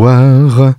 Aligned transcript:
Bonsoir, 0.00 0.74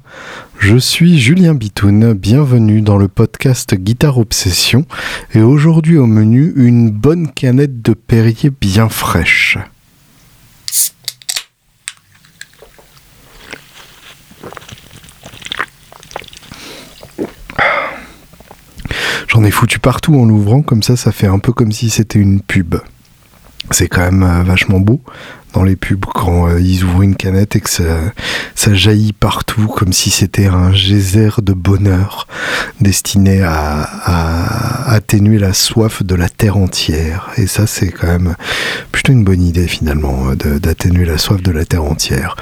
je 0.59 0.77
suis 0.77 1.19
Julien 1.19 1.53
Bitoun, 1.53 2.13
bienvenue 2.13 2.79
dans 2.79 2.97
le 2.97 3.09
podcast 3.09 3.75
Guitare 3.75 4.17
Obsession 4.17 4.85
et 5.33 5.41
aujourd'hui 5.41 5.97
au 5.97 6.05
menu 6.05 6.53
une 6.55 6.89
bonne 6.89 7.29
canette 7.29 7.81
de 7.81 7.91
Perrier 7.93 8.49
bien 8.49 8.87
fraîche. 8.87 9.57
J'en 19.27 19.43
ai 19.43 19.51
foutu 19.51 19.79
partout 19.79 20.15
en 20.15 20.23
l'ouvrant, 20.23 20.61
comme 20.61 20.81
ça 20.81 20.95
ça 20.95 21.11
fait 21.11 21.27
un 21.27 21.39
peu 21.39 21.51
comme 21.51 21.73
si 21.73 21.89
c'était 21.89 22.19
une 22.19 22.39
pub. 22.39 22.75
C'est 23.71 23.89
quand 23.89 24.01
même 24.01 24.23
euh, 24.23 24.43
vachement 24.43 24.79
beau 24.79 25.01
dans 25.53 25.63
les 25.63 25.75
pubs 25.75 26.05
quand 26.05 26.47
euh, 26.47 26.59
ils 26.59 26.83
ouvrent 26.83 27.01
une 27.01 27.15
canette 27.15 27.55
et 27.55 27.59
que 27.59 27.69
ça, 27.69 28.11
jaillit 28.71 29.13
partout 29.13 29.67
comme 29.67 29.93
si 29.93 30.11
c'était 30.11 30.45
un 30.45 30.71
geyser 30.71 31.29
de 31.41 31.53
bonheur 31.53 32.27
destiné 32.81 33.41
à, 33.41 34.91
atténuer 34.91 35.39
la 35.39 35.53
soif 35.53 36.03
de 36.03 36.15
la 36.15 36.29
terre 36.29 36.57
entière. 36.57 37.29
Et 37.37 37.47
ça, 37.47 37.65
c'est 37.65 37.89
quand 37.89 38.07
même 38.07 38.35
plutôt 38.91 39.11
une 39.11 39.23
bonne 39.23 39.41
idée 39.41 39.67
finalement 39.67 40.35
d'atténuer 40.35 41.05
la 41.05 41.17
soif 41.17 41.41
de 41.41 41.51
la 41.51 41.65
terre 41.65 41.83
entière. 41.83 42.35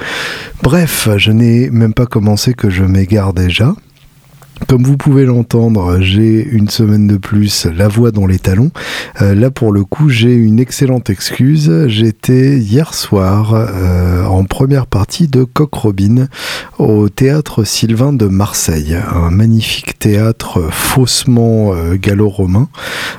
Bref, 0.62 1.08
je 1.16 1.32
n'ai 1.32 1.70
même 1.70 1.94
pas 1.94 2.06
commencé 2.06 2.52
que 2.52 2.68
je 2.68 2.84
m'égare 2.84 3.32
déjà. 3.32 3.74
Comme 4.66 4.82
vous 4.82 4.96
pouvez 4.96 5.24
l'entendre, 5.24 6.00
j'ai 6.00 6.44
une 6.44 6.68
semaine 6.68 7.06
de 7.06 7.16
plus 7.16 7.66
la 7.66 7.88
voix 7.88 8.10
dans 8.10 8.26
les 8.26 8.38
talons. 8.38 8.70
Euh, 9.22 9.34
là, 9.34 9.50
pour 9.50 9.72
le 9.72 9.84
coup, 9.84 10.08
j'ai 10.08 10.34
une 10.34 10.58
excellente 10.58 11.08
excuse. 11.10 11.86
J'étais 11.86 12.58
hier 12.58 12.92
soir 12.92 13.54
euh, 13.54 14.24
en 14.24 14.44
première 14.44 14.86
partie 14.86 15.28
de 15.28 15.44
Coq 15.44 15.72
Robin 15.72 16.26
au 16.78 17.08
théâtre 17.08 17.64
Sylvain 17.64 18.12
de 18.12 18.26
Marseille, 18.26 18.96
un 19.14 19.30
magnifique 19.30 19.98
théâtre 19.98 20.68
faussement 20.70 21.72
euh, 21.72 21.94
gallo-romain. 21.94 22.68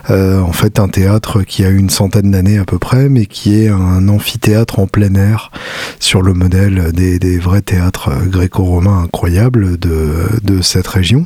en 0.10 0.52
fait, 0.52 0.80
un 0.80 0.90
théâtre 0.90 1.42
qui 1.42 1.64
a 1.64 1.70
une 1.70 1.90
centaine 1.90 2.32
d'années 2.32 2.60
à 2.60 2.66
peu 2.66 2.80
près, 2.80 3.10
mais 3.10 3.26
qui 3.26 3.62
est 3.62 3.70
un 3.70 4.08
amphithéâtre 4.08 4.80
en 4.80 4.88
plein 4.88 5.16
air 5.16 5.52
sur 6.00 6.22
le 6.22 6.34
modèle 6.34 6.92
des, 6.92 7.40
vrais 7.40 7.62
théâtres 7.62 8.12
gréco-romains 8.28 9.04
incroyables 9.04 9.78
de 9.78 10.62
cette 10.62 10.88
région. 10.88 11.26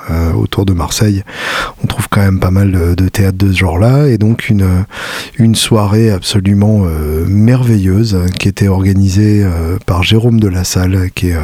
Euh, 0.09 0.33
autour 0.33 0.65
de 0.65 0.73
Marseille, 0.73 1.23
on 1.83 1.87
trouve 1.87 2.07
quand 2.09 2.21
même 2.21 2.39
pas 2.39 2.49
mal 2.49 2.95
de, 2.95 3.09
théâtres 3.09 3.37
de 3.37 3.51
ce 3.51 3.57
genre-là, 3.57 4.07
et 4.07 4.17
donc 4.17 4.49
une, 4.49 4.85
une 5.37 5.53
soirée 5.53 6.09
absolument 6.09 6.83
euh, 6.85 7.25
merveilleuse 7.27 8.17
qui 8.39 8.47
était 8.47 8.67
organisée 8.67 9.43
euh, 9.43 9.77
par 9.85 10.01
Jérôme 10.01 10.39
de 10.39 10.47
la 10.47 10.63
Salle, 10.63 11.11
qui 11.13 11.29
est 11.29 11.35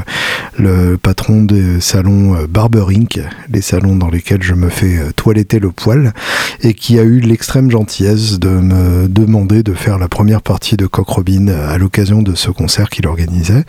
le 0.58 0.98
patron 0.98 1.44
des 1.44 1.80
salons 1.82 2.36
Barberink, 2.50 3.20
les 3.52 3.62
salons 3.62 3.96
dans 3.96 4.10
lesquels 4.10 4.42
je 4.42 4.54
me 4.54 4.70
fais 4.70 5.00
toiletter 5.16 5.60
le 5.60 5.72
poil, 5.72 6.14
et 6.62 6.74
qui 6.74 6.98
a 6.98 7.04
eu 7.04 7.20
l'extrême 7.20 7.70
gentillesse 7.70 8.40
de 8.40 8.50
me 8.50 9.08
demander 9.08 9.62
de 9.62 9.74
faire 9.74 10.00
la 10.00 10.08
première 10.08 10.42
partie 10.42 10.78
de 10.78 10.88
Coq 10.88 11.08
Robin 11.08 11.48
à 11.48 11.78
l'occasion 11.78 12.24
de 12.24 12.34
ce 12.34 12.50
concert 12.50 12.90
qu'il 12.90 13.08
organisait. 13.08 13.64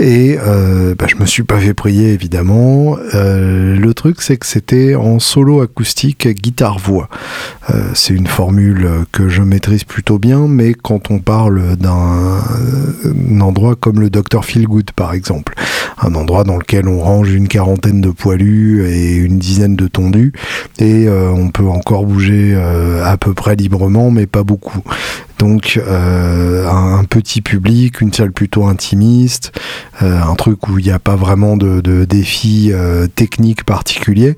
Et 0.00 0.36
bah, 0.98 1.06
je 1.08 1.16
me 1.16 1.26
suis 1.26 1.44
pas 1.44 1.58
fait 1.58 1.74
prier 1.74 2.12
évidemment. 2.12 2.96
le 3.12 3.92
truc 3.94 4.15
c'est 4.22 4.36
que 4.36 4.46
c'était 4.46 4.94
en 4.94 5.18
solo 5.18 5.60
acoustique 5.60 6.28
guitare-voix. 6.28 7.08
Euh, 7.70 7.90
c'est 7.94 8.14
une 8.14 8.26
formule 8.26 8.88
que 9.12 9.28
je 9.28 9.42
maîtrise 9.42 9.84
plutôt 9.84 10.18
bien, 10.18 10.46
mais 10.48 10.74
quand 10.74 11.10
on 11.10 11.18
parle 11.18 11.76
d'un 11.76 12.40
endroit 13.40 13.74
comme 13.76 14.00
le 14.00 14.10
Dr 14.10 14.44
Feelgood 14.44 14.90
par 14.92 15.12
exemple, 15.12 15.54
un 16.00 16.14
endroit 16.14 16.44
dans 16.44 16.56
lequel 16.56 16.88
on 16.88 17.00
range 17.00 17.32
une 17.32 17.48
quarantaine 17.48 18.00
de 18.00 18.10
poilus 18.10 18.86
et 18.86 19.16
une 19.16 19.38
dizaine 19.38 19.76
de 19.76 19.88
tondus, 19.88 20.32
et 20.78 21.06
euh, 21.08 21.30
on 21.30 21.50
peut 21.50 21.66
encore 21.66 22.04
bouger 22.04 22.52
euh, 22.54 23.04
à 23.04 23.16
peu 23.16 23.34
près 23.34 23.56
librement, 23.56 24.10
mais 24.10 24.26
pas 24.26 24.42
beaucoup. 24.42 24.82
Donc 25.38 25.78
un, 25.86 27.04
petit 27.04 27.42
public, 27.42 28.00
une 28.00 28.12
salle 28.12 28.32
plutôt 28.32 28.66
intimiste, 28.66 29.52
un 30.00 30.34
truc 30.34 30.68
où 30.68 30.78
il 30.78 30.84
n'y 30.84 30.90
a 30.90 30.98
pas 30.98 31.16
vraiment 31.16 31.56
de, 31.56 31.80
de 31.80 32.04
défis 32.04 32.72
techniques 33.14 33.64
particuliers. 33.64 34.34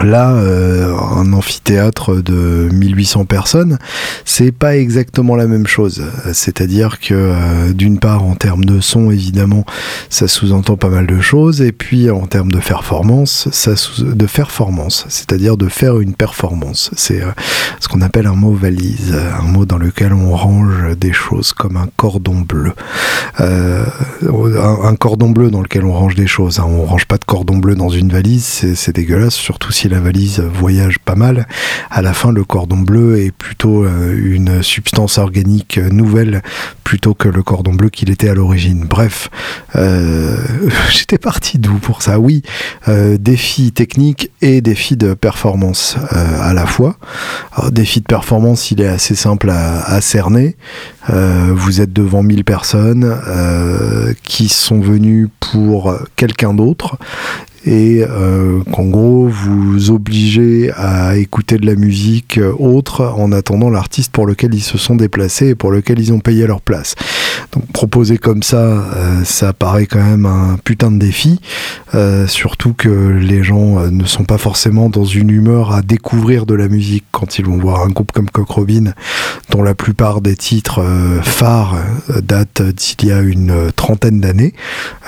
Là, 0.00 0.32
euh, 0.32 0.94
un 0.94 1.32
amphithéâtre 1.32 2.22
de 2.22 2.68
1800 2.70 3.24
personnes, 3.24 3.78
c'est 4.26 4.52
pas 4.52 4.76
exactement 4.76 5.36
la 5.36 5.46
même 5.46 5.66
chose. 5.66 6.02
C'est-à-dire 6.34 7.00
que, 7.00 7.14
euh, 7.14 7.72
d'une 7.72 7.98
part, 7.98 8.22
en 8.22 8.34
termes 8.34 8.66
de 8.66 8.80
son, 8.80 9.10
évidemment, 9.10 9.64
ça 10.10 10.28
sous-entend 10.28 10.76
pas 10.76 10.90
mal 10.90 11.06
de 11.06 11.20
choses, 11.20 11.62
et 11.62 11.72
puis 11.72 12.10
en 12.10 12.26
termes 12.26 12.52
de 12.52 12.58
performance, 12.58 13.48
ça 13.52 13.72
de 13.98 14.26
performance, 14.26 15.06
c'est-à-dire 15.08 15.56
de 15.56 15.68
faire 15.68 15.98
une 15.98 16.14
performance. 16.14 16.90
C'est 16.94 17.22
euh, 17.22 17.30
ce 17.80 17.88
qu'on 17.88 18.02
appelle 18.02 18.26
un 18.26 18.34
mot 18.34 18.52
valise, 18.52 19.14
un 19.14 19.44
mot 19.44 19.64
dans 19.64 19.78
lequel 19.78 20.12
on 20.12 20.36
range 20.36 20.94
des 20.98 21.12
choses 21.14 21.54
comme 21.54 21.78
un 21.78 21.88
cordon 21.96 22.42
bleu. 22.46 22.72
un, 23.38 24.96
cordon 24.96 25.30
bleu 25.30 25.50
dans 25.50 25.62
lequel 25.62 25.84
on 25.84 25.92
range 25.92 26.16
des 26.16 26.26
choses. 26.26 26.58
Hein. 26.58 26.66
On 26.68 26.84
range 26.84 27.06
pas 27.06 27.16
de 27.16 27.24
cordon 27.24 27.56
bleu 27.56 27.74
dans 27.74 27.88
une 27.88 28.10
valise, 28.10 28.44
c'est 28.74 28.94
dégueulasse, 28.94 29.34
surtout 29.34 29.72
si 29.72 29.85
la 29.88 30.00
valise 30.00 30.40
voyage 30.40 30.98
pas 30.98 31.14
mal, 31.14 31.46
à 31.90 32.02
la 32.02 32.12
fin 32.12 32.32
le 32.32 32.44
cordon 32.44 32.78
bleu 32.78 33.18
est 33.18 33.30
plutôt 33.30 33.84
euh, 33.84 34.14
une 34.16 34.62
substance 34.62 35.18
organique 35.18 35.78
nouvelle 35.78 36.42
plutôt 36.84 37.14
que 37.14 37.28
le 37.28 37.42
cordon 37.42 37.72
bleu 37.72 37.88
qu'il 37.88 38.10
était 38.10 38.28
à 38.28 38.34
l'origine. 38.34 38.84
Bref, 38.88 39.28
euh, 39.74 40.36
j'étais 40.90 41.18
parti 41.18 41.58
d'où 41.58 41.78
pour 41.78 42.02
ça? 42.02 42.18
Oui, 42.18 42.42
euh, 42.88 43.18
défi 43.18 43.72
technique 43.72 44.30
et 44.40 44.60
défi 44.60 44.96
de 44.96 45.14
performance 45.14 45.96
à 46.10 46.54
la 46.54 46.66
fois. 46.66 46.96
défi 47.70 48.00
de 48.00 48.06
performance, 48.06 48.70
il 48.70 48.80
est 48.80 48.88
assez 48.88 49.14
simple 49.14 49.50
à, 49.50 49.82
à 49.82 50.00
cerner. 50.00 50.56
vous 51.08 51.80
êtes 51.80 51.92
devant 51.92 52.22
1000 52.22 52.44
personnes 52.44 53.16
qui 54.22 54.48
sont 54.48 54.80
venues 54.80 55.28
pour 55.40 55.96
quelqu'un 56.16 56.54
d'autre 56.54 56.98
et 57.66 58.02
euh, 58.02 58.60
qu'en 58.72 58.84
gros 58.84 59.28
vous 59.28 59.90
obligez 59.90 60.70
à 60.76 61.16
écouter 61.16 61.58
de 61.58 61.66
la 61.66 61.74
musique 61.74 62.40
autre 62.58 63.04
en 63.04 63.32
attendant 63.32 63.70
l'artiste 63.70 64.12
pour 64.12 64.26
lequel 64.26 64.54
ils 64.54 64.62
se 64.62 64.78
sont 64.78 64.96
déplacés 64.96 65.48
et 65.48 65.54
pour 65.54 65.72
lequel 65.72 65.98
ils 65.98 66.12
ont 66.12 66.20
payé 66.20 66.46
leur 66.46 66.60
place. 66.60 66.94
Donc 67.52 67.66
proposer 67.72 68.18
comme 68.18 68.42
ça, 68.42 68.58
euh, 68.58 69.24
ça 69.24 69.52
paraît 69.52 69.86
quand 69.86 70.02
même 70.02 70.26
un 70.26 70.58
putain 70.62 70.90
de 70.90 70.98
défi, 70.98 71.40
euh, 71.94 72.26
surtout 72.26 72.72
que 72.72 72.88
les 72.88 73.42
gens 73.42 73.90
ne 73.90 74.04
sont 74.04 74.24
pas 74.24 74.38
forcément 74.38 74.88
dans 74.88 75.04
une 75.04 75.30
humeur 75.30 75.74
à 75.74 75.82
découvrir 75.82 76.46
de 76.46 76.54
la 76.54 76.68
musique. 76.68 77.04
Quand 77.12 77.38
ils 77.38 77.46
vont 77.46 77.58
voir 77.58 77.82
un 77.82 77.88
groupe 77.88 78.12
comme 78.12 78.30
Coq 78.30 78.48
Robin, 78.48 78.92
dont 79.50 79.62
la 79.62 79.74
plupart 79.74 80.20
des 80.20 80.36
titres 80.36 80.82
phares 81.22 81.76
datent 82.22 82.62
d'il 82.62 83.08
y 83.08 83.12
a 83.12 83.20
une 83.20 83.70
trentaine 83.74 84.20
d'années, 84.20 84.54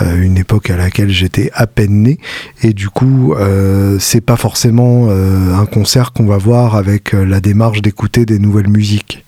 une 0.00 0.38
époque 0.38 0.70
à 0.70 0.76
laquelle 0.76 1.10
j'étais 1.10 1.50
à 1.54 1.66
peine 1.66 2.02
né. 2.02 2.18
Et 2.62 2.72
du 2.72 2.88
coup 2.88 3.34
euh, 3.34 3.96
c'est 3.98 4.20
pas 4.20 4.36
forcément 4.36 5.06
euh, 5.08 5.54
un 5.54 5.66
concert 5.66 6.12
qu'on 6.12 6.26
va 6.26 6.38
voir 6.38 6.76
avec 6.76 7.14
euh, 7.14 7.24
la 7.24 7.40
démarche 7.40 7.82
d'écouter 7.82 8.26
des 8.26 8.38
nouvelles 8.38 8.68
musiques. 8.68 9.24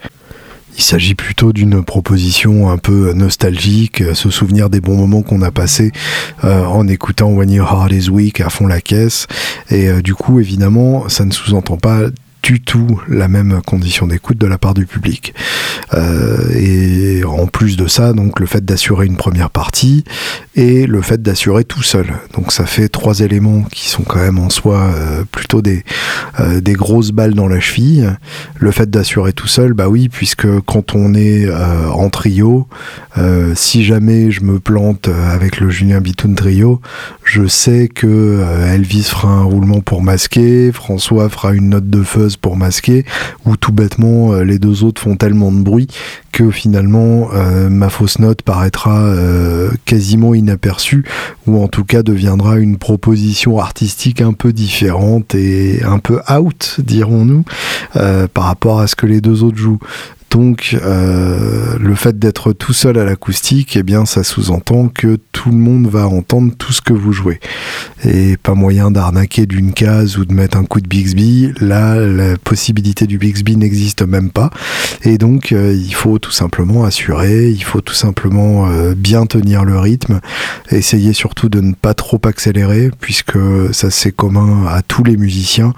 Il 0.76 0.82
s'agit 0.82 1.14
plutôt 1.14 1.52
d'une 1.52 1.84
proposition 1.84 2.70
un 2.70 2.78
peu 2.78 3.12
nostalgique, 3.12 4.02
se 4.14 4.30
souvenir 4.30 4.70
des 4.70 4.80
bons 4.80 4.96
moments 4.96 5.22
qu'on 5.22 5.42
a 5.42 5.50
passés 5.50 5.92
en 6.42 6.88
écoutant 6.88 7.28
When 7.28 7.50
Your 7.50 7.70
Heart 7.70 7.92
Is 7.92 8.08
Weak 8.08 8.40
à 8.40 8.50
fond 8.50 8.66
la 8.66 8.80
caisse. 8.80 9.26
Et 9.70 9.90
du 10.02 10.14
coup, 10.14 10.40
évidemment, 10.40 11.08
ça 11.08 11.24
ne 11.24 11.32
sous-entend 11.32 11.76
pas 11.76 12.04
tout 12.58 13.00
la 13.08 13.28
même 13.28 13.60
condition 13.64 14.06
d'écoute 14.06 14.38
de 14.38 14.46
la 14.46 14.58
part 14.58 14.74
du 14.74 14.86
public. 14.86 15.34
Euh, 15.94 16.50
et 16.54 17.24
en 17.24 17.46
plus 17.46 17.76
de 17.76 17.86
ça, 17.86 18.12
donc 18.12 18.40
le 18.40 18.46
fait 18.46 18.64
d'assurer 18.64 19.06
une 19.06 19.16
première 19.16 19.50
partie 19.50 20.04
et 20.56 20.86
le 20.86 21.02
fait 21.02 21.22
d'assurer 21.22 21.64
tout 21.64 21.82
seul. 21.82 22.06
Donc 22.34 22.52
ça 22.52 22.66
fait 22.66 22.88
trois 22.88 23.20
éléments 23.20 23.62
qui 23.62 23.88
sont 23.88 24.02
quand 24.02 24.20
même 24.20 24.38
en 24.38 24.50
soi 24.50 24.90
euh, 24.94 25.24
plutôt 25.30 25.62
des, 25.62 25.84
euh, 26.40 26.60
des 26.60 26.72
grosses 26.72 27.12
balles 27.12 27.34
dans 27.34 27.48
la 27.48 27.60
cheville. 27.60 28.16
Le 28.58 28.70
fait 28.70 28.90
d'assurer 28.90 29.32
tout 29.32 29.48
seul, 29.48 29.72
bah 29.72 29.88
oui, 29.88 30.08
puisque 30.08 30.48
quand 30.66 30.94
on 30.94 31.14
est 31.14 31.48
en 31.50 32.08
trio, 32.10 32.68
si 33.54 33.84
jamais 33.84 34.30
je 34.30 34.42
me 34.42 34.60
plante 34.60 35.08
avec 35.08 35.60
le 35.60 35.70
Julien 35.70 36.00
Bitoun 36.00 36.34
trio, 36.34 36.80
je 37.24 37.46
sais 37.46 37.88
que 37.88 38.42
Elvis 38.72 39.04
fera 39.04 39.28
un 39.28 39.42
roulement 39.42 39.80
pour 39.80 40.02
masquer, 40.02 40.72
François 40.72 41.28
fera 41.28 41.52
une 41.54 41.70
note 41.70 41.88
de 41.88 42.02
pour 42.36 42.56
masquer, 42.56 43.04
ou 43.44 43.56
tout 43.56 43.72
bêtement 43.72 44.34
les 44.40 44.58
deux 44.58 44.84
autres 44.84 45.00
font 45.00 45.16
tellement 45.16 45.52
de 45.52 45.62
bruit 45.62 45.88
que 46.32 46.50
finalement 46.50 47.30
euh, 47.34 47.68
ma 47.68 47.90
fausse 47.90 48.18
note 48.18 48.42
paraîtra 48.42 49.00
euh, 49.00 49.70
quasiment 49.84 50.34
inaperçue 50.34 51.04
ou 51.46 51.62
en 51.62 51.68
tout 51.68 51.84
cas 51.84 52.02
deviendra 52.02 52.58
une 52.58 52.78
proposition 52.78 53.58
artistique 53.58 54.20
un 54.20 54.32
peu 54.32 54.52
différente 54.52 55.34
et 55.34 55.82
un 55.82 55.98
peu 55.98 56.20
out 56.32 56.76
dirons-nous 56.78 57.44
euh, 57.96 58.28
par 58.32 58.44
rapport 58.44 58.80
à 58.80 58.86
ce 58.86 58.96
que 58.96 59.06
les 59.06 59.20
deux 59.20 59.42
autres 59.42 59.58
jouent 59.58 59.80
Donc 60.30 60.76
euh, 60.80 61.76
le 61.80 61.94
fait 61.96 62.16
d'être 62.16 62.52
tout 62.52 62.72
seul 62.72 62.98
à 62.98 63.04
l'acoustique, 63.04 63.76
eh 63.76 63.82
bien 63.82 64.06
ça 64.06 64.22
sous-entend 64.22 64.86
que 64.86 65.18
tout 65.32 65.50
le 65.50 65.56
monde 65.56 65.88
va 65.88 66.06
entendre 66.06 66.52
tout 66.56 66.72
ce 66.72 66.80
que 66.80 66.92
vous 66.92 67.12
jouez. 67.12 67.40
Et 68.04 68.36
pas 68.36 68.54
moyen 68.54 68.92
d'arnaquer 68.92 69.46
d'une 69.46 69.72
case 69.72 70.18
ou 70.18 70.24
de 70.24 70.32
mettre 70.32 70.56
un 70.56 70.64
coup 70.64 70.80
de 70.80 70.86
Bixby. 70.86 71.52
Là, 71.60 71.96
la 71.96 72.36
possibilité 72.36 73.08
du 73.08 73.18
Bixby 73.18 73.56
n'existe 73.56 74.02
même 74.02 74.30
pas. 74.30 74.50
Et 75.02 75.18
donc 75.18 75.50
euh, 75.50 75.74
il 75.74 75.94
faut 75.94 76.20
tout 76.20 76.30
simplement 76.30 76.84
assurer, 76.84 77.48
il 77.48 77.64
faut 77.64 77.80
tout 77.80 77.94
simplement 77.94 78.68
euh, 78.68 78.94
bien 78.94 79.26
tenir 79.26 79.64
le 79.64 79.80
rythme, 79.80 80.20
essayer 80.70 81.12
surtout 81.12 81.48
de 81.48 81.60
ne 81.60 81.74
pas 81.74 81.94
trop 81.94 82.20
accélérer, 82.24 82.92
puisque 83.00 83.38
ça 83.72 83.90
c'est 83.90 84.12
commun 84.12 84.66
à 84.68 84.82
tous 84.82 85.02
les 85.02 85.16
musiciens. 85.16 85.74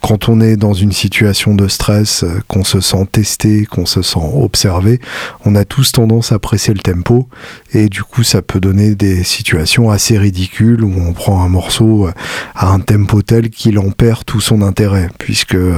Quand 0.00 0.28
on 0.28 0.40
est 0.40 0.56
dans 0.56 0.74
une 0.74 0.92
situation 0.92 1.56
de 1.56 1.66
stress, 1.66 2.24
qu'on 2.46 2.62
se 2.62 2.80
sent 2.80 3.08
testé, 3.10 3.66
qu'on 3.66 3.86
se 3.86 3.95
sent 4.02 4.20
observé, 4.34 5.00
on 5.44 5.54
a 5.54 5.64
tous 5.64 5.92
tendance 5.92 6.32
à 6.32 6.38
presser 6.38 6.72
le 6.72 6.80
tempo 6.80 7.28
et 7.72 7.88
du 7.88 8.02
coup 8.02 8.22
ça 8.22 8.42
peut 8.42 8.60
donner 8.60 8.94
des 8.94 9.24
situations 9.24 9.90
assez 9.90 10.18
ridicules 10.18 10.82
où 10.82 10.92
on 11.00 11.12
prend 11.12 11.42
un 11.42 11.48
morceau 11.48 12.08
à 12.54 12.68
un 12.72 12.80
tempo 12.80 13.22
tel 13.22 13.50
qu'il 13.50 13.78
en 13.78 13.90
perd 13.90 14.24
tout 14.24 14.40
son 14.40 14.62
intérêt 14.62 15.08
puisque 15.18 15.54
euh, 15.54 15.74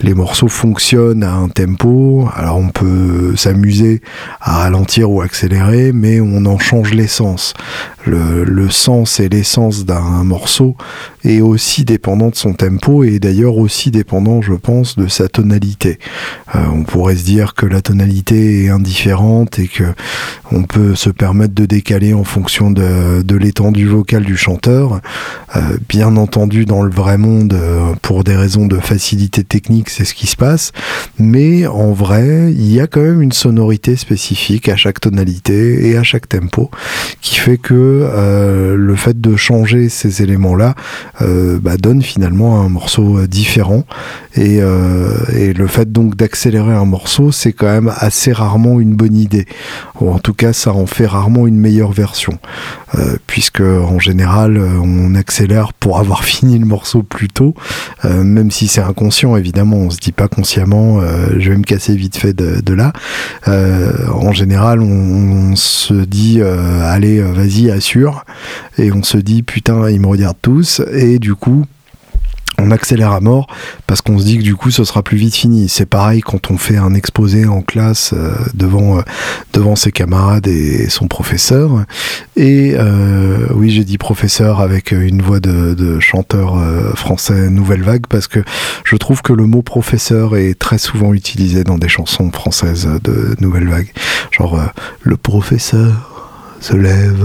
les 0.00 0.14
morceaux 0.14 0.48
fonctionnent 0.48 1.24
à 1.24 1.32
un 1.32 1.48
tempo, 1.48 2.28
alors 2.34 2.56
on 2.56 2.68
peut 2.68 3.34
s'amuser 3.36 4.00
à 4.40 4.58
ralentir 4.58 5.10
ou 5.10 5.20
accélérer 5.20 5.92
mais 5.92 6.20
on 6.20 6.44
en 6.46 6.58
change 6.58 6.92
l'essence. 6.92 7.54
Le, 8.04 8.44
le 8.44 8.68
sens 8.68 9.20
et 9.20 9.28
l'essence 9.28 9.84
d'un 9.84 10.24
morceau 10.24 10.76
est 11.24 11.40
aussi 11.40 11.84
dépendant 11.84 12.30
de 12.30 12.34
son 12.34 12.52
tempo 12.52 13.04
et 13.04 13.18
d'ailleurs 13.18 13.56
aussi 13.56 13.90
dépendant 13.90 14.42
je 14.42 14.54
pense 14.54 14.96
de 14.96 15.06
sa 15.08 15.28
tonalité. 15.28 15.98
Euh, 16.54 16.60
on 16.72 16.82
pourrait 16.82 17.16
se 17.16 17.24
dire 17.24 17.51
que 17.54 17.66
la 17.66 17.82
tonalité 17.82 18.64
est 18.64 18.68
indifférente 18.68 19.58
et 19.58 19.68
que 19.68 19.84
on 20.52 20.64
peut 20.64 20.94
se 20.94 21.10
permettre 21.10 21.54
de 21.54 21.64
décaler 21.64 22.12
en 22.12 22.24
fonction 22.24 22.70
de, 22.70 23.36
l'étendue 23.36 23.86
vocale 23.86 24.24
du 24.24 24.36
chanteur. 24.36 25.00
Euh, 25.56 25.60
bien 25.88 26.16
entendu, 26.16 26.66
dans 26.66 26.82
le 26.82 26.90
vrai 26.90 27.16
monde, 27.16 27.54
euh, 27.54 27.94
pour 28.02 28.22
des 28.24 28.36
raisons 28.36 28.66
de 28.66 28.78
facilité 28.78 29.44
technique, 29.44 29.88
c'est 29.88 30.04
ce 30.04 30.14
qui 30.14 30.26
se 30.26 30.36
passe. 30.36 30.72
Mais 31.18 31.66
en 31.66 31.92
vrai, 31.92 32.52
il 32.52 32.70
y 32.70 32.80
a 32.80 32.86
quand 32.86 33.00
même 33.00 33.22
une 33.22 33.32
sonorité 33.32 33.96
spécifique 33.96 34.68
à 34.68 34.76
chaque 34.76 35.00
tonalité 35.00 35.88
et 35.88 35.96
à 35.96 36.02
chaque 36.02 36.28
tempo 36.28 36.70
qui 37.20 37.36
fait 37.36 37.58
que 37.58 37.74
euh, 37.74 38.76
le 38.76 38.96
fait 38.96 39.20
de 39.20 39.36
changer 39.36 39.88
ces 39.88 40.22
éléments-là 40.22 40.74
bah, 41.20 41.76
donne 41.76 42.02
finalement 42.02 42.60
un 42.60 42.68
morceau 42.68 43.26
différent. 43.26 43.84
Et 44.36 44.60
le 44.60 45.66
fait 45.66 45.90
donc 45.90 46.16
d'accélérer 46.16 46.72
un 46.72 46.84
morceau, 46.84 47.32
c'est 47.42 47.52
quand 47.52 47.66
même 47.66 47.92
assez 47.96 48.32
rarement 48.32 48.78
une 48.78 48.94
bonne 48.94 49.16
idée. 49.16 49.46
Ou 50.00 50.10
en 50.10 50.20
tout 50.20 50.32
cas, 50.32 50.52
ça 50.52 50.72
en 50.72 50.86
fait 50.86 51.06
rarement 51.06 51.48
une 51.48 51.58
meilleure 51.58 51.90
version. 51.90 52.38
Euh, 52.94 53.16
puisque 53.26 53.60
en 53.60 53.98
général, 53.98 54.58
euh, 54.58 54.78
on 54.80 55.14
accélère 55.16 55.72
pour 55.72 55.98
avoir 55.98 56.22
fini 56.32 56.56
le 56.58 56.66
morceau 56.66 57.02
plus 57.02 57.28
tôt, 57.28 57.54
euh, 58.04 58.22
même 58.22 58.52
si 58.52 58.68
c'est 58.68 58.80
inconscient, 58.80 59.36
évidemment. 59.36 59.76
On 59.76 59.90
se 59.90 59.98
dit 59.98 60.12
pas 60.12 60.28
consciemment, 60.28 61.00
euh, 61.00 61.30
je 61.38 61.50
vais 61.50 61.56
me 61.56 61.64
casser 61.64 61.96
vite 61.96 62.16
fait 62.16 62.32
de, 62.32 62.74
là. 62.74 62.92
En 63.46 64.32
général, 64.32 64.80
on, 64.80 65.50
on 65.50 65.56
se 65.56 65.94
dit, 65.94 66.40
allez, 66.42 67.20
vas-y, 67.20 67.70
assure. 67.70 68.24
Et 68.78 68.92
on 68.92 69.02
se 69.02 69.18
dit, 69.18 69.42
putain, 69.42 69.90
ils 69.90 70.00
me 70.00 70.06
regardent 70.06 70.40
tous. 70.40 70.80
Et 70.92 71.18
du 71.18 71.34
coup, 71.34 71.66
on 72.62 72.70
accélère 72.70 73.12
à 73.12 73.20
mort 73.20 73.46
parce 73.86 74.00
qu'on 74.00 74.18
se 74.18 74.24
dit 74.24 74.38
que 74.38 74.42
du 74.42 74.54
coup 74.54 74.70
ce 74.70 74.84
sera 74.84 75.02
plus 75.02 75.16
vite 75.16 75.34
fini. 75.34 75.68
C'est 75.68 75.86
pareil 75.86 76.20
quand 76.20 76.50
on 76.50 76.56
fait 76.56 76.76
un 76.76 76.94
exposé 76.94 77.46
en 77.46 77.62
classe 77.62 78.12
euh, 78.12 78.34
devant, 78.54 78.98
euh, 78.98 79.02
devant 79.52 79.76
ses 79.76 79.92
camarades 79.92 80.46
et 80.46 80.88
son 80.88 81.08
professeur. 81.08 81.84
Et 82.36 82.74
euh, 82.74 83.48
oui, 83.54 83.70
j'ai 83.70 83.84
dit 83.84 83.98
professeur 83.98 84.60
avec 84.60 84.92
une 84.92 85.22
voix 85.22 85.40
de, 85.40 85.98
chanteur 86.00 86.56
français 86.94 87.50
nouvelle 87.50 87.82
vague 87.82 88.06
parce 88.08 88.28
que 88.28 88.40
je 88.84 88.96
trouve 88.96 89.22
que 89.22 89.32
le 89.32 89.46
mot 89.46 89.62
professeur 89.62 90.36
est 90.36 90.58
très 90.58 90.78
souvent 90.78 91.12
utilisé 91.12 91.64
dans 91.64 91.78
des 91.78 91.88
chansons 91.88 92.30
françaises 92.30 92.88
de 93.02 93.36
nouvelle 93.40 93.68
vague. 93.68 93.92
Genre 94.30 94.60
le 95.02 95.16
professeur 95.16 96.30
se 96.60 96.74
lève, 96.74 97.24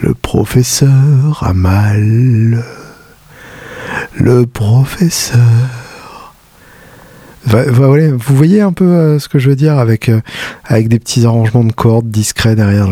le 0.00 0.14
professeur 0.14 1.42
a 1.42 1.52
mal 1.52 2.64
le 4.14 4.46
professeur. 4.46 5.38
Vous 7.46 8.36
voyez 8.36 8.60
un 8.60 8.72
peu 8.72 8.84
euh, 8.84 9.18
ce 9.18 9.28
que 9.28 9.38
je 9.38 9.48
veux 9.48 9.56
dire 9.56 9.78
avec, 9.78 10.08
euh, 10.08 10.20
avec 10.64 10.88
des 10.88 10.98
petits 10.98 11.24
arrangements 11.24 11.64
de 11.64 11.72
cordes 11.72 12.10
discrets 12.10 12.54
derrière. 12.54 12.88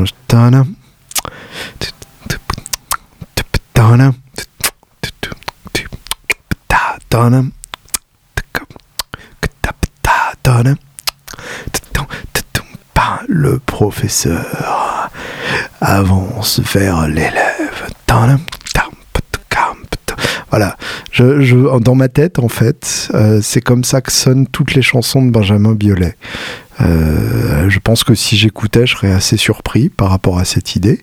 le 13.28 13.58
professeur 13.58 15.10
avance 15.81 16.60
vers 16.60 17.06
l'élève. 17.06 17.56
Voilà, 20.56 20.79
dans 21.81 21.94
ma 21.94 22.08
tête, 22.08 22.38
en 22.38 22.49
fait, 22.49 23.11
euh, 23.12 23.41
c'est 23.43 23.61
comme 23.61 23.85
ça 23.85 24.00
que 24.00 24.11
sonnent 24.11 24.47
toutes 24.47 24.73
les 24.73 24.81
chansons 24.81 25.23
de 25.23 25.31
Benjamin 25.31 25.75
Biolay. 25.75 26.17
Euh, 26.81 27.69
je 27.69 27.79
pense 27.79 28.05
que 28.05 28.14
si 28.14 28.38
j'écoutais, 28.38 28.87
je 28.87 28.97
serais 28.97 29.12
assez 29.12 29.37
surpris 29.37 29.91
par 29.91 30.08
rapport 30.08 30.38
à 30.38 30.47
cette 30.47 30.75
idée. 30.75 31.03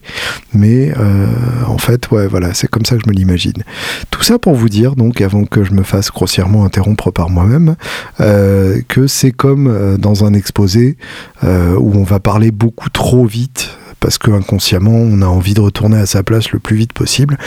Mais 0.56 0.92
euh, 0.98 1.28
en 1.68 1.78
fait, 1.78 2.10
ouais, 2.10 2.26
voilà, 2.26 2.56
c'est 2.56 2.66
comme 2.66 2.84
ça 2.84 2.96
que 2.96 3.04
je 3.06 3.08
me 3.08 3.14
l'imagine. 3.14 3.64
Tout 4.10 4.24
ça 4.24 4.40
pour 4.40 4.56
vous 4.56 4.70
dire, 4.70 4.96
donc, 4.96 5.22
avant 5.22 5.46
que 5.46 5.64
je 5.64 5.74
me 5.74 5.84
fasse 5.84 6.10
grossièrement 6.10 6.66
interrompre 6.66 7.12
par 7.12 7.30
moi-même, 7.30 7.76
que 8.18 9.06
c'est 9.06 9.32
comme 9.32 9.98
dans 10.00 10.26
un 10.26 10.34
exposé 10.34 10.98
où 11.44 11.96
on 11.96 12.04
va 12.04 12.20
parler 12.20 12.50
beaucoup 12.50 12.90
trop 12.90 13.28
vite 13.28 13.70
parce 14.00 14.18
que 14.18 14.32
inconsciemment 14.32 14.92
on 14.92 15.22
a 15.22 15.28
envie 15.28 15.54
de 15.54 15.62
retourner 15.62 15.98
à 15.98 16.06
sa 16.06 16.24
place 16.24 16.52
le 16.52 16.60
plus 16.60 16.76
vite 16.76 16.92
possible. 16.92 17.38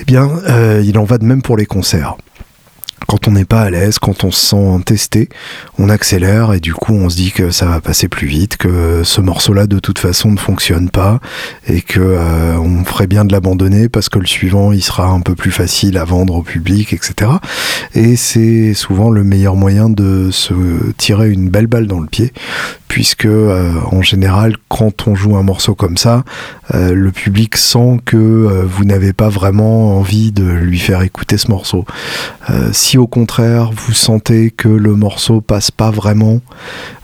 Eh 0.00 0.04
bien, 0.04 0.30
euh, 0.48 0.82
il 0.84 0.98
en 0.98 1.04
va 1.04 1.18
de 1.18 1.24
même 1.24 1.42
pour 1.42 1.58
les 1.58 1.66
concerts. 1.66 2.16
Quand 3.06 3.28
on 3.28 3.32
n'est 3.32 3.44
pas 3.44 3.62
à 3.62 3.70
l'aise, 3.70 3.98
quand 3.98 4.24
on 4.24 4.30
se 4.30 4.46
sent 4.46 4.82
testé, 4.84 5.28
on 5.78 5.88
accélère 5.88 6.52
et 6.52 6.60
du 6.60 6.74
coup 6.74 6.94
on 6.94 7.08
se 7.08 7.16
dit 7.16 7.32
que 7.32 7.50
ça 7.50 7.66
va 7.66 7.80
passer 7.80 8.08
plus 8.08 8.26
vite, 8.26 8.56
que 8.56 9.02
ce 9.04 9.20
morceau-là 9.20 9.66
de 9.66 9.78
toute 9.78 9.98
façon 9.98 10.30
ne 10.30 10.38
fonctionne 10.38 10.90
pas 10.90 11.20
et 11.66 11.82
que 11.82 12.00
euh, 12.00 12.56
on 12.58 12.84
ferait 12.84 13.06
bien 13.06 13.24
de 13.24 13.32
l'abandonner 13.32 13.88
parce 13.88 14.08
que 14.08 14.18
le 14.18 14.26
suivant 14.26 14.72
il 14.72 14.82
sera 14.82 15.06
un 15.06 15.20
peu 15.20 15.34
plus 15.34 15.50
facile 15.50 15.96
à 15.98 16.04
vendre 16.04 16.36
au 16.36 16.42
public, 16.42 16.92
etc. 16.92 17.30
Et 17.94 18.16
c'est 18.16 18.74
souvent 18.74 19.10
le 19.10 19.24
meilleur 19.24 19.56
moyen 19.56 19.88
de 19.88 20.30
se 20.30 20.54
tirer 20.96 21.30
une 21.30 21.48
belle 21.48 21.66
balle 21.66 21.86
dans 21.86 22.00
le 22.00 22.06
pied 22.06 22.32
puisque 22.86 23.26
euh, 23.26 23.72
en 23.92 24.02
général 24.02 24.56
quand 24.68 25.06
on 25.06 25.14
joue 25.14 25.36
un 25.36 25.42
morceau 25.42 25.74
comme 25.74 25.96
ça, 25.96 26.24
euh, 26.74 26.92
le 26.92 27.10
public 27.12 27.56
sent 27.56 28.00
que 28.04 28.16
vous 28.16 28.84
n'avez 28.84 29.12
pas 29.12 29.28
vraiment 29.28 29.98
envie 29.98 30.32
de 30.32 30.44
lui 30.44 30.78
faire 30.78 31.02
écouter 31.02 31.38
ce 31.38 31.50
morceau. 31.50 31.84
Si 32.90 32.98
au 32.98 33.06
contraire 33.06 33.70
vous 33.70 33.92
sentez 33.92 34.50
que 34.50 34.66
le 34.66 34.96
morceau 34.96 35.40
passe 35.40 35.70
pas 35.70 35.92
vraiment, 35.92 36.40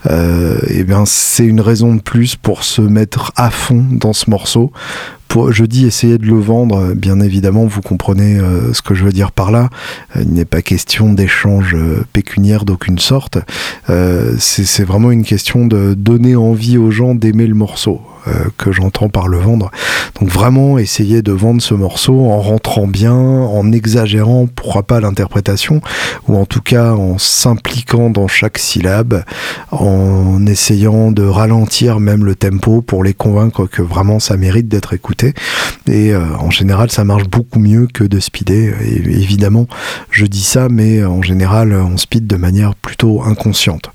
euh, 0.07 0.59
et 0.67 0.83
bien 0.83 1.05
c'est 1.05 1.45
une 1.45 1.61
raison 1.61 1.95
de 1.95 2.01
plus 2.01 2.35
pour 2.35 2.65
se 2.65 2.81
mettre 2.81 3.31
à 3.37 3.49
fond 3.51 3.85
dans 3.89 4.11
ce 4.11 4.29
morceau. 4.29 4.73
Pour, 5.27 5.51
je 5.51 5.65
dis 5.65 5.85
essayer 5.85 6.17
de 6.17 6.25
le 6.25 6.39
vendre, 6.39 6.93
bien 6.93 7.19
évidemment, 7.19 7.65
vous 7.65 7.81
comprenez 7.81 8.37
euh, 8.37 8.73
ce 8.73 8.81
que 8.81 8.95
je 8.95 9.03
veux 9.03 9.11
dire 9.11 9.31
par 9.31 9.51
là. 9.51 9.69
Euh, 10.15 10.23
il 10.23 10.33
n'est 10.33 10.45
pas 10.45 10.61
question 10.61 11.13
d'échange 11.13 11.75
euh, 11.75 12.03
d'aucune 12.65 12.99
sorte. 12.99 13.37
Euh, 13.89 14.35
c'est 14.39 14.83
vraiment 14.83 15.11
une 15.11 15.23
question 15.23 15.65
de 15.65 15.93
donner 15.93 16.35
envie 16.35 16.77
aux 16.77 16.91
gens 16.91 17.15
d'aimer 17.15 17.47
le 17.47 17.55
morceau 17.55 18.01
euh, 18.27 18.31
que 18.57 18.71
j'entends 18.71 19.09
par 19.09 19.27
le 19.27 19.37
vendre. 19.37 19.71
Donc 20.19 20.29
vraiment 20.29 20.77
essayer 20.77 21.21
de 21.21 21.31
vendre 21.31 21.61
ce 21.61 21.73
morceau 21.73 22.19
en 22.29 22.39
rentrant 22.41 22.87
bien, 22.87 23.15
en 23.15 23.71
exagérant, 23.71 24.47
pourquoi 24.53 24.83
pas 24.83 24.99
l'interprétation, 24.99 25.81
ou 26.27 26.35
en 26.35 26.45
tout 26.45 26.61
cas 26.61 26.93
en 26.93 27.17
s'impliquant 27.17 28.09
dans 28.09 28.27
chaque 28.27 28.57
syllabe, 28.57 29.23
en 29.71 30.45
essayant 30.45 31.11
de 31.11 31.23
ralentir 31.23 31.99
même 31.99 32.25
le 32.25 32.35
tempo 32.35 32.81
pour 32.81 33.03
les 33.03 33.13
convaincre 33.13 33.65
que 33.67 33.81
vraiment 33.81 34.19
ça 34.19 34.37
mérite 34.37 34.67
d'être 34.67 34.93
écouté. 34.93 35.16
Et 35.23 36.13
euh, 36.13 36.35
en 36.39 36.51
général, 36.51 36.91
ça 36.91 37.03
marche 37.03 37.25
beaucoup 37.25 37.59
mieux 37.59 37.87
que 37.91 38.03
de 38.03 38.19
speeder. 38.19 38.73
Et 38.81 38.95
évidemment, 38.95 39.67
je 40.11 40.25
dis 40.25 40.43
ça, 40.43 40.67
mais 40.69 41.03
en 41.03 41.21
général, 41.21 41.73
on 41.73 41.97
speed 41.97 42.27
de 42.27 42.35
manière 42.35 42.75
plutôt 42.75 43.23
inconsciente. 43.23 43.89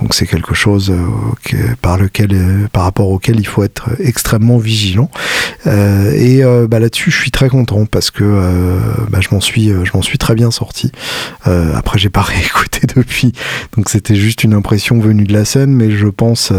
Donc 0.00 0.14
c'est 0.14 0.26
quelque 0.26 0.54
chose 0.54 0.90
euh, 0.90 1.56
par 1.80 1.98
lequel, 1.98 2.30
euh, 2.32 2.68
par 2.72 2.84
rapport 2.84 3.08
auquel 3.08 3.40
il 3.40 3.46
faut 3.46 3.62
être 3.62 3.88
extrêmement 4.00 4.58
vigilant. 4.58 5.10
et 5.66 6.42
bah, 6.68 6.78
là-dessus, 6.78 7.10
je 7.10 7.18
suis 7.18 7.30
très 7.30 7.48
content 7.48 7.86
parce 7.86 8.10
que 8.10 8.78
bah, 9.10 9.18
je 9.20 9.28
m'en 9.32 9.40
suis, 9.40 9.70
suis 10.02 10.18
très 10.18 10.34
bien 10.34 10.50
sorti. 10.50 10.92
après, 11.44 11.98
j'ai 11.98 12.10
pas 12.10 12.22
réécouté 12.22 12.86
depuis, 12.94 13.32
donc 13.76 13.88
c'était 13.88 14.16
juste 14.16 14.44
une 14.44 14.54
impression 14.54 14.98
venue 14.98 15.24
de 15.24 15.32
la 15.32 15.44
scène, 15.44 15.72
mais 15.74 15.90
je 15.90 16.06
pense, 16.06 16.52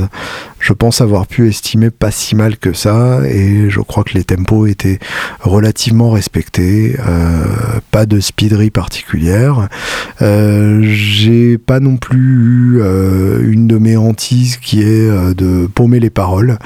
je 0.60 0.74
pense 0.74 1.02
avoir 1.02 1.26
pu 1.26 1.48
estimer 1.48 1.90
pas 1.90 2.12
si 2.12 2.36
mal 2.36 2.58
que 2.58 2.74
ça, 2.74 3.22
et 3.26 3.70
je 3.70 3.80
crois 3.80 4.04
que 4.04 4.14
les 4.14 4.24
tempos 4.24 4.68
étaient 4.68 5.00
relativement 5.40 6.12
respectés, 6.12 6.98
euh, 7.00 7.46
pas 7.92 8.06
de 8.06 8.20
speedery 8.20 8.70
particulière. 8.70 9.70
Euh, 10.22 10.82
j'ai 10.84 11.58
pas 11.58 11.80
non 11.80 11.98
plus 11.98 12.20
eu 12.20 12.82
euh, 12.82 13.42
une 13.50 13.68
de 13.68 13.78
mes 13.78 13.96
hantises 13.96 14.58
qui 14.58 14.82
est 14.82 15.10
de 15.36 15.68
paumer 15.68 16.00
les 16.00 16.10
paroles, 16.10 16.60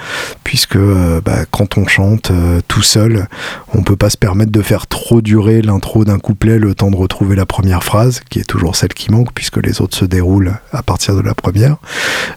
puisque 0.44 0.78
bah, 0.78 1.46
quand 1.52 1.78
on 1.78 1.88
chante 1.88 2.32
tout 2.68 2.82
seul, 2.82 3.28
on 3.74 3.84
peut 3.84 3.96
pas 3.96 4.10
se 4.10 4.18
permettre 4.18 4.52
de 4.52 4.62
faire 4.62 4.88
trop 4.88 5.22
durer 5.22 5.62
l'intro 5.62 6.04
d'un 6.04 6.20
couplet 6.20 6.58
le 6.58 6.74
temps 6.74 6.92
de 6.92 6.96
retrouver 6.96 7.36
la 7.36 7.46
première 7.46 7.84
phrase, 7.84 8.22
qui 8.30 8.40
est 8.40 8.48
toujours 8.48 8.76
celle 8.76 8.94
qui 8.94 9.12
manque, 9.12 9.34
puisque 9.34 9.58
les 9.58 9.82
autres 9.82 9.96
se 9.96 10.06
déroulent 10.06 10.54
à 10.72 10.82
partir 10.82 11.16
de 11.16 11.22
la 11.22 11.36
première. 11.36 11.78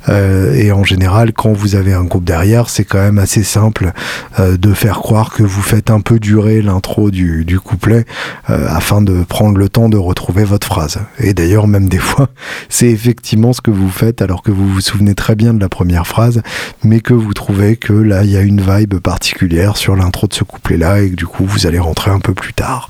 et 0.08 0.72
en 0.72 0.84
général, 0.84 1.32
quand 1.32 1.45
vous 1.52 1.74
avez 1.74 1.92
un 1.92 2.04
groupe 2.04 2.24
derrière, 2.24 2.68
c'est 2.68 2.84
quand 2.84 2.98
même 2.98 3.18
assez 3.18 3.42
simple 3.42 3.92
de 4.38 4.74
faire 4.74 4.98
croire 4.98 5.30
que 5.30 5.42
vous 5.42 5.62
faites 5.62 5.90
un 5.90 6.00
peu 6.00 6.18
durer 6.18 6.62
l'intro 6.62 7.10
du, 7.10 7.58
couplet 7.62 8.04
euh, 8.50 8.66
afin 8.68 9.02
de 9.02 9.24
prendre 9.24 9.58
le 9.58 9.68
temps 9.68 9.88
de 9.88 9.96
retrouver 9.96 10.44
votre 10.44 10.66
phrase. 10.66 10.98
Et 11.18 11.34
d'ailleurs, 11.34 11.66
même 11.66 11.88
des 11.88 11.98
fois, 11.98 12.28
c'est 12.68 12.88
effectivement 12.88 13.52
ce 13.52 13.60
que 13.60 13.70
vous 13.70 13.88
faites 13.88 14.22
alors 14.22 14.42
que 14.42 14.50
vous 14.50 14.68
vous 14.68 14.80
souvenez 14.80 15.14
très 15.14 15.34
bien 15.34 15.54
de 15.54 15.60
la 15.60 15.68
première 15.68 16.06
phrase, 16.06 16.42
mais 16.84 17.00
que 17.00 17.14
vous 17.14 17.34
trouvez 17.34 17.76
que 17.76 17.92
là, 17.92 18.24
il 18.24 18.30
y 18.30 18.36
a 18.36 18.42
une 18.42 18.60
vibe 18.60 18.98
particulière 18.98 19.76
sur 19.76 19.96
l'intro 19.96 20.26
de 20.26 20.34
ce 20.34 20.44
couplet-là 20.44 21.02
et 21.02 21.10
que 21.10 21.16
du 21.16 21.26
coup, 21.26 21.44
vous 21.44 21.66
allez 21.66 21.78
rentrer 21.78 22.10
un 22.10 22.20
peu 22.20 22.34
plus 22.34 22.52
tard, 22.52 22.88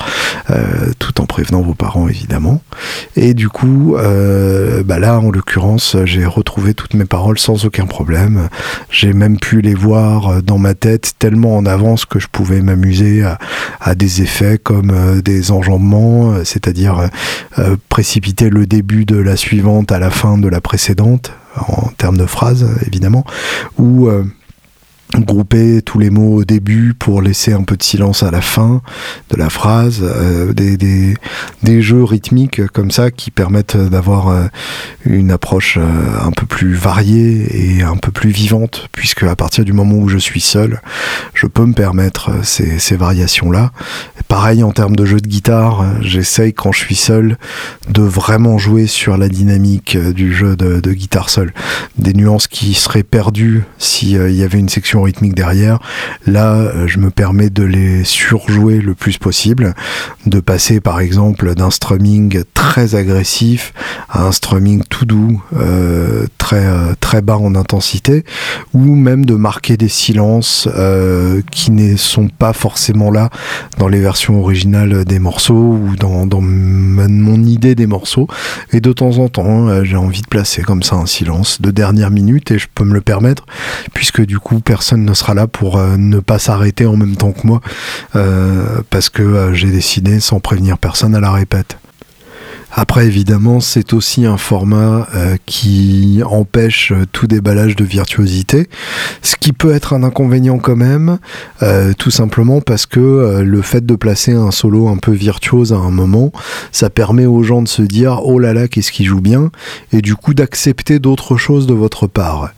euh, 0.51 0.93
tout 0.99 1.21
en 1.21 1.27
prévenant 1.27 1.63
vos 1.63 1.75
parents 1.75 2.09
évidemment. 2.09 2.61
Et 3.17 3.35
du 3.35 3.49
coup, 3.49 3.97
euh, 3.97 4.83
bah 4.83 4.99
là, 4.99 5.19
en 5.21 5.31
l'occurrence, 5.31 5.97
j'ai 6.05 6.25
retrouvé 6.25 6.75
toutes 6.75 6.95
mes 6.95 7.05
paroles 7.05 7.39
sans 7.39 7.65
aucun 7.65 7.87
problème. 7.87 8.46
J'ai 8.91 9.13
même 9.13 9.39
pu 9.39 9.61
les 9.61 9.75
voir 9.75 10.43
dans 10.43 10.59
ma 10.59 10.75
tête 10.75 11.15
tellement 11.19 11.57
en 11.57 11.67
avance 11.67 12.05
que 12.05 12.19
je 12.19 12.29
pouvais 12.29 12.61
m'amuser 12.61 13.25
à, 13.81 13.95
des 13.95 14.23
effets 14.23 14.59
comme 14.59 14.91
euh, 14.91 15.23
des 15.23 15.51
enjambements, 15.51 16.33
euh, 16.33 16.45
c'est-à-dire 16.45 17.09
euh, 17.59 17.77
précipiter 17.89 18.51
le 18.51 18.67
début 18.67 19.05
de 19.05 19.17
la 19.17 19.37
suivante 19.37 19.93
à 19.93 19.99
la 19.99 20.11
fin 20.11 20.39
de 20.39 20.49
la 20.49 20.61
précédente, 20.61 21.33
en 21.57 21.89
termes 21.97 22.19
de 22.19 22.27
phrases 22.27 22.69
évidemment, 22.87 23.25
ou 23.79 24.09
grouper 25.15 25.83
tous 25.83 25.99
les 25.99 26.11
mots 26.11 26.35
au 26.35 26.45
début 26.45 26.95
pour 26.95 27.23
laisser 27.23 27.53
un 27.53 27.63
peu 27.63 27.77
de 27.77 27.83
silence 27.83 28.23
à 28.23 28.31
la 28.31 28.41
fin 28.41 28.83
de 29.31 29.37
la 29.37 29.51
phrase, 29.51 30.01
euh, 30.03 30.53
des, 30.53 30.77
des, 30.77 31.15
des, 31.63 31.81
jeux 31.81 32.05
rythmiques 32.05 32.67
comme 32.69 32.91
ça 32.91 33.11
qui 33.11 33.31
permettent 33.31 33.77
d'avoir 33.77 34.29
euh, 34.29 34.47
une 35.05 35.31
approche 35.31 35.79
euh, 35.79 36.27
un 36.27 36.33
peu 36.33 36.47
plus 36.47 36.75
variée 36.75 37.77
et 37.79 37.83
un 37.83 37.97
peu 37.97 38.11
plus 38.11 38.31
vivante, 38.31 38.89
puisque 38.93 39.23
à 39.23 39.37
partir 39.37 39.65
du 39.65 39.73
moment 39.73 39.95
où 39.95 40.09
je 40.09 40.19
suis 40.19 40.41
seul, 40.41 40.81
je 41.35 41.47
peux 41.47 41.65
me 41.65 41.73
permettre 41.73 42.45
ces, 42.45 42.79
ces 42.79 42.97
variations-là. 42.97 43.73
Pareil 44.29 44.63
en 44.63 44.73
termes 44.73 44.97
de 44.97 45.05
jeu 45.05 45.21
de 45.21 45.29
guitare, 45.29 45.85
j'essaye 46.01 46.53
quand 46.53 46.73
je 46.73 46.81
suis 46.81 46.97
seul 46.97 47.39
de 47.89 48.03
vraiment 48.03 48.59
jouer 48.59 48.87
sur 48.87 49.17
la 49.17 49.29
dynamique 49.29 49.97
du 49.97 50.35
jeu 50.35 50.57
de, 50.57 50.81
de 50.81 50.93
guitare 50.93 51.31
seul. 51.31 51.53
Des 51.97 52.13
nuances 52.13 52.49
qui 52.49 52.75
seraient 52.75 53.05
perdues 53.05 53.63
s'il 53.79 54.33
y 54.33 54.43
avait 54.43 54.59
une 54.59 54.69
section 54.69 54.96
rythmique 55.03 55.35
derrière. 55.35 55.79
Là, 56.27 56.55
euh, 56.55 56.87
je 56.87 56.99
me 56.99 57.11
permets 57.11 57.51
de 57.51 57.63
les 57.63 58.05
surjouer 58.05 58.81
le 58.81 58.95
plus 58.95 59.19
possible, 59.19 59.75
de 60.27 60.41
passer 60.41 60.81
par 60.81 61.01
exemple 61.01 61.55
d'un 61.55 61.71
strumming 61.71 62.43
très 62.55 62.95
agressif 62.95 63.73
à 64.09 64.25
un 64.25 64.33
strumming 64.33 64.83
tout 64.89 65.05
doux, 65.05 65.43
euh, 65.57 66.27
très, 66.39 66.65
euh, 66.65 66.95
très 67.01 67.23
bas 67.23 67.37
en 67.37 67.55
intensité, 67.55 68.25
ou 68.73 68.95
même 68.95 69.25
de 69.25 69.35
marquer 69.35 69.77
des 69.77 69.89
silences 69.89 70.69
qui 71.51 71.71
ne 71.71 71.97
sont 71.97 72.29
pas 72.29 72.53
forcément 72.53 73.11
là 73.11 73.31
dans 73.79 73.89
les 73.89 74.01
versions 74.01 74.41
originales 74.41 75.05
des 75.05 75.19
morceaux 75.19 75.55
ou 75.55 75.97
dans, 75.99 76.27
dans 76.27 76.41
mon 76.41 77.45
idée 77.45 77.75
des 77.75 77.87
morceaux. 77.87 78.29
Et 78.73 78.81
de 78.81 78.93
temps 78.93 79.19
en 79.19 79.29
temps, 79.29 79.85
j'ai 79.85 79.97
envie 79.97 80.23
de 80.23 80.27
placer 80.27 80.63
comme 80.63 80.83
ça 80.83 80.97
un 80.97 81.07
silence 81.07 81.61
de 81.61 81.71
dernière 81.71 82.11
minute 82.11 82.51
et 82.51 82.59
je 82.59 82.69
peux 82.75 82.85
me 82.85 82.95
le 82.95 83.01
permettre 83.01 83.47
puisque 83.95 84.25
du 84.25 84.39
coup 84.39 84.61
personne 84.61 84.86
personne 84.87 85.05
ne 85.05 85.15
sera 85.15 85.35
là 85.35 85.49
pour 85.49 85.79
euh, 85.79 85.97
ne 85.97 86.21
pas 86.21 86.39
s'arrêter 86.39 86.87
en 86.87 86.97
même 86.97 87.17
temps 87.17 87.33
que 87.33 87.45
moi, 87.45 87.61
euh, 88.15 88.83
parce 88.89 89.09
que 89.09 89.21
euh, 89.21 89.53
j'ai 89.53 89.69
décidé 89.69 90.21
sans 90.21 90.39
prévenir 90.39 90.79
personne 90.79 91.13
à 91.17 91.19
la 91.19 91.33
répète. 91.33 91.77
Après, 92.71 93.05
évidemment, 93.07 93.59
c'est 93.59 93.93
aussi 93.95 94.27
un 94.27 94.37
format 94.37 95.09
qui 95.47 96.21
empêche 96.25 96.93
tout 97.11 97.27
déballage 97.27 97.75
de 97.75 97.85
virtuosité, 97.85 98.69
ce 99.23 99.37
qui 99.37 99.53
peut 99.53 99.75
être 99.75 99.95
un 99.95 100.03
inconvénient 100.03 100.59
quand 100.59 100.77
même, 100.77 101.19
tout 101.97 102.11
simplement 102.11 102.61
parce 102.61 102.85
que 102.85 103.41
le 103.43 103.63
fait 103.63 103.87
de 103.87 103.95
placer 103.95 104.33
un 104.33 104.51
solo 104.51 104.89
un 104.89 104.99
peu 104.99 105.13
virtuose 105.13 105.73
à 105.73 105.77
un 105.77 105.91
moment, 105.91 106.33
ça 106.71 106.91
permet 106.91 107.25
aux 107.25 107.43
gens 107.43 107.63
de 107.63 107.69
se 107.69 107.83
dire 107.83 108.21
oh 108.25 108.39
là 108.39 108.53
là, 108.53 108.69
qu'est-ce 108.69 108.93
qui 108.93 109.07
joue 109.07 109.23
bien, 109.23 109.51
et 109.93 110.03
du 110.03 110.15
coup 110.15 110.35
d'accepter 110.35 110.99
d'autres 110.99 111.39
choses 111.39 111.67
de 111.67 111.75
votre 111.75 112.07
part. 112.07 112.51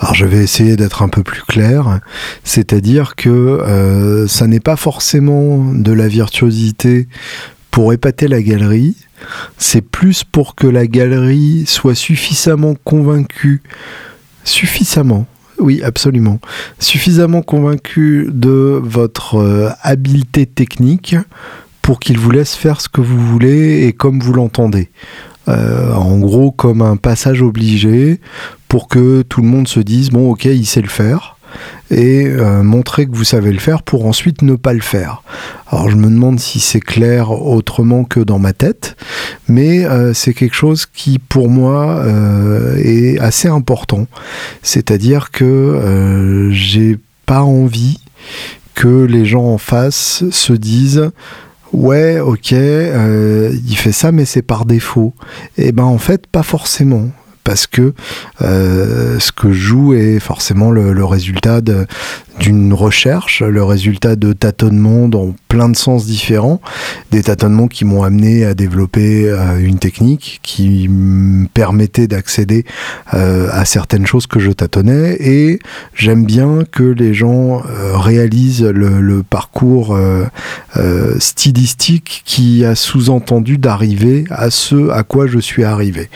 Alors 0.00 0.14
je 0.14 0.24
vais 0.24 0.42
essayer 0.42 0.76
d'être 0.76 1.02
un 1.02 1.08
peu 1.08 1.22
plus 1.22 1.42
clair, 1.42 2.00
c'est-à-dire 2.42 3.16
que 3.16 3.28
euh, 3.28 4.26
ça 4.26 4.46
n'est 4.46 4.60
pas 4.60 4.76
forcément 4.76 5.74
de 5.74 5.92
la 5.92 6.08
virtuosité 6.08 7.06
pour 7.70 7.92
épater 7.92 8.26
la 8.26 8.40
galerie, 8.40 8.96
c'est 9.58 9.82
plus 9.82 10.24
pour 10.24 10.54
que 10.54 10.66
la 10.66 10.86
galerie 10.86 11.64
soit 11.66 11.94
suffisamment 11.94 12.74
convaincue, 12.82 13.62
suffisamment, 14.42 15.26
oui, 15.58 15.82
absolument, 15.82 16.40
suffisamment 16.78 17.42
convaincue 17.42 18.28
de 18.32 18.80
votre 18.82 19.36
euh, 19.36 19.68
habileté 19.82 20.46
technique 20.46 21.14
pour 21.82 22.00
qu'il 22.00 22.18
vous 22.18 22.30
laisse 22.30 22.54
faire 22.54 22.80
ce 22.80 22.88
que 22.88 23.02
vous 23.02 23.20
voulez 23.20 23.86
et 23.86 23.92
comme 23.92 24.20
vous 24.20 24.32
l'entendez. 24.32 24.88
Euh, 25.50 25.92
en 25.94 26.18
gros 26.18 26.50
comme 26.50 26.82
un 26.82 26.96
passage 26.96 27.42
obligé 27.42 28.20
pour 28.68 28.88
que 28.88 29.22
tout 29.22 29.40
le 29.42 29.48
monde 29.48 29.66
se 29.66 29.80
dise 29.80 30.10
bon 30.10 30.30
ok 30.30 30.44
il 30.44 30.66
sait 30.66 30.82
le 30.82 30.88
faire 30.88 31.36
et 31.90 32.26
euh, 32.26 32.62
montrer 32.62 33.06
que 33.06 33.16
vous 33.16 33.24
savez 33.24 33.52
le 33.52 33.58
faire 33.58 33.82
pour 33.82 34.06
ensuite 34.06 34.42
ne 34.42 34.54
pas 34.54 34.72
le 34.72 34.80
faire. 34.80 35.22
Alors 35.68 35.90
je 35.90 35.96
me 35.96 36.08
demande 36.08 36.38
si 36.38 36.60
c'est 36.60 36.80
clair 36.80 37.32
autrement 37.32 38.04
que 38.04 38.20
dans 38.20 38.38
ma 38.38 38.52
tête, 38.52 38.96
mais 39.48 39.84
euh, 39.84 40.14
c'est 40.14 40.32
quelque 40.32 40.54
chose 40.54 40.86
qui 40.86 41.18
pour 41.18 41.48
moi 41.48 42.04
est 42.78 43.18
assez 43.18 43.48
important. 43.48 44.06
C'est-à-dire 44.62 45.32
que 45.32 46.50
j'ai 46.52 46.98
pas 47.26 47.42
envie 47.42 47.98
que 48.76 49.04
les 49.04 49.24
gens 49.24 49.44
en 49.44 49.58
face 49.58 50.22
se 50.30 50.52
disent 50.52 51.10
ouais, 51.72 52.20
ok, 52.20 52.52
euh, 52.52 53.52
il 53.66 53.76
fait 53.76 53.92
ça, 53.92 54.12
mais 54.12 54.24
c'est 54.24 54.42
par 54.42 54.64
défaut. 54.64 55.14
Eh 55.58 55.72
ben 55.72 55.84
en 55.84 55.98
fait, 55.98 56.26
pas 56.26 56.42
forcément 56.42 57.08
parce 57.50 57.66
que 57.66 57.94
euh, 58.42 59.18
ce 59.18 59.32
que 59.32 59.52
je 59.52 59.58
joue 59.58 59.94
est 59.94 60.20
forcément 60.20 60.70
le, 60.70 61.04
résultat 61.04 61.60
d'une 62.38 62.72
recherche, 62.72 63.42
le 63.42 63.64
résultat 63.64 64.14
de 64.14 64.32
tâtonnements 64.32 65.08
dans 65.08 65.34
plein 65.48 65.68
de 65.68 65.76
sens 65.76 66.06
différents, 66.06 66.60
des 67.10 67.24
tâtonnements 67.24 67.66
qui 67.66 67.84
m'ont 67.84 68.04
amené 68.04 68.44
à 68.44 68.54
développer 68.54 69.28
euh, 69.28 69.58
une 69.58 69.80
technique 69.80 70.38
qui 70.44 70.88
me 70.88 71.48
permettait 71.48 72.06
d'accéder 72.06 72.64
euh, 73.14 73.48
à 73.50 73.64
certaines 73.64 74.06
choses 74.06 74.28
que 74.28 74.38
je 74.38 74.52
tâtonnais 74.52 75.16
et 75.18 75.58
j'aime 75.92 76.24
bien 76.24 76.60
que 76.70 76.84
les 76.84 77.14
gens 77.14 77.62
réalisent 77.94 78.62
le, 78.62 79.00
le 79.00 79.24
parcours 79.24 79.98
stylistique 81.18 82.22
qui 82.24 82.64
a 82.64 82.76
sous-entendu 82.76 83.58
d'arriver 83.58 84.24
à 84.30 84.50
ce 84.50 84.90
à 84.90 85.02
quoi 85.02 85.26
je 85.26 85.40
suis 85.40 85.64
arrivé. 85.64 86.08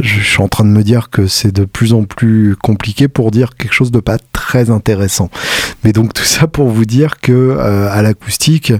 je 0.00 0.24
en 0.40 0.48
de 0.62 0.68
me 0.68 0.84
dire 0.84 1.10
que 1.10 1.26
c'est 1.26 1.50
de 1.50 1.64
plus 1.64 1.92
en 1.92 2.04
plus 2.04 2.54
compliqué 2.54 3.08
pour 3.08 3.32
dire 3.32 3.56
quelque 3.56 3.72
chose 3.72 3.90
de 3.90 3.98
pas 3.98 4.18
très 4.32 4.70
intéressant. 4.70 5.28
Mais 5.82 5.92
donc 5.92 6.14
tout 6.14 6.22
ça 6.22 6.46
pour 6.46 6.68
vous 6.68 6.84
dire 6.84 7.18
que 7.20 7.58
à 7.58 8.00
l'acoustique 8.02 8.44
musique, 8.54 8.72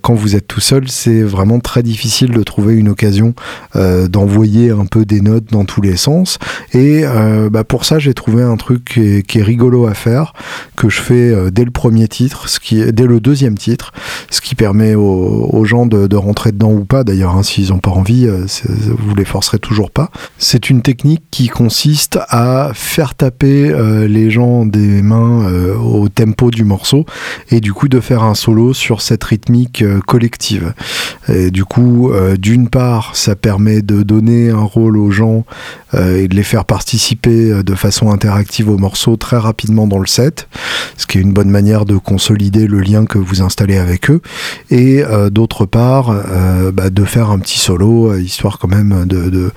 quand 0.00 0.14
vous 0.14 0.36
êtes 0.36 0.46
tout 0.46 0.60
seul, 0.60 0.88
c'est 0.88 1.22
vraiment 1.22 1.60
très 1.60 1.82
difficile 1.82 2.30
de 2.30 2.42
trouver 2.42 2.74
une 2.74 2.88
occasion 2.88 3.34
d'envoyer 3.74 4.70
un 4.70 4.86
peu 4.86 5.04
des 5.04 5.20
notes 5.20 5.50
dans 5.50 5.64
tous 5.64 5.80
les 5.80 5.96
sens. 5.96 6.38
Et 6.72 7.04
bah, 7.50 7.64
pour 7.64 7.84
ça, 7.84 7.98
j'ai 7.98 8.14
trouvé 8.14 8.42
un 8.42 8.56
truc 8.56 8.84
qui 9.26 9.38
est, 9.38 9.42
rigolo 9.42 9.86
à 9.86 9.94
faire, 9.94 10.32
que 10.76 10.88
je 10.88 11.00
fais 11.00 11.50
dès 11.50 11.64
le 11.64 11.70
premier 11.70 12.08
titre, 12.08 12.48
ce 12.48 12.58
qui, 12.58 12.92
dès 12.92 13.06
le 13.06 13.20
deuxième 13.20 13.56
titre, 13.56 13.92
ce 14.30 14.40
qui 14.40 14.54
permet 14.54 14.94
aux, 14.94 15.64
gens 15.64 15.86
de, 15.86 16.16
rentrer 16.16 16.52
dedans 16.52 16.72
ou 16.72 16.84
pas. 16.84 17.04
D'ailleurs, 17.04 17.36
hein, 17.36 17.42
s'ils 17.42 17.70
n'ont 17.70 17.78
pas 17.78 17.90
envie, 17.90 18.26
vous 18.26 19.14
les 19.14 19.24
forcerez 19.24 19.58
toujours 19.58 19.90
pas. 19.90 20.10
C'est 20.38 20.70
une 20.70 20.82
technique 20.86 21.24
qui 21.32 21.48
consiste 21.48 22.16
à 22.28 22.70
faire 22.72 23.16
taper 23.16 23.70
euh, 23.70 24.06
les 24.06 24.30
gens 24.30 24.64
des 24.64 25.02
mains 25.02 25.50
euh, 25.50 25.74
au 25.74 26.08
tempo 26.08 26.52
du 26.52 26.62
morceau 26.62 27.04
et 27.50 27.60
du 27.60 27.72
coup 27.72 27.88
de 27.88 27.98
faire 27.98 28.22
un 28.22 28.36
solo 28.36 28.72
sur 28.72 29.02
cette 29.02 29.24
rythmique 29.24 29.82
euh, 29.82 29.98
collective. 29.98 30.74
Et 31.28 31.50
du 31.50 31.64
coup, 31.64 32.12
d'une 32.38 32.68
part, 32.68 33.16
ça 33.16 33.34
permet 33.34 33.82
de 33.82 34.04
donner 34.04 34.50
un 34.50 34.62
rôle 34.62 34.96
aux 34.96 35.10
gens 35.10 35.44
et 35.92 36.28
de 36.28 36.36
les 36.36 36.44
faire 36.44 36.64
participer 36.64 37.64
de 37.64 37.74
façon 37.74 38.12
interactive 38.12 38.68
au 38.68 38.78
morceau 38.78 39.16
très 39.16 39.36
rapidement 39.36 39.88
dans 39.88 39.98
le 39.98 40.06
set, 40.06 40.46
ce 40.96 41.04
qui 41.04 41.18
est 41.18 41.22
une 41.22 41.32
bonne 41.32 41.50
manière 41.50 41.84
de 41.84 41.96
consolider 41.96 42.68
le 42.68 42.80
lien 42.80 43.06
que 43.06 43.18
vous 43.18 43.42
installez 43.42 43.76
avec 43.76 44.08
eux. 44.08 44.20
Et 44.70 45.02
d'autre 45.32 45.66
part, 45.66 46.14
bah, 46.72 46.90
de 46.90 47.04
faire 47.04 47.30
un 47.30 47.40
petit 47.40 47.58
solo, 47.58 48.16
histoire 48.16 48.60
quand 48.60 48.68
même 48.68 49.04
de, 49.06 49.50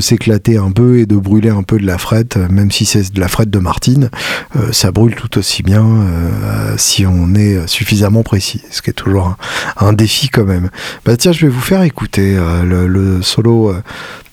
s'éclater 0.00 0.56
un 0.56 0.67
peu 0.70 0.98
et 0.98 1.06
de 1.06 1.16
brûler 1.16 1.50
un 1.50 1.62
peu 1.62 1.78
de 1.78 1.86
la 1.86 1.98
frette, 1.98 2.36
même 2.36 2.70
si 2.70 2.84
c'est 2.84 3.12
de 3.12 3.20
la 3.20 3.28
frette 3.28 3.50
de 3.50 3.58
Martine, 3.58 4.10
euh, 4.56 4.72
ça 4.72 4.90
brûle 4.90 5.14
tout 5.14 5.38
aussi 5.38 5.62
bien 5.62 5.84
euh, 5.84 6.74
si 6.76 7.06
on 7.06 7.34
est 7.34 7.66
suffisamment 7.66 8.22
précis, 8.22 8.62
ce 8.70 8.82
qui 8.82 8.90
est 8.90 8.94
toujours 8.94 9.36
un, 9.76 9.92
défi 9.92 10.28
quand 10.28 10.44
même. 10.44 10.70
Bah 11.04 11.16
tiens, 11.16 11.32
je 11.32 11.46
vais 11.46 11.52
vous 11.52 11.60
faire 11.60 11.82
écouter 11.82 12.36
euh, 12.36 12.86
le, 12.86 13.22
solo 13.22 13.74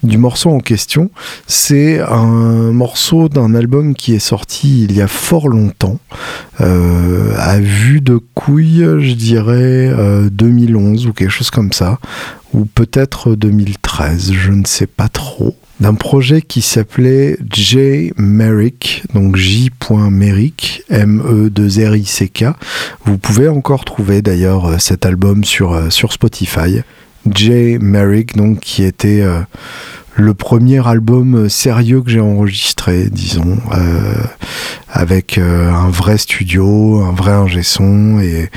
du 0.04 0.18
morceau 0.18 0.52
en 0.52 0.60
question. 0.60 1.10
C'est 1.48 2.00
un 2.00 2.72
morceau 2.72 3.30
d'un 3.30 3.56
album 3.56 3.96
qui 3.96 4.14
est 4.14 4.20
sorti 4.20 4.84
il 4.84 4.96
y 4.96 5.02
a 5.02 5.08
fort 5.08 5.48
longtemps, 5.48 6.00
à 6.60 7.60
vue 7.60 8.02
de 8.02 8.20
couille, 8.36 8.86
je 9.00 9.14
dirais 9.14 9.92
2011 10.30 11.08
ou 11.08 11.14
quelque 11.14 11.32
chose 11.32 11.50
comme 11.50 11.72
ça, 11.74 12.00
ou 12.54 12.66
peut-être 12.66 13.36
2013, 13.36 14.34
je 14.34 14.52
ne 14.52 14.66
sais 14.66 14.88
pas 14.88 15.10
trop 15.10 15.56
d'un 15.80 15.94
projet 15.94 16.42
qui 16.42 16.62
s'appelait 16.62 17.38
J. 17.52 18.14
Merrick, 18.18 19.04
donc 19.14 19.36
J. 19.36 19.70
Merrick, 20.10 20.84
M-E-2-R-I-C-K. 20.90 22.46
Vous 23.06 23.18
pouvez 23.18 23.48
encore 23.50 23.86
trouver 23.86 24.22
d'ailleurs 24.22 24.66
euh, 24.66 24.78
cet 24.80 25.06
album 25.06 25.44
sur, 25.44 25.74
euh, 25.74 25.90
Spotify. 25.90 26.82
J. 27.34 27.78
Merrick, 27.80 28.36
donc 28.36 28.60
qui 28.60 28.84
était 28.84 29.22
euh, 29.22 29.42
le 30.16 30.34
premier 30.34 30.88
album 30.88 31.50
sérieux 31.50 32.02
que 32.02 32.10
j'ai 32.10 32.22
enregistré, 32.22 33.10
disons, 33.12 33.58
euh, 33.74 34.14
avec 34.90 35.38
euh, 35.38 35.70
un 35.70 35.90
vrai 35.90 36.18
studio, 36.18 37.04
un 37.04 37.12
vrai 37.12 37.34
ingé 37.34 37.64
son 37.64 38.20
et, 38.22 38.50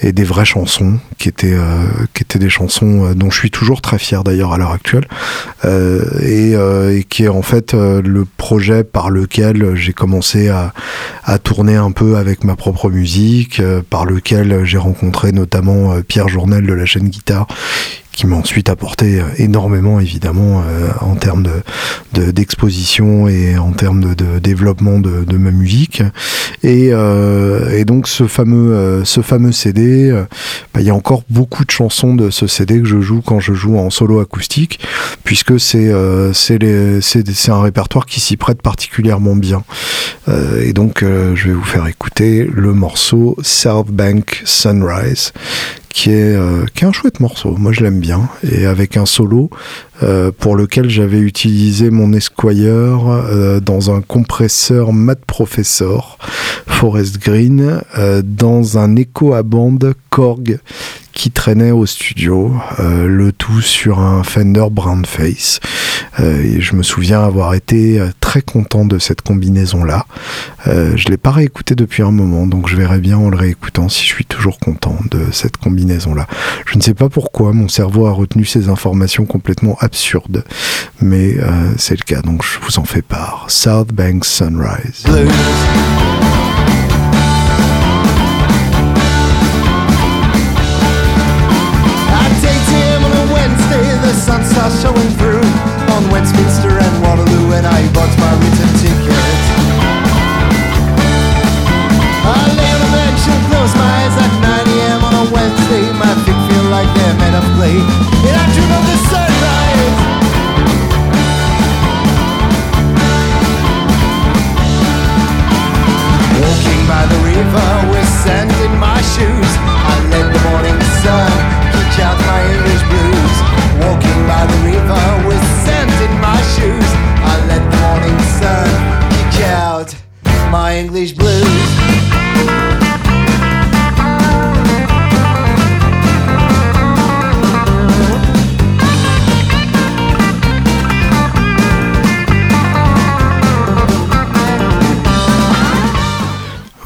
et, 0.00 0.12
des 0.12 0.22
vraies 0.22 0.44
chansons 0.44 0.98
qui 1.18 1.28
étaient, 1.28 1.52
euh, 1.52 1.88
qui 2.14 2.22
étaient 2.22 2.38
des 2.38 2.48
chansons 2.48 3.12
dont 3.14 3.28
je 3.28 3.38
suis 3.38 3.50
toujours 3.50 3.82
très 3.82 3.98
fier 3.98 4.22
d'ailleurs 4.22 4.52
à 4.52 4.58
l'heure 4.58 4.70
actuelle 4.70 5.08
et, 6.22 6.52
et, 6.52 7.04
qui 7.08 7.24
est 7.24 7.28
en 7.28 7.42
fait 7.42 7.74
le 7.74 8.24
projet 8.24 8.84
par 8.84 9.10
lequel 9.10 9.74
j'ai 9.74 9.92
commencé 9.92 10.48
à, 10.48 10.72
à, 11.30 11.38
tourner 11.38 11.76
un 11.76 11.92
peu 11.92 12.16
avec 12.16 12.44
ma 12.44 12.56
propre 12.56 12.90
musique, 12.90 13.62
par 13.88 14.04
lequel 14.04 14.64
j'ai 14.64 14.78
rencontré 14.78 15.32
notamment 15.32 16.00
Pierre 16.06 16.28
Journel 16.28 16.66
de 16.66 16.72
la 16.72 16.86
chaîne 16.86 17.08
Guitare 17.08 17.46
qui 18.12 18.26
m'a 18.26 18.36
ensuite 18.36 18.68
apporté 18.68 19.22
énormément 19.38 20.00
évidemment 20.00 20.60
euh, 20.60 20.88
en 21.00 21.14
termes 21.14 21.42
de, 22.12 22.30
d'exposition 22.30 23.28
et 23.28 23.56
en 23.56 23.72
termes 23.72 24.14
de, 24.14 24.38
développement 24.38 24.98
de, 24.98 25.38
ma 25.38 25.50
musique. 25.50 26.02
Et, 26.62 26.90
euh, 26.92 27.82
donc 27.84 28.08
ce 28.08 28.26
fameux 28.26 28.74
euh, 28.74 29.04
ce 29.06 29.22
fameux 29.22 29.52
CD 29.52 30.12
bah, 30.74 30.80
il 30.80 30.86
y 30.86 30.90
a 30.90 30.94
encore 30.94 31.22
beaucoup 31.30 31.64
de 31.64 31.70
chansons 31.70 32.14
de 32.14 32.28
ce 32.28 32.46
CD 32.46 32.80
que 32.80 32.86
je 32.86 33.00
joue 33.00 33.22
quand 33.24 33.40
je 33.40 33.54
joue 33.54 33.78
en 33.78 33.88
solo 33.88 34.20
acoustique 34.20 34.80
puisque 35.24 35.58
c'est, 35.58 35.90
c'est 36.34 37.50
un 37.50 37.62
répertoire 37.62 38.04
qui 38.04 38.20
s'y 38.20 38.36
prête 38.36 38.60
particulièrement 38.60 39.34
bien. 39.34 39.62
Et 40.62 40.72
donc 40.72 41.02
je 41.34 41.48
vais 41.48 41.54
vous 41.54 41.64
faire 41.64 41.86
écouter 41.86 42.48
le 42.52 42.72
morceau 42.72 43.36
South 43.42 43.88
Bank 43.88 44.42
Sunrise 44.44 45.32
qui 45.90 46.10
est, 46.10 46.36
euh, 46.36 46.64
qui 46.74 46.84
est 46.84 46.86
un 46.86 46.92
chouette 46.92 47.20
morceau. 47.20 47.56
Moi, 47.58 47.72
je 47.72 47.82
l'aime 47.82 48.00
bien. 48.00 48.28
Et 48.48 48.66
avec 48.66 48.96
un 48.96 49.06
solo 49.06 49.50
euh, 50.02 50.30
pour 50.36 50.56
lequel 50.56 50.88
j'avais 50.88 51.18
utilisé 51.18 51.90
mon 51.90 52.12
Esquire 52.12 53.08
euh, 53.08 53.60
dans 53.60 53.94
un 53.94 54.00
compresseur 54.00 54.92
Mat 54.92 55.18
Professor 55.26 56.18
Forest 56.66 57.18
Green 57.18 57.82
dans 58.24 58.78
un 58.78 58.96
écho 58.96 59.34
à 59.34 59.42
bande 59.42 59.94
Korg 60.08 60.58
qui 61.20 61.30
traînait 61.30 61.70
au 61.70 61.84
studio, 61.84 62.50
euh, 62.78 63.06
le 63.06 63.30
tout 63.30 63.60
sur 63.60 64.00
un 64.00 64.22
Fender 64.22 64.64
Brown 64.70 65.04
Face. 65.04 65.60
Euh, 66.18 66.42
et 66.42 66.62
je 66.62 66.74
me 66.74 66.82
souviens 66.82 67.22
avoir 67.22 67.52
été 67.52 68.00
euh, 68.00 68.08
très 68.20 68.40
content 68.40 68.86
de 68.86 68.98
cette 68.98 69.20
combinaison-là. 69.20 70.06
je 70.64 71.08
l'ai 71.10 71.18
pas 71.18 71.30
réécouté 71.30 71.74
depuis 71.74 72.02
un 72.02 72.10
moment, 72.10 72.46
donc 72.46 72.70
je 72.70 72.76
verrai 72.76 73.00
bien 73.00 73.18
en 73.18 73.28
le 73.28 73.36
réécoutant 73.36 73.90
si 73.90 74.04
je 74.04 74.14
suis 74.14 74.24
toujours 74.24 74.58
content 74.58 74.96
de 75.10 75.30
cette 75.30 75.58
combinaison-là. 75.58 76.26
Je 76.64 76.78
ne 76.78 76.80
sais 76.80 76.94
pas 76.94 77.10
pourquoi 77.10 77.52
mon 77.52 77.68
cerveau 77.68 78.06
a 78.06 78.12
retenu 78.12 78.46
ces 78.46 78.70
informations 78.70 79.26
complètement 79.26 79.76
absurdes, 79.80 80.44
mais 81.02 81.36
c'est 81.76 81.98
le 81.98 82.04
cas, 82.04 82.22
donc 82.22 82.42
je 82.42 82.58
vous 82.64 82.78
en 82.78 82.84
fais 82.84 83.02
part. 83.02 83.44
South 83.48 83.92
Bank 83.92 84.24
Sunrise. 84.24 85.04
Are 94.10 94.70
showing 94.82 95.08
through 95.18 95.46
on 95.94 96.02
Westminster 96.10 96.68
and 96.68 97.02
Waterloo, 97.02 97.52
and 97.52 97.64
I 97.64 97.80
bought 97.94 98.10
my 98.18 98.32
return 98.42 98.74
ticket. 98.82 99.40
I 102.26 102.42
lay 102.58 102.70
on 102.74 102.80
the 102.80 102.90
and 103.30 103.42
close 103.46 103.72
my 103.76 103.90
eyes 104.02 104.16
at 104.18 104.32
9 104.66 104.79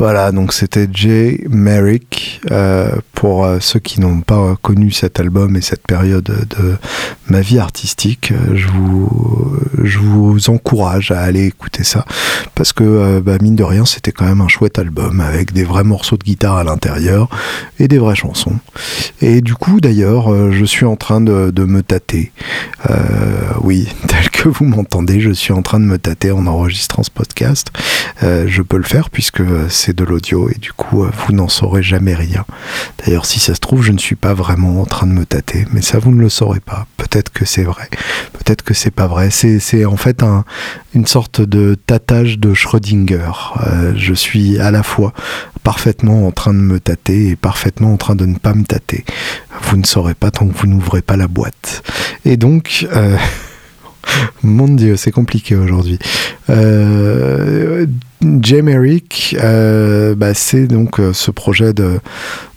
Voilà, 0.07 0.33
donc 0.33 0.53
c'était 0.53 0.87
Jay 0.93 1.41
Merrick. 1.49 2.24
Euh, 2.51 2.97
pour 3.15 3.45
euh, 3.45 3.59
ceux 3.61 3.79
qui 3.79 4.01
n'ont 4.01 4.21
pas 4.21 4.57
connu 4.61 4.91
cet 4.91 5.19
album 5.19 5.57
et 5.57 5.63
cette 5.63 5.87
période 5.87 6.25
de 6.25 6.77
ma 7.29 7.41
vie 7.41 7.59
artistique, 7.59 8.33
euh, 8.33 8.57
je 9.83 9.99
vous, 9.99 10.39
encourage 10.49 11.11
à 11.11 11.21
aller 11.21 11.47
écouter 11.47 11.85
ça. 11.85 12.05
Parce 12.55 12.73
que, 12.73 13.21
bah, 13.21 13.39
mine 13.41 13.57
de 13.57 13.63
rien, 13.63 13.87
c'était 13.87 14.13
quand 14.13 14.27
même 14.27 14.41
un 14.41 14.49
chouette 14.49 14.79
album 14.79 15.21
avec 15.21 15.53
des 15.53 15.65
vrais 15.65 15.85
morceaux 15.85 16.17
de 16.17 16.25
guitare 16.25 16.57
à 16.57 16.65
l'intérieur 16.65 17.29
et 17.79 17.89
des 17.89 17.99
vraies 17.99 18.15
chansons. 18.15 18.59
Et 19.23 19.41
du 19.41 19.55
coup, 19.55 19.81
d'ailleurs, 19.81 20.53
je 20.53 20.65
suis 20.65 20.85
en 20.85 20.97
train 20.97 21.21
de, 21.21 21.65
me 21.65 21.83
tâter. 21.83 22.33
oui, 23.63 23.89
tel 24.07 24.29
que 24.31 24.49
vous 24.49 24.67
m'entendez, 24.67 25.21
je 25.21 25.31
suis 25.31 25.53
en 25.53 25.63
train 25.63 25.81
de 25.81 25.87
me 25.87 25.99
tâter 25.99 26.31
en 26.31 26.47
enregistrant 26.47 27.03
ce 27.03 27.11
podcast. 27.11 27.69
je 28.21 28.63
peux 28.63 28.77
le 28.77 28.83
faire 28.83 29.09
puisque 29.09 29.43
c'est 29.71 29.97
de 29.97 30.05
l'audio 30.05 30.51
et 30.51 30.59
du 30.59 30.73
coup 30.73 31.05
vous 31.05 31.33
n'en 31.33 31.49
saurez 31.49 31.83
jamais 31.83 32.15
rien. 32.15 32.34
D'ailleurs 32.99 33.27
si 33.27 33.41
ça 33.41 33.55
se 33.55 33.61
trouve 33.61 33.83
je 33.83 33.93
ne 33.93 33.99
suis 33.99 34.17
pas 34.17 34.35
vraiment 34.35 34.81
en 34.81 34.87
train 34.87 35.07
de 35.07 35.13
me 35.13 35.25
tâter, 35.25 35.67
mais 35.73 35.83
ça 35.83 35.99
vous 35.99 36.11
ne 36.11 36.21
le 36.21 36.29
saurez 36.29 36.61
pas. 36.61 36.87
Peut-être 36.97 37.33
que 37.33 37.45
c'est 37.45 37.65
vrai, 37.65 37.89
peut-être 38.33 38.63
que 38.63 38.75
c'est 38.75 38.91
pas 38.91 39.07
vrai. 39.07 39.31
C'est 39.31 39.85
en 39.85 39.97
fait 39.97 40.23
un, 40.23 40.45
une 40.95 41.07
sorte 41.07 41.41
de 41.41 41.75
tâtage 41.75 42.39
de 42.39 42.55
Schrödinger. 42.55 43.33
je 43.97 44.15
suis 44.15 44.59
à 44.59 44.71
la 44.71 44.83
fois 44.83 45.13
parfaitement 45.65 46.27
en 46.27 46.31
train 46.31 46.55
de 46.55 46.59
me 46.59 46.79
tâter 46.79 47.31
et 47.31 47.37
parfaitement 47.37 47.93
en 47.93 47.97
train 47.97 48.15
de 48.15 48.27
ne 48.27 48.37
pas 48.37 48.55
me 48.55 48.65
tâter. 48.65 49.05
Vous 49.63 49.77
ne 49.77 49.85
saurez 49.85 50.15
pas 50.15 50.31
tant 50.31 50.47
que 50.47 50.57
vous 50.57 50.67
n'ouvrez 50.67 51.03
pas 51.03 51.17
la 51.17 51.27
boîte. 51.27 51.83
Et 52.25 52.37
donc, 52.37 52.87
euh, 52.93 53.17
mon 54.43 54.69
Dieu, 54.69 54.97
c'est 54.97 55.11
compliqué 55.11 55.57
aujourd'hui. 55.57 55.99
Euh, 56.51 57.87
Jay 58.43 58.63
euh, 59.35 60.15
bah, 60.15 60.35
c'est 60.35 60.67
donc 60.67 60.99
euh, 60.99 61.13
ce 61.13 61.31
projet 61.31 61.73
de, 61.73 62.01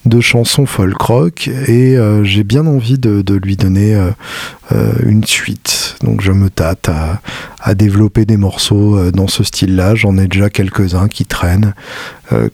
de 0.05 0.21
folk 0.21 1.01
rock 1.01 1.49
et 1.67 1.97
euh, 1.97 2.23
j'ai 2.23 2.43
bien 2.43 2.65
envie 2.65 2.97
de, 2.97 3.23
lui 3.35 3.57
donner 3.57 3.95
euh, 3.95 4.91
une 5.03 5.23
suite. 5.23 5.95
Donc 6.03 6.21
je 6.21 6.31
me 6.31 6.49
tâte 6.49 6.89
à, 6.89 7.21
à 7.59 7.73
développer 7.73 8.25
des 8.25 8.37
morceaux 8.37 9.11
dans 9.11 9.27
ce 9.27 9.43
style-là. 9.43 9.95
J'en 9.95 10.17
ai 10.17 10.27
déjà 10.27 10.49
quelques-uns 10.49 11.07
qui 11.07 11.25
traînent, 11.25 11.73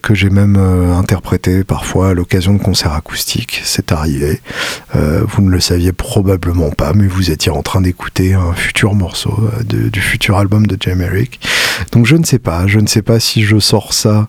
que 0.02 0.16
j'ai 0.16 0.30
même 0.30 0.56
interprété 0.56 1.64
parfois 1.64 2.10
à 2.10 2.14
l'occasion 2.14 2.54
de 2.54 2.60
concerts 2.60 2.94
acoustiques. 2.94 3.62
C'est 3.66 3.92
arrivé. 3.92 4.42
vous 4.94 5.42
ne 5.42 5.50
le 5.50 5.60
saviez 5.60 5.92
probablement 5.92 6.70
pas, 6.72 6.94
mais 6.94 7.08
vous 7.08 7.32
étiez 7.32 7.52
en 7.52 7.62
train 7.62 7.82
d'écouter 7.82 8.34
un 8.34 8.54
futur 8.54 8.96
morceau 8.96 9.50
du 9.68 10.02
futur 10.02 10.38
album 10.38 10.68
de 10.68 10.78
Jay 10.80 10.96
Merrick. 10.96 11.40
Donc 11.92 12.06
je 12.06 12.16
ne 12.16 12.24
sais 12.24 12.40
pas, 12.40 12.68
je 12.68 12.80
ne 12.80 12.88
sais 12.88 13.02
pas 13.02 13.20
si 13.20 13.44
je 13.44 13.60
sors 13.60 13.94
ça 13.94 14.28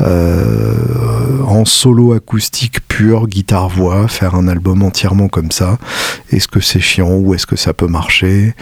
euh, 0.00 1.42
en 1.46 1.64
solo 1.64 2.12
acoustique 2.12 2.80
pur, 2.88 3.26
guitare-voix, 3.26 4.08
faire 4.08 4.34
un 4.34 4.48
album 4.48 4.82
entièrement 4.82 5.28
comme 5.28 5.50
ça. 5.50 5.78
Est-ce 6.30 6.48
que 6.48 6.60
c'est 6.60 6.80
chiant 6.80 7.16
ou 7.16 7.34
est-ce 7.34 7.46
que 7.46 7.56
ça 7.56 7.74
peut 7.74 7.86
marcher? 7.86 8.54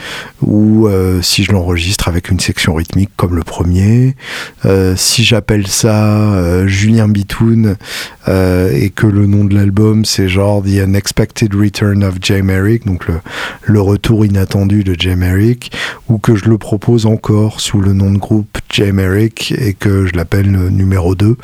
Ou 0.42 0.88
euh, 0.88 1.23
si 1.23 1.44
je 1.44 1.48
l'enregistre 1.53 2.09
avec 2.09 2.31
une 2.31 2.41
section 2.41 2.75
rythmique 2.75 3.11
comme 3.17 3.35
le 3.35 3.43
premier. 3.43 4.17
Euh, 4.65 4.95
si 4.97 5.25
j'appelle 5.25 5.67
ça 5.67 6.67
Julien 6.67 7.09
Bitoun 7.09 7.77
et 8.29 8.91
que 8.91 9.07
le 9.07 9.27
nom 9.27 9.45
de 9.45 9.55
l'album 9.55 10.05
c'est 10.05 10.29
genre 10.29 10.63
The 10.63 10.85
Unexpected 10.85 11.55
Return 11.55 12.05
of 12.05 12.17
Jay 12.21 12.43
Merrick, 12.43 12.87
donc 12.87 13.07
le, 13.67 13.81
retour 13.81 14.25
inattendu 14.25 14.85
de 14.85 14.95
Jay 14.99 15.17
Merrick, 15.17 15.73
ou 16.09 16.19
que 16.19 16.35
je 16.35 16.47
le 16.47 16.59
propose 16.59 17.07
encore 17.07 17.61
sous 17.61 17.81
le 17.81 17.93
nom 17.93 18.11
de 18.11 18.19
groupe 18.19 18.59
Jay 18.71 18.93
Merrick 18.93 19.55
et 19.59 19.75
que 19.75 20.07
je 20.07 20.15
l'appelle 20.15 20.51
numéro 20.51 21.15
2 21.15 21.37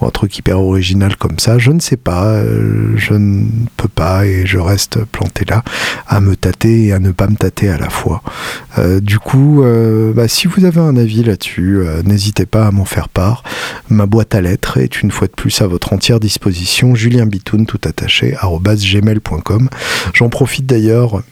ou 0.00 0.06
un 0.06 0.10
truc 0.10 0.36
hyper 0.38 0.60
original 0.60 1.16
comme 1.16 1.38
ça. 1.38 1.58
Je 1.58 1.70
ne 1.70 1.80
sais 1.80 1.96
pas, 1.96 2.26
euh, 2.26 2.94
je 2.96 3.14
ne 3.14 3.46
peux 3.76 3.88
pas 3.88 4.26
et 4.26 4.46
je 4.46 4.58
reste 4.58 5.04
planté 5.04 5.44
là 5.44 5.62
à 6.08 6.20
me 6.20 6.36
tâter 6.36 6.86
et 6.86 6.92
à 6.92 6.98
ne 6.98 7.12
pas 7.12 7.26
me 7.26 7.36
tâter 7.36 7.68
à 7.68 7.78
la 7.78 7.90
fois. 7.90 8.22
Euh, 8.78 9.00
du 9.00 9.18
coup, 9.18 9.51
euh, 9.60 10.12
bah, 10.14 10.28
si 10.28 10.46
vous 10.46 10.64
avez 10.64 10.80
un 10.80 10.96
avis 10.96 11.22
là-dessus, 11.22 11.80
n'hésitez 12.04 12.46
pas 12.46 12.66
à 12.66 12.70
m'en 12.70 12.84
faire 12.84 13.08
part. 13.08 13.42
Ma 13.88 14.06
boîte 14.06 14.34
à 14.34 14.40
lettres 14.40 14.78
est 14.78 15.02
une 15.02 15.10
fois 15.10 15.26
de 15.26 15.32
plus 15.32 15.60
à 15.60 15.66
votre 15.66 15.92
entière 15.92 16.20
disposition. 16.20 16.94
Julien 16.94 17.26
Bitoun, 17.26 17.66
tout 17.66 17.80
attaché, 17.84 18.34
gmail.com. 18.40 19.68
J'en 20.14 20.28
profite 20.28 20.66
d'ailleurs 20.66 21.22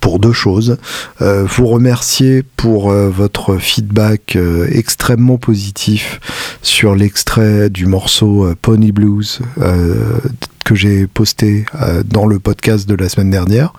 pour 0.00 0.18
deux 0.18 0.32
choses. 0.32 0.78
Euh, 1.22 1.44
vous 1.44 1.66
remercier 1.66 2.42
pour 2.42 2.90
euh, 2.90 3.10
votre 3.10 3.56
feedback 3.56 4.36
euh, 4.36 4.66
extrêmement 4.70 5.38
positif 5.38 6.20
sur 6.62 6.94
l'extrait 6.94 7.70
du 7.70 7.86
morceau 7.86 8.48
Pony 8.62 8.92
Blues 8.92 9.40
que 10.64 10.74
j'ai 10.74 11.06
posté 11.06 11.66
dans 12.06 12.26
le 12.26 12.38
podcast 12.38 12.88
de 12.88 12.94
la 12.94 13.08
semaine 13.08 13.30
dernière, 13.30 13.72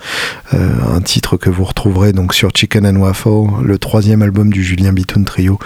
un 0.53 1.01
titre 1.01 1.37
que 1.37 1.49
vous 1.49 1.63
retrouverez 1.63 2.13
donc 2.13 2.33
sur 2.33 2.51
Chicken 2.55 2.85
and 2.85 2.97
Waffle, 2.97 3.63
le 3.63 3.77
troisième 3.77 4.21
album 4.21 4.51
du 4.51 4.63
Julien 4.63 4.93
Bitoun 4.93 5.25
Trio 5.25 5.59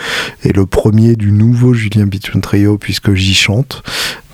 et 0.44 0.54
le 0.54 0.66
premier 0.66 1.16
du 1.16 1.32
nouveau 1.32 1.74
Julien 1.74 2.06
Bitoun 2.06 2.42
Trio 2.42 2.78
puisque 2.78 3.14
j'y 3.14 3.34
chante. 3.34 3.84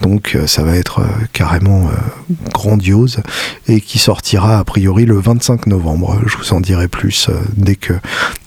Donc 0.01 0.35
euh, 0.35 0.45
ça 0.45 0.63
va 0.63 0.75
être 0.75 0.99
euh, 0.99 1.05
carrément 1.31 1.87
euh, 1.87 2.33
grandiose 2.53 3.21
et 3.67 3.79
qui 3.79 3.97
sortira 3.97 4.59
a 4.59 4.63
priori 4.63 5.05
le 5.05 5.17
25 5.17 5.67
novembre. 5.67 6.19
Je 6.25 6.37
vous 6.37 6.53
en 6.53 6.59
dirai 6.59 6.87
plus 6.87 7.29
dès 7.55 7.75
que 7.75 7.93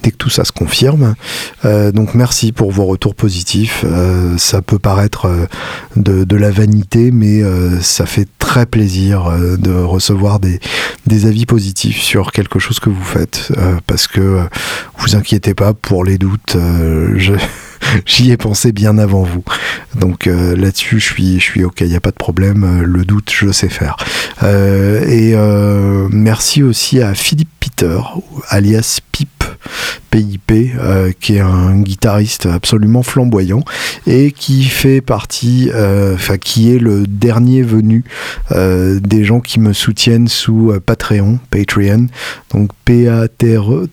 dès 0.03 0.11
que 0.11 0.17
tout 0.17 0.31
ça 0.31 0.45
se 0.45 0.53
confirme. 0.53 1.15
donc 1.65 2.15
merci 2.15 2.53
pour 2.53 2.71
vos 2.71 2.85
retours 2.85 3.15
positifs. 3.15 3.85
ça 4.37 4.63
peut 4.63 4.79
paraître 4.79 5.29
de, 5.97 6.37
la 6.37 6.51
vanité, 6.51 7.11
mais 7.11 7.43
ça 7.81 8.07
fait 8.07 8.29
très 8.39 8.67
plaisir 8.67 9.31
de 9.59 9.73
recevoir 9.73 10.39
des, 10.39 10.61
des 11.07 11.27
avis 11.27 11.47
positifs 11.47 12.01
sur 12.01 12.33
quelque 12.33 12.59
chose 12.59 12.79
que 12.79 12.91
vous 12.91 13.05
faites 13.05 13.53
parce 13.87 14.07
que 14.07 14.47
vous 14.99 15.17
inquiétez 15.17 15.55
pas 15.55 15.75
pour 15.75 16.05
les 16.05 16.19
doutes. 16.19 16.57
je 17.17 17.35
J'y 18.07 18.31
ai 18.31 18.37
pensé 18.37 18.73
bien 18.73 18.99
avant 18.99 19.23
vous. 19.23 19.45
Donc 19.95 20.27
euh, 20.27 20.57
là-dessus, 20.57 21.01
je 21.01 21.39
suis, 21.39 21.65
ok, 21.65 21.81
il 21.81 21.89
n'y 21.89 21.97
a 21.97 22.01
pas 22.01 22.11
de 22.11 22.17
problème. 22.17 22.65
Euh, 22.65 22.85
le 22.85 23.05
doute, 23.05 23.31
je 23.33 23.51
sais 23.53 23.69
faire. 23.69 23.97
Euh, 24.43 25.05
et 25.07 25.35
merci 26.11 26.63
aussi 26.63 27.01
à 27.01 27.15
Philippe 27.15 27.51
Peter, 27.61 27.99
alias 28.49 29.01
Pip. 29.13 29.29
PIP, 30.11 30.53
qui 31.21 31.37
est 31.37 31.41
un 31.41 31.81
guitariste 31.81 32.47
absolument 32.47 33.03
flamboyant 33.03 33.63
et 34.07 34.33
qui 34.33 34.65
fait 34.65 35.01
partie, 35.01 35.71
enfin 36.15 36.39
qui 36.39 36.75
est 36.75 36.79
le 36.79 37.07
dernier 37.07 37.63
venu 37.63 38.05
des 38.51 39.25
gens 39.25 39.41
qui 39.41 39.61
me 39.61 39.73
soutiennent 39.73 40.29
sous 40.29 40.73
Patreon, 40.85 41.41
Patreon, 41.51 42.07
donc 42.53 42.71
P-A-T-R-E 42.85 43.89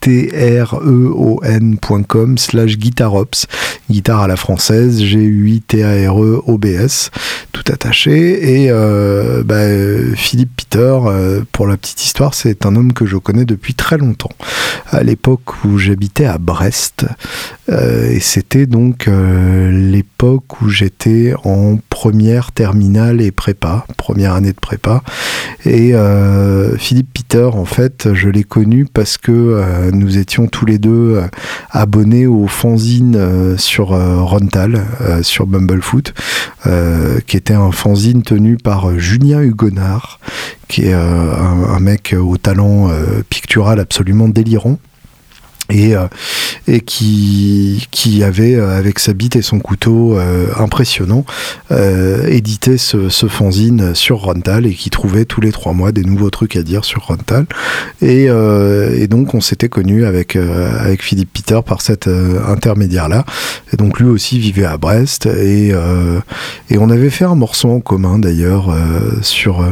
p-a-t-r-e-o-n.com 0.00 2.38
slash 2.38 2.78
guitarops, 2.78 3.46
guitare 3.90 4.22
à 4.22 4.28
la 4.28 4.36
française, 4.36 5.02
G-U-I-T-A-R-E-O-B-S, 5.02 7.10
tout 7.52 7.64
attaché. 7.72 8.62
Et 8.62 8.70
euh, 8.70 9.42
bah, 9.44 9.64
Philippe 10.14 10.50
Peter, 10.56 10.98
euh, 11.06 11.42
pour 11.52 11.66
la 11.66 11.76
petite 11.76 12.04
histoire, 12.04 12.34
c'est 12.34 12.66
un 12.66 12.76
homme 12.76 12.92
que 12.92 13.06
je 13.06 13.16
connais 13.16 13.44
depuis 13.44 13.74
très 13.74 13.98
longtemps. 13.98 14.30
À 14.90 15.02
l'époque 15.02 15.64
où 15.64 15.78
j'habitais 15.78 16.26
à 16.26 16.38
Brest, 16.38 17.06
euh, 17.68 18.10
et 18.10 18.20
c'était 18.20 18.66
donc 18.66 19.08
l'époque 19.08 20.62
où 20.62 20.68
j'étais 20.68 21.34
en 21.44 21.78
première 21.90 22.52
terminale 22.52 23.20
et 23.20 23.30
prépa, 23.30 23.86
première 23.96 24.34
année 24.34 24.52
de 24.52 24.60
prépa. 24.60 25.02
Et 25.64 25.92
Philippe 26.78 27.12
Peter, 27.12 27.50
en 27.52 27.64
fait, 27.64 28.08
je 28.14 28.28
l'ai 28.28 28.44
connu 28.44 28.86
parce 28.86 29.18
que 29.18 29.87
nous 29.92 30.18
étions 30.18 30.46
tous 30.46 30.66
les 30.66 30.78
deux 30.78 31.16
euh, 31.16 31.28
abonnés 31.70 32.26
au 32.26 32.46
fanzine 32.46 33.16
euh, 33.16 33.56
sur 33.56 33.88
Rontal, 33.88 34.84
sur 35.22 35.46
Bumblefoot, 35.46 36.14
qui 37.26 37.36
était 37.36 37.54
un 37.54 37.72
fanzine 37.72 38.22
tenu 38.22 38.56
par 38.56 38.98
Julien 38.98 39.40
Hugonard, 39.40 40.20
qui 40.68 40.86
est 40.86 40.92
un, 40.92 41.80
mec 41.80 42.14
au 42.18 42.36
talent 42.36 42.90
pictural 43.30 43.80
absolument 43.80 44.28
délirant 44.28 44.78
et, 45.70 45.94
euh, 45.94 46.06
et 46.66 46.80
qui, 46.80 47.86
qui 47.90 48.22
avait, 48.24 48.54
euh, 48.54 48.76
avec 48.76 48.98
sa 48.98 49.12
bite 49.12 49.36
et 49.36 49.42
son 49.42 49.58
couteau 49.58 50.16
euh, 50.16 50.46
impressionnant, 50.58 51.24
édité 52.28 52.78
ce, 52.78 53.08
ce, 53.08 53.26
fanzine 53.26 53.94
sur 53.94 54.18
Rontal 54.18 54.66
et 54.66 54.72
qui 54.72 54.90
trouvait 54.90 55.24
tous 55.24 55.40
les 55.40 55.52
trois 55.52 55.72
mois 55.72 55.92
des 55.92 56.02
nouveaux 56.02 56.30
trucs 56.30 56.56
à 56.56 56.62
dire 56.62 56.84
sur 56.84 57.06
Rontal. 57.06 57.46
Et, 58.00 58.24
et 58.24 59.06
donc 59.08 59.34
on 59.34 59.40
s'était 59.40 59.68
connu 59.68 60.04
avec, 60.04 60.36
avec 60.36 61.02
Philippe 61.02 61.30
Peter 61.32 61.60
par 61.64 61.82
cet 61.82 62.08
intermédiaire-là. 62.08 63.24
Et 63.72 63.76
donc 63.76 64.00
lui 64.00 64.08
aussi 64.08 64.38
vivait 64.38 64.64
à 64.64 64.78
Brest 64.78 65.26
et, 65.26 65.68
et 66.70 66.78
on 66.78 66.90
avait 66.90 67.10
fait 67.10 67.24
un 67.24 67.34
morceau 67.34 67.70
en 67.70 67.80
commun 67.80 68.18
d'ailleurs 68.18 68.74
sur 69.22 69.64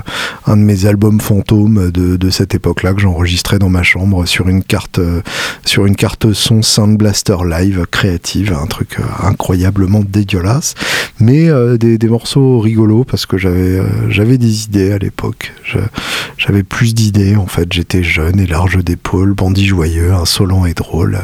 un 0.47 0.57
de 0.57 0.63
mes 0.63 0.87
albums 0.87 1.21
fantômes 1.21 1.91
de, 1.91 2.17
de 2.17 2.31
cette 2.31 2.55
époque-là 2.55 2.93
que 2.93 3.01
j'enregistrais 3.01 3.59
dans 3.59 3.71
ma 3.71 3.83
chambre 3.83 4.27
sur 4.27 4.49
une 4.49 4.63
carte 4.63 5.01
sur 5.65 5.86
une 5.87 5.97
carte 5.97 6.33
son 6.33 6.63
Sound 6.63 6.99
Blaster 6.99 7.37
Live 7.49 7.87
créative, 7.91 8.57
un 8.61 8.67
truc 8.67 8.99
euh, 8.99 9.03
incroyablement 9.27 10.03
dégueulasse, 10.07 10.75
mais 11.21 11.49
euh, 11.49 11.77
des, 11.77 12.09
morceaux 12.09 12.61
rigolos 12.61 13.05
parce 13.05 13.27
que 13.27 13.39
j'avais 13.39 13.79
euh, 13.79 14.11
j'avais 14.11 14.39
des 14.39 14.65
idées 14.65 14.93
à 14.93 14.99
l'époque. 14.99 15.53
J'avais 16.39 16.63
plus 16.63 16.95
d'idées 16.95 17.37
en 17.37 17.47
fait. 17.47 17.73
J'étais 17.73 18.03
jeune 18.03 18.39
et 18.41 18.47
large 18.47 18.83
d'épaules, 18.85 19.35
bandit 19.35 19.67
joyeux, 19.67 20.13
insolent 20.13 20.67
et 20.67 20.75
drôle. 20.75 21.19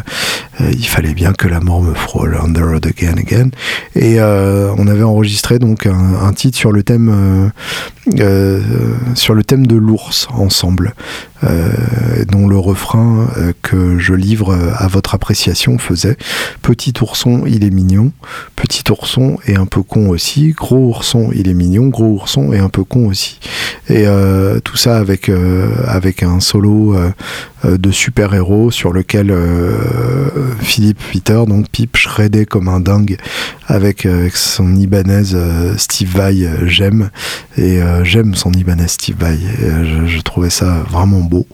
il 0.61 0.87
fallait 0.87 1.15
bien 1.15 1.33
que 1.33 1.49
la 1.49 1.61
mort 1.61 1.83
me 1.83 1.95
frôle, 1.95 2.37
road 2.37 2.87
again 2.87 3.17
again. 3.17 3.51
Et 3.95 4.21
on 4.21 4.87
avait 4.87 5.03
enregistré 5.03 5.59
donc 5.59 5.87
un, 5.87 6.33
titre 6.33 6.59
sur 6.59 6.73
le 6.73 6.83
thème 6.83 7.53
sur 9.15 9.35
le 9.35 9.45
thème 9.45 9.67
de 9.67 9.77
l'ours 9.77 10.29
ensemble, 10.35 10.95
dont 11.43 12.49
le 12.49 12.59
refrain 12.59 13.29
que 13.63 13.99
je 13.99 14.15
livre 14.15 14.52
à 14.53 14.87
votre 14.87 15.15
appréciation 15.15 15.79
faisait. 15.79 16.17
Petit 16.63 16.93
ourson, 17.01 17.45
il 17.47 17.65
est 17.65 17.71
mignon, 17.71 18.13
petit 18.57 18.85
ourson 18.91 19.39
et 19.47 19.57
un 19.57 19.67
peu 19.67 19.83
con 19.83 20.09
aussi, 20.09 20.51
gros 20.51 20.89
ourson, 20.89 21.31
il 21.35 21.49
est 21.49 21.55
mignon, 21.55 21.89
gros 21.89 22.13
ourson 22.13 22.53
et 22.53 22.59
un 22.59 22.69
peu 22.69 22.85
con 22.85 23.07
aussi. 23.07 23.41
Et 23.89 24.05
tout 24.65 24.77
ça 24.77 24.97
avec, 24.97 25.31
avec 25.87 26.23
un 26.23 26.41
solo 26.41 26.95
euh, 26.95 27.11
de 27.65 27.91
super-héros 27.91 28.71
sur 28.71 28.93
lequel 28.93 29.31
euh, 29.31 29.73
Philippe 30.61 31.01
Peter, 31.13 31.43
donc 31.47 31.69
Pip, 31.71 31.97
shreddait 31.97 32.47
comme 32.47 32.69
un 32.69 32.81
dingue 32.81 33.17
avec, 33.67 34.05
euh, 34.07 34.29
son 34.35 34.75
Ibanaise 34.75 35.37
Steve 35.77 36.17
Vai, 36.17 36.49
j'aime. 36.67 37.11
Et 37.57 37.81
j'aime 38.03 38.35
son 38.35 38.51
Ibanez 38.53 38.89
Steve 38.89 39.17
Vai. 39.19 39.39
Je, 40.07 40.21
trouvais 40.23 40.51
ça 40.51 40.85
vraiment 40.91 41.21
beau. 41.21 41.47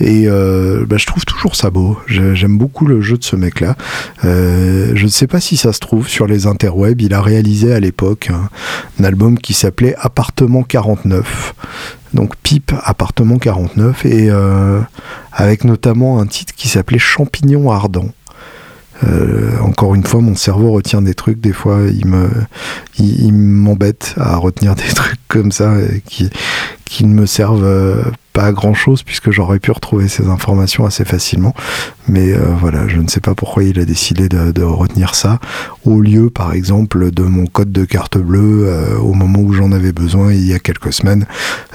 Et 0.00 0.26
bah, 0.26 0.96
je 0.96 1.06
trouve 1.06 1.24
toujours 1.24 1.56
ça 1.56 1.70
beau. 1.70 1.98
J'aime 2.06 2.58
beaucoup 2.58 2.86
le 2.86 3.00
jeu 3.00 3.16
de 3.16 3.24
ce 3.24 3.36
mec-là. 3.36 3.76
je 4.22 5.02
ne 5.02 5.08
sais 5.08 5.26
pas 5.26 5.40
si 5.40 5.56
ça 5.56 5.72
se 5.72 5.80
trouve 5.80 6.08
sur 6.08 6.26
les 6.26 6.46
interwebs. 6.46 7.00
Il 7.00 7.14
a 7.14 7.22
réalisé 7.22 7.72
à 7.72 7.80
l'époque 7.80 8.30
un, 8.30 9.04
album 9.04 9.38
qui 9.38 9.54
s'appelait 9.54 9.94
Appartement 9.98 10.62
49 10.62 11.54
donc 12.16 12.34
Pipe 12.42 12.72
Appartement 12.82 13.38
49 13.38 14.04
et 14.06 14.28
euh, 14.30 14.80
avec 15.30 15.62
notamment 15.62 16.18
un 16.18 16.26
titre 16.26 16.52
qui 16.56 16.66
s'appelait 16.66 16.98
Champignon 16.98 17.70
ardent. 17.70 18.10
Euh, 19.04 19.58
encore 19.60 19.94
une 19.94 20.04
fois, 20.04 20.20
mon 20.20 20.34
cerveau 20.34 20.72
retient 20.72 21.02
des 21.02 21.14
trucs. 21.14 21.38
Des 21.38 21.52
fois, 21.52 21.80
il 21.92 22.06
me, 22.06 22.30
m'embête 23.30 24.14
à 24.16 24.36
retenir 24.36 24.74
des 24.74 24.88
trucs 24.94 25.20
comme 25.28 25.52
ça 25.52 25.74
qui, 26.06 26.30
qui 26.86 27.04
ne 27.04 27.14
me 27.14 27.26
servent 27.26 27.64
euh, 27.64 28.02
pas 28.36 28.52
grand 28.52 28.74
chose 28.74 29.02
puisque 29.02 29.30
j'aurais 29.30 29.58
pu 29.58 29.70
retrouver 29.70 30.08
ces 30.08 30.28
informations 30.28 30.84
assez 30.84 31.06
facilement. 31.06 31.54
Mais 32.06 32.34
euh, 32.34 32.40
voilà, 32.60 32.86
je 32.86 32.98
ne 32.98 33.08
sais 33.08 33.20
pas 33.20 33.34
pourquoi 33.34 33.64
il 33.64 33.80
a 33.80 33.86
décidé 33.86 34.28
de, 34.28 34.62
retenir 34.62 35.14
ça 35.14 35.38
au 35.84 36.00
lieu, 36.00 36.28
par 36.28 36.52
exemple, 36.52 37.10
de 37.12 37.22
mon 37.22 37.46
code 37.46 37.72
de 37.72 37.84
carte 37.84 38.18
bleue 38.18 38.66
euh, 38.66 38.98
au 38.98 39.14
moment 39.14 39.38
où 39.38 39.52
j'en 39.54 39.72
avais 39.72 39.92
besoin 39.92 40.32
il 40.32 40.44
y 40.44 40.52
a 40.52 40.58
quelques 40.58 40.92
semaines, 40.92 41.24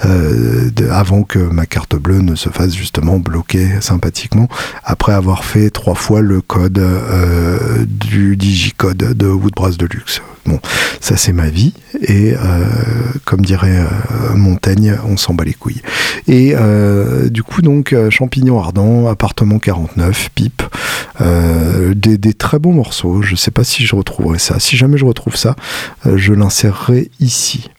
euh, 0.05 0.69
avant 0.91 1.23
que 1.23 1.39
ma 1.39 1.65
carte 1.65 1.95
bleue 1.95 2.21
ne 2.21 2.35
se 2.35 2.49
fasse 2.49 2.75
justement 2.75 3.17
bloquer 3.17 3.67
sympathiquement 3.81 4.47
après 4.83 5.13
avoir 5.13 5.43
fait 5.43 5.71
trois 5.71 5.95
fois 5.95 6.21
le 6.21 6.41
code 6.41 6.81
du 7.87 8.37
digicode 8.37 8.97
de 8.97 9.27
Woodbrass 9.27 9.77
Deluxe. 9.77 10.21
Bon, 10.45 10.59
ça 10.99 11.17
c'est 11.17 11.33
ma 11.33 11.49
vie 11.49 11.73
et 12.01 12.33
comme 13.25 13.41
dirait 13.41 13.85
Montaigne, 14.35 14.97
on 15.07 15.17
s'en 15.17 15.33
bat 15.33 15.43
les 15.43 15.53
couilles. 15.53 15.81
Et 16.27 16.50
euh, 16.55 17.29
du 17.29 17.43
coup, 17.43 17.61
donc, 17.61 17.93
euh, 17.93 18.09
Champignon 18.09 18.59
Ardent, 18.59 19.07
Appartement 19.07 19.59
49, 19.59 20.29
Pipe, 20.33 20.63
euh, 21.21 21.93
des, 21.95 22.33
très 22.33 22.59
bons 22.59 22.73
morceaux. 22.73 23.21
Je 23.21 23.35
sais 23.35 23.51
pas 23.51 23.63
si 23.63 23.85
je 23.85 23.95
retrouverai 23.95 24.39
ça. 24.39 24.59
Si 24.59 24.77
jamais 24.77 24.97
je 24.97 25.05
retrouve 25.05 25.35
ça, 25.35 25.55
je 26.05 26.33
l'insérerai 26.33 27.09
ici. 27.19 27.69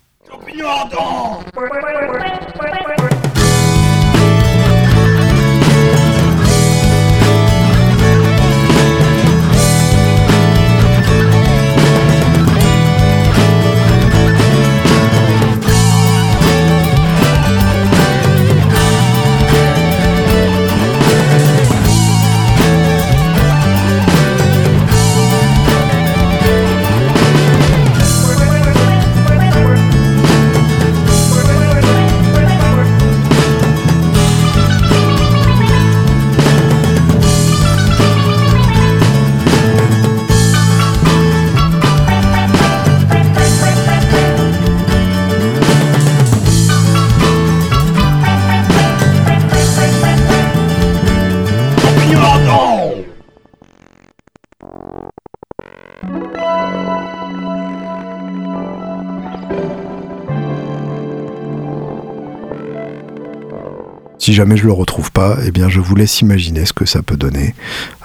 Jamais 64.33 64.57
je 64.57 64.65
le 64.65 64.73
retrouve 64.73 65.13
pas, 65.13 65.37
eh 65.45 65.51
bien 65.51 65.69
je 65.69 65.79
vous 65.79 65.95
laisse 65.95 66.23
imaginer 66.23 66.65
ce 66.65 66.73
que 66.73 66.87
ça 66.87 67.03
peut 67.03 67.19
donner. 67.19 67.55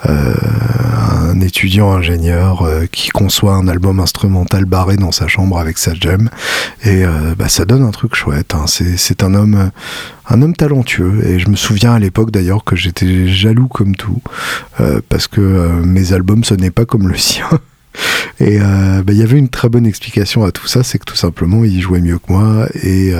Euh, 0.06 0.34
un 1.30 1.40
étudiant 1.40 1.90
ingénieur 1.90 2.60
euh, 2.60 2.84
qui 2.84 3.08
conçoit 3.08 3.54
un 3.54 3.66
album 3.66 3.98
instrumental 3.98 4.66
barré 4.66 4.98
dans 4.98 5.10
sa 5.10 5.26
chambre 5.26 5.58
avec 5.58 5.78
sa 5.78 5.94
gemme, 5.94 6.28
et 6.84 7.06
euh, 7.06 7.34
bah, 7.34 7.48
ça 7.48 7.64
donne 7.64 7.82
un 7.82 7.92
truc 7.92 8.14
chouette. 8.14 8.54
Hein. 8.54 8.66
C'est 8.66 9.22
un 9.22 9.32
homme, 9.32 9.70
un 10.28 10.42
homme 10.42 10.54
talentueux, 10.54 11.26
et 11.26 11.38
je 11.38 11.48
me 11.48 11.56
souviens 11.56 11.94
à 11.94 11.98
l'époque 11.98 12.30
d'ailleurs 12.30 12.62
que 12.62 12.76
j'étais 12.76 13.26
jaloux 13.28 13.68
comme 13.68 13.96
tout, 13.96 14.20
parce 15.08 15.28
que 15.28 15.80
mes 15.82 16.12
albums 16.12 16.44
sonnaient 16.44 16.70
pas 16.70 16.84
comme 16.84 17.08
le 17.08 17.16
sien. 17.16 17.48
Et 18.38 18.58
bah, 18.58 19.12
il 19.12 19.16
y 19.16 19.22
avait 19.22 19.38
une 19.38 19.48
très 19.48 19.70
bonne 19.70 19.86
explication 19.86 20.44
à 20.44 20.52
tout 20.52 20.66
ça, 20.66 20.82
c'est 20.82 20.98
que 20.98 21.06
tout 21.06 21.16
simplement 21.16 21.64
il 21.64 21.80
jouait 21.80 22.02
mieux 22.02 22.18
que 22.18 22.30
moi 22.30 22.68
et 22.84 23.14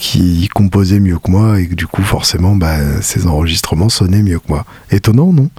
qui 0.00 0.48
composait 0.48 0.98
mieux 0.98 1.18
que 1.18 1.30
moi 1.30 1.60
et 1.60 1.66
que 1.68 1.74
du 1.74 1.86
coup 1.86 2.02
forcément 2.02 2.56
bah, 2.56 3.02
ses 3.02 3.26
enregistrements 3.26 3.90
sonnaient 3.90 4.22
mieux 4.22 4.38
que 4.38 4.48
moi. 4.48 4.64
Étonnant, 4.90 5.30
non? 5.32 5.50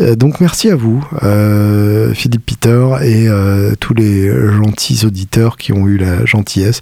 Euh, 0.00 0.16
donc 0.16 0.40
merci 0.40 0.70
à 0.70 0.76
vous, 0.76 1.04
euh, 1.22 2.14
Philippe 2.14 2.46
Peter 2.46 2.86
et 3.02 3.28
euh, 3.28 3.74
tous 3.78 3.94
les 3.94 4.30
gentils 4.50 5.04
auditeurs 5.04 5.56
qui 5.56 5.72
ont 5.72 5.86
eu 5.86 5.98
la 5.98 6.24
gentillesse 6.24 6.80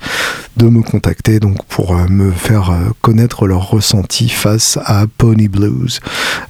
de 0.56 0.68
me 0.68 0.82
contacter 0.82 1.40
donc 1.40 1.64
pour 1.66 1.96
me 1.96 2.30
faire 2.30 2.72
connaître 3.00 3.46
leur 3.46 3.70
ressenti 3.70 4.28
face 4.28 4.78
à 4.84 5.06
Pony 5.18 5.48
Blues. 5.48 6.00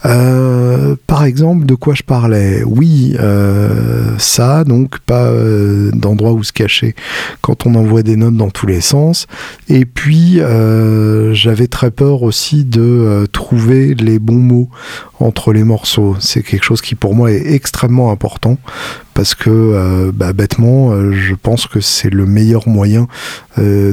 par 0.02 1.24
exemple, 1.24 1.66
de 1.66 1.74
quoi 1.74 1.94
je 1.94 2.02
parlais? 2.02 2.62
Oui, 2.64 3.16
ça, 4.18 4.64
donc 4.64 4.98
pas 5.00 5.30
d'endroit 5.92 6.32
où 6.32 6.42
se 6.42 6.52
cacher 6.52 6.94
quand 7.42 7.66
on 7.66 7.74
envoie 7.74 8.02
des 8.02 8.16
notes 8.16 8.36
dans 8.36 8.50
tous 8.50 8.66
les 8.66 8.80
sens. 8.80 9.26
Et 9.68 9.84
puis 9.84 10.37
j'avais 10.38 11.66
très 11.66 11.90
peur 11.90 12.22
aussi 12.22 12.64
de 12.64 13.26
trouver 13.32 13.94
les 13.94 14.18
bons 14.18 14.34
mots 14.34 14.68
entre 15.20 15.52
les 15.52 15.64
morceaux. 15.64 16.16
C'est 16.20 16.42
quelque 16.42 16.64
chose 16.64 16.80
qui 16.80 16.94
pour 16.94 17.14
moi 17.14 17.32
est 17.32 17.52
extrêmement 17.52 18.10
important 18.10 18.58
parce 19.18 19.34
que 19.34 19.50
euh, 19.50 20.12
bah, 20.14 20.32
bêtement, 20.32 20.92
euh, 20.92 21.12
je 21.12 21.34
pense 21.34 21.66
que 21.66 21.80
c'est 21.80 22.08
le 22.08 22.24
meilleur 22.24 22.68
moyen 22.68 23.08
euh, 23.58 23.92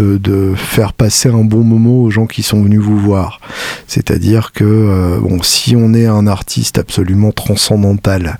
de, 0.00 0.54
faire 0.56 0.92
passer 0.92 1.28
un 1.28 1.44
bon 1.44 1.64
moment 1.64 2.02
aux 2.02 2.10
gens 2.10 2.26
qui 2.26 2.42
sont 2.42 2.62
venus 2.62 2.80
vous 2.80 2.98
voir. 2.98 3.40
C'est-à-dire 3.86 4.52
que 4.52 5.18
bon, 5.20 5.42
si 5.42 5.76
on 5.76 5.94
est 5.94 6.06
un 6.06 6.26
artiste 6.26 6.78
absolument 6.78 7.32
transcendantal 7.32 8.38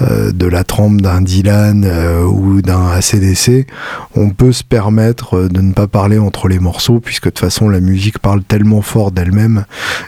de 0.00 0.46
la 0.46 0.64
trempe 0.64 1.00
d'un 1.00 1.20
Dylan 1.20 1.86
ou 2.26 2.62
d'un 2.62 2.90
ACDC, 2.90 3.66
on 4.14 4.30
peut 4.30 4.52
se 4.52 4.64
permettre 4.64 5.48
de 5.48 5.60
ne 5.60 5.72
pas 5.72 5.86
parler 5.86 6.18
entre 6.18 6.48
les 6.48 6.58
morceaux 6.58 7.00
puisque 7.00 7.24
de 7.24 7.30
toute 7.30 7.38
façon 7.38 7.68
la 7.68 7.80
musique 7.80 8.18
parle 8.18 8.42
tellement 8.42 8.82
fort 8.82 9.10
d'elle-même 9.10 9.64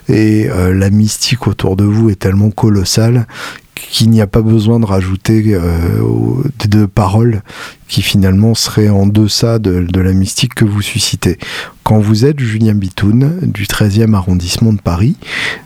et 0.08 0.48
la 0.48 0.90
mystique 0.90 1.46
autour 1.46 1.76
de 1.76 1.84
vous 1.84 2.10
est 2.10 2.18
tellement 2.18 2.50
colossale 2.50 3.26
qu'il 3.74 4.10
n'y 4.10 4.20
a 4.20 4.26
pas 4.26 4.42
besoin 4.42 4.80
de 4.80 4.86
rajouter 4.86 5.42
euh, 5.54 6.42
de 6.66 6.86
paroles 6.86 7.42
qui 7.88 8.02
finalement 8.02 8.54
seraient 8.54 8.88
en 8.88 9.06
deçà 9.06 9.58
de, 9.58 9.86
la 10.00 10.12
mystique 10.12 10.54
que 10.54 10.64
vous 10.64 10.82
suscitez. 10.82 11.38
Quand 11.84 11.98
vous 11.98 12.24
êtes 12.24 12.38
Julien 12.38 12.74
Bitoun 12.74 13.40
du 13.42 13.64
13e 13.64 14.14
arrondissement 14.14 14.72
de 14.72 14.80
Paris, 14.80 15.16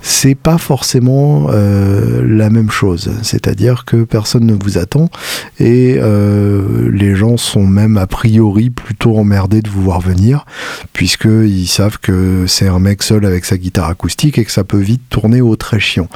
c'est 0.01 0.35
pas 0.35 0.57
forcément 0.57 1.49
euh, 1.51 2.23
la 2.27 2.49
même 2.49 2.71
chose. 2.71 3.11
C'est-à-dire 3.23 3.85
que 3.85 4.05
personne 4.05 4.47
ne 4.47 4.55
vous 4.55 4.79
attend 4.79 5.11
et 5.61 5.97
euh, 5.99 6.91
les 6.91 7.15
gens 7.15 7.37
sont 7.37 7.67
même 7.67 7.99
a 7.99 8.07
priori 8.07 8.71
plutôt 8.71 9.17
emmerdés 9.19 9.61
de 9.61 9.69
vous 9.69 9.83
voir 9.83 10.01
venir 10.01 10.47
puisqu'ils 10.93 11.69
savent 11.69 11.99
que 11.99 12.47
c'est 12.47 12.69
un 12.69 12.79
mec 12.79 13.03
seul 13.03 13.27
avec 13.27 13.45
sa 13.45 13.59
guitare 13.59 13.89
acoustique 13.89 14.39
et 14.39 14.45
que 14.45 14.53
ça 14.53 14.65
peut 14.65 14.79
vite 14.79 15.03
tourner 15.11 15.41
au 15.41 15.57
très 15.57 15.81
chiant. 15.81 16.09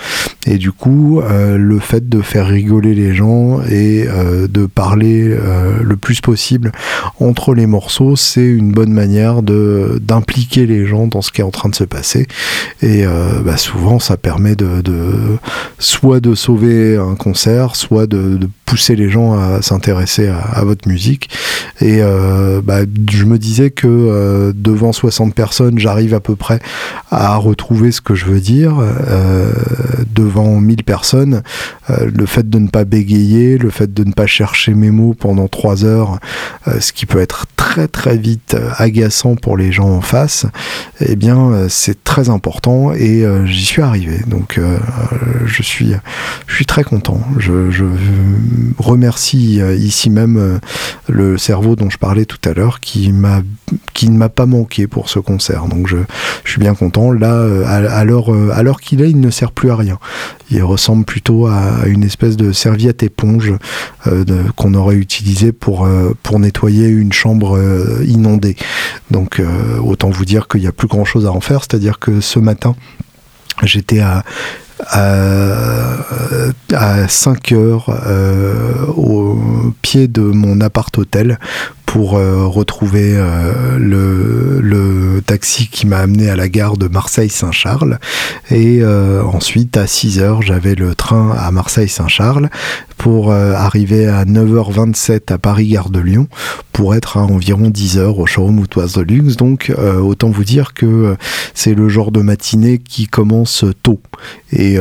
Et 0.47 0.57
du 0.57 0.73
coup, 0.73 1.21
euh, 1.21 1.59
le 1.59 1.79
fait 1.79 2.09
de 2.09 2.23
faire 2.23 2.47
rigoler 2.47 2.95
les 2.95 3.15
gens 3.15 3.61
et 3.69 4.07
de 4.49 4.67
parler 4.67 5.37
le 5.83 5.97
plus 5.97 6.21
possible 6.21 6.73
entre 7.19 7.55
les 7.55 7.67
morceaux, 7.67 8.17
c'est 8.17 8.47
une 8.47 8.73
bonne 8.73 8.93
manière 8.93 9.43
de 9.43 9.90
d'impliquer 9.99 10.67
les 10.67 10.87
gens 10.87 11.07
dans 11.07 11.23
ce 11.23 11.31
qui 11.31 11.41
est 11.41 11.45
en 11.45 11.51
train 11.51 11.69
de 11.69 11.75
se 11.75 11.85
passer. 11.85 12.27
Et 12.83 13.05
euh, 13.05 13.41
bah, 13.45 13.57
souvent, 13.57 13.99
ça 13.99 14.17
permet 14.17 14.57
de, 14.57 14.83
soit 15.79 16.21
de 16.21 16.35
sauver 16.35 16.97
un 16.97 17.15
concert, 17.15 17.77
soit 17.77 18.07
de, 18.07 18.39
pousser 18.65 18.95
les 18.95 19.11
gens 19.11 19.33
à 19.33 19.63
s'intéresser 19.63 20.29
à, 20.29 20.63
votre 20.63 20.89
musique. 20.89 21.29
Et 21.81 21.99
euh, 22.01 22.61
bah, 22.63 22.83
je 23.11 23.25
me 23.25 23.37
disais 23.37 23.71
que 23.71 23.89
euh, 23.89 24.53
devant 24.55 24.93
60 24.93 25.35
personnes, 25.35 25.79
j'arrive 25.81 26.15
à 26.15 26.21
peu 26.21 26.37
près 26.37 26.61
à 27.11 27.35
retrouver 27.37 27.91
ce 27.91 28.01
que 28.01 28.15
je 28.15 28.27
veux 28.27 28.41
dire. 28.41 28.77
devant 30.15 30.61
1000 30.61 30.85
personnes, 30.85 31.43
le 31.89 32.27
fait 32.27 32.49
de 32.49 32.59
ne 32.61 32.69
pas 32.69 32.85
bégayer, 32.85 33.59
le 33.59 33.71
fait 33.71 33.93
de 33.93 34.05
ne 34.05 34.13
pas 34.13 34.27
chercher 34.27 34.75
mes 34.75 34.91
mots 34.91 35.15
pendant 35.19 35.49
3 35.49 35.85
heures, 35.85 36.21
ce 36.79 36.93
qui 36.93 37.07
peut 37.07 37.21
être 37.21 37.47
très 37.57 37.89
très 37.89 38.17
vite 38.17 38.57
agaçant 38.79 39.35
pour 39.35 39.57
les 39.57 39.73
gens 39.73 39.80
en 39.85 40.01
face, 40.01 40.47
eh 41.01 41.17
bien 41.17 41.51
euh, 41.51 41.67
c'est 41.69 42.05
très 42.05 42.29
important 42.29 42.93
et 42.93 43.25
euh, 43.25 43.47
j'y 43.47 43.65
suis 43.65 43.83
arrivé. 43.83 44.21
Donc 44.27 44.59
euh, 44.59 44.79
je 45.47 45.63
suis 45.63 45.93
je 46.47 46.55
suis 46.55 46.67
très 46.67 46.85
content. 46.85 47.21
Je, 47.39 47.85
remercie 48.79 49.61
ici 49.79 50.11
même 50.11 50.61
le 51.09 51.39
cerveau 51.39 51.77
dont 51.77 51.91
je 51.91 51.99
parlais 51.99 52.25
tout 52.25 52.39
à 52.49 52.53
l'heure 52.53 52.81
qui 52.81 53.13
m'a 53.13 53.43
qui 53.95 54.09
ne 54.09 54.17
m'a 54.17 54.29
pas 54.29 54.47
manqué 54.47 54.87
pour 54.87 55.09
ce 55.09 55.19
concert. 55.19 55.67
Donc 55.67 55.87
je, 55.87 55.97
je 56.45 56.51
suis 56.51 56.61
bien 56.61 56.75
content. 56.75 57.13
Là, 57.13 57.47
à, 57.67 58.05
l'heure 58.05 58.81
qu'il 58.81 59.01
est, 59.03 59.11
il 59.11 59.21
ne 59.21 59.31
sert 59.31 59.53
plus 59.53 59.71
à 59.71 59.77
rien. 59.77 59.99
Il 60.51 60.63
ressemble 60.63 61.05
plutôt 61.05 61.47
à 61.47 61.87
une 61.87 62.03
espèce 62.03 62.37
de 62.37 62.53
serviette 62.53 63.03
éponge 63.03 63.53
qu'on 64.57 64.75
aurait 64.75 64.97
utilisé 64.97 65.53
pour, 65.53 65.89
nettoyer 66.39 66.89
une 66.89 67.13
chambre 67.13 67.59
inondée. 68.07 68.57
Donc 69.11 69.41
autant 69.79 70.11
vous 70.11 70.25
dire 70.25 70.49
qu'il 70.49 70.61
n'y 70.61 70.67
a 70.67 70.73
plus 70.73 70.89
grand 70.89 71.05
chose 71.05 71.27
à 71.27 71.33
en 71.33 71.41
faire. 71.41 71.61
C'est-à-dire 71.61 71.99
que 71.99 72.21
ce 72.21 72.39
matin, 72.39 72.75
j'étais 73.63 74.01
à, 74.01 74.25
à, 74.89 75.97
5 77.09 77.53
heures 77.53 77.91
euh, 78.07 78.87
au 78.97 79.39
pied 79.83 80.09
de 80.09 80.23
mon 80.23 80.61
appart-hôtel 80.61 81.39
pour 81.91 82.17
euh, 82.17 82.47
retrouver 82.47 83.15
euh, 83.17 83.77
le, 83.77 85.21
taxi 85.27 85.69
qui 85.69 85.89
m'a 85.89 85.99
amené 85.99 86.31
à 86.31 86.37
la 86.37 86.49
gare 86.49 86.77
de 86.77 86.87
Marseille-Saint-Charles. 86.87 87.99
Et 88.51 88.79
euh, 88.81 89.25
ensuite, 89.25 89.77
à 89.77 89.89
6 89.89 90.21
heures, 90.21 90.41
j'avais 90.41 90.77
le 90.77 90.95
train 90.95 91.33
à 91.37 91.51
Marseille-Saint-Charles 91.51 92.49
pour 92.97 93.33
arriver 93.33 94.07
à 94.07 94.25
9h27 94.25 95.33
à 95.33 95.39
Paris-Gare 95.39 95.91
de 95.91 96.01
Lyon 96.01 96.29
pour 96.73 96.95
être 96.95 97.17
à 97.17 97.23
environ 97.23 97.71
10 97.71 97.99
heures 97.99 98.19
au 98.19 98.27
showroom 98.27 98.61
Outoise 98.61 98.93
de 98.95 99.03
Luxe. 99.03 99.37
Donc, 99.37 99.73
autant 100.03 100.31
vous 100.31 100.45
dire 100.45 100.75
que 100.75 101.17
c'est 101.55 101.75
le 101.75 101.89
genre 101.89 102.13
de 102.13 102.21
matinée 102.21 102.79
qui 102.79 103.07
commence 103.07 103.65
tôt 103.83 104.01
et 104.53 104.79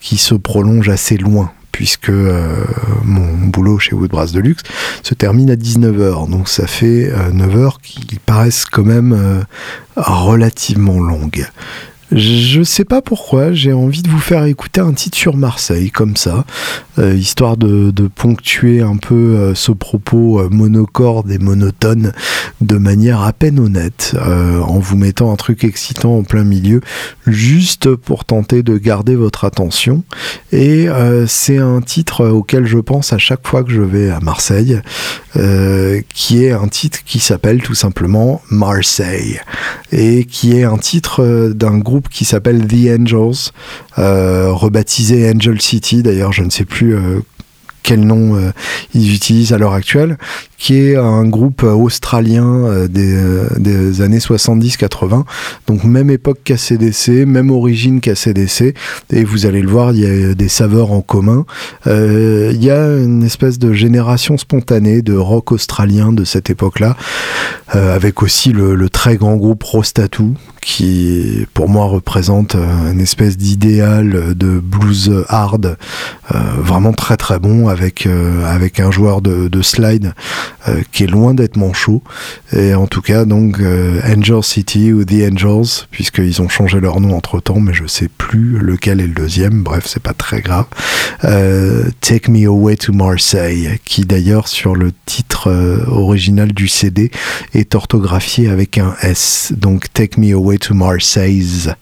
qui 0.00 0.16
se 0.16 0.34
prolonge 0.34 0.88
assez 0.88 1.16
loin 1.16 1.52
puisque 1.72 2.10
euh, 2.10 2.64
mon 3.04 3.48
boulot 3.48 3.78
chez 3.78 3.94
Woodbrass 3.94 4.32
Deluxe 4.32 4.62
se 5.02 5.14
termine 5.14 5.50
à 5.50 5.56
19h. 5.56 6.30
Donc 6.30 6.48
ça 6.48 6.66
fait 6.66 7.10
9 7.32 7.54
euh, 7.54 7.58
heures 7.58 7.80
qui 7.82 8.18
paraissent 8.24 8.66
quand 8.66 8.84
même 8.84 9.12
euh, 9.12 9.42
relativement 9.96 11.00
longues. 11.00 11.46
Je 12.14 12.62
sais 12.62 12.84
pas 12.84 13.00
pourquoi, 13.00 13.52
j'ai 13.52 13.72
envie 13.72 14.02
de 14.02 14.10
vous 14.10 14.18
faire 14.18 14.44
écouter 14.44 14.82
un 14.82 14.92
titre 14.92 15.16
sur 15.16 15.34
Marseille, 15.34 15.90
comme 15.90 16.14
ça, 16.14 16.44
euh, 16.98 17.14
histoire 17.14 17.56
de, 17.56 17.90
ponctuer 18.14 18.82
un 18.82 18.96
peu 18.96 19.14
euh, 19.14 19.54
ce 19.54 19.72
propos 19.72 20.38
euh, 20.38 20.48
monocorde 20.50 21.30
et 21.30 21.38
monotone 21.38 22.12
de 22.60 22.76
manière 22.76 23.22
à 23.22 23.32
peine 23.32 23.58
honnête, 23.58 24.14
en 24.22 24.78
vous 24.78 24.96
mettant 24.96 25.32
un 25.32 25.36
truc 25.36 25.64
excitant 25.64 26.18
en 26.18 26.22
plein 26.22 26.44
milieu, 26.44 26.80
juste 27.26 27.94
pour 27.94 28.24
tenter 28.24 28.62
de 28.62 28.76
garder 28.76 29.16
votre 29.16 29.44
attention. 29.44 30.04
Et 30.52 30.86
c'est 31.26 31.58
un 31.58 31.80
titre 31.80 32.28
auquel 32.28 32.66
je 32.66 32.78
pense 32.78 33.12
à 33.12 33.18
chaque 33.18 33.46
fois 33.46 33.64
que 33.64 33.72
je 33.72 33.82
vais 33.82 34.10
à 34.10 34.20
Marseille, 34.20 34.80
qui 36.14 36.44
est 36.44 36.52
un 36.52 36.68
titre 36.68 37.00
qui 37.04 37.18
s'appelle 37.18 37.62
tout 37.62 37.74
simplement 37.74 38.42
Marseille, 38.50 39.40
et 39.90 40.24
qui 40.24 40.56
est 40.56 40.64
un 40.64 40.78
titre 40.78 41.50
d'un 41.54 41.78
groupe 41.78 42.01
qui 42.08 42.24
s'appelle 42.24 42.66
The 42.66 43.00
Angels, 43.00 43.50
euh, 43.98 44.52
rebaptisé 44.52 45.30
Angel 45.30 45.60
City. 45.60 46.02
D'ailleurs, 46.02 46.32
je 46.32 46.42
ne 46.42 46.50
sais 46.50 46.64
plus 46.64 46.94
euh, 46.94 47.20
quel 47.82 48.00
nom 48.00 48.36
euh, 48.36 48.52
ils 48.94 49.14
utilisent 49.14 49.52
à 49.52 49.58
l'heure 49.58 49.72
actuelle, 49.72 50.18
qui 50.62 50.76
est 50.76 50.94
un 50.94 51.24
groupe 51.24 51.64
australien 51.64 52.46
euh, 52.46 52.86
des, 52.86 53.12
euh, 53.16 53.48
des, 53.58 54.00
années 54.00 54.20
70-80. 54.20 55.24
Donc 55.66 55.82
même 55.82 56.08
époque 56.08 56.38
qu'ACDC, 56.44 57.26
même 57.26 57.50
origine 57.50 58.00
qu'ACDC. 58.00 58.72
Et 59.10 59.24
vous 59.24 59.44
allez 59.44 59.60
le 59.60 59.68
voir, 59.68 59.90
il 59.90 60.00
y 60.00 60.06
a 60.06 60.34
des 60.34 60.48
saveurs 60.48 60.92
en 60.92 61.00
commun. 61.00 61.46
Euh, 61.88 62.52
il 62.54 62.62
y 62.62 62.70
a 62.70 62.86
une 62.96 63.24
espèce 63.24 63.58
de 63.58 63.72
génération 63.72 64.38
spontanée 64.38 65.02
de 65.02 65.16
rock 65.16 65.50
australien 65.50 66.12
de 66.12 66.22
cette 66.22 66.48
époque-là, 66.48 66.96
avec 67.72 68.22
aussi 68.22 68.52
le, 68.52 68.88
très 68.88 69.16
grand 69.16 69.36
groupe 69.36 69.62
Rostatu, 69.64 70.34
qui 70.60 71.46
pour 71.54 71.68
moi 71.68 71.86
représente 71.86 72.54
une 72.54 73.00
espèce 73.00 73.36
d'idéal 73.36 74.34
de 74.36 74.60
blues 74.60 75.24
hard, 75.28 75.76
vraiment 76.58 76.92
très 76.92 77.16
très 77.16 77.38
bon, 77.38 77.68
avec, 77.68 78.06
avec 78.46 78.78
un 78.78 78.90
joueur 78.90 79.22
de, 79.22 79.48
de 79.48 79.62
slide 79.62 80.12
euh, 80.12 80.51
qui 80.92 81.04
est 81.04 81.08
loin 81.08 81.34
d'être 81.34 81.56
manchot. 81.56 82.02
Et 82.52 82.74
en 82.74 82.86
tout 82.86 83.02
cas, 83.02 83.24
donc 83.24 83.60
euh, 83.60 84.00
Angel 84.04 84.42
City 84.42 84.92
ou 84.92 85.04
The 85.04 85.32
Angels, 85.32 85.86
puisqu'ils 85.90 86.40
ont 86.42 86.48
changé 86.48 86.80
leur 86.80 87.00
nom 87.00 87.16
entre 87.16 87.40
temps, 87.40 87.60
mais 87.60 87.74
je 87.74 87.86
sais 87.86 88.08
plus 88.08 88.58
lequel 88.58 89.00
est 89.00 89.06
le 89.06 89.14
deuxième. 89.14 89.62
Bref, 89.62 89.84
c'est 89.86 90.02
pas 90.02 90.12
très 90.12 90.40
grave. 90.40 90.66
Euh, 91.24 91.88
Take 92.00 92.30
Me 92.30 92.46
Away 92.46 92.76
to 92.76 92.92
Marseille, 92.92 93.78
qui 93.84 94.02
d'ailleurs 94.02 94.48
sur 94.48 94.74
le 94.74 94.92
titre 95.06 95.50
original 95.88 96.52
du 96.52 96.68
CD 96.68 97.10
est 97.54 97.74
orthographié 97.74 98.48
avec 98.48 98.78
un 98.78 98.94
S. 99.02 99.52
Donc 99.56 99.92
Take 99.92 100.20
Me 100.20 100.34
Away 100.34 100.58
to 100.58 100.74
Marseille. 100.74 101.72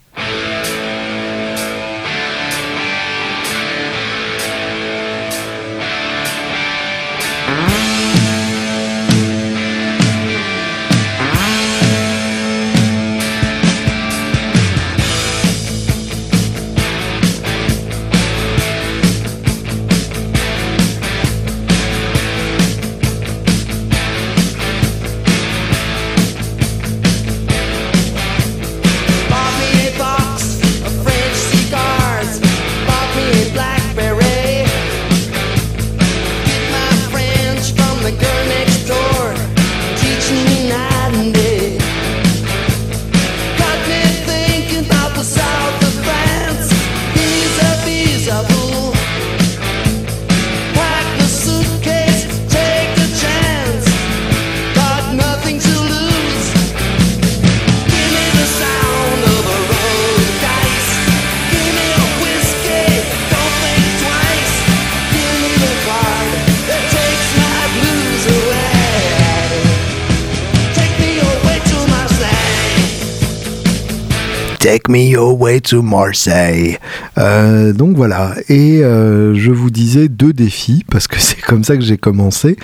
Away 75.20 75.60
to 75.60 75.82
Marseille. 75.82 76.78
Euh, 77.18 77.72
donc 77.72 77.94
voilà, 77.94 78.34
et 78.48 78.82
euh, 78.82 79.34
je 79.34 79.50
vous 79.50 79.70
disais 79.70 80.08
deux 80.08 80.32
défis, 80.32 80.84
parce 80.90 81.06
que 81.06 81.18
c'est 81.20 81.40
comme 81.40 81.62
ça 81.62 81.76
que 81.76 81.82
j'ai 81.82 81.98
commencé. 81.98 82.56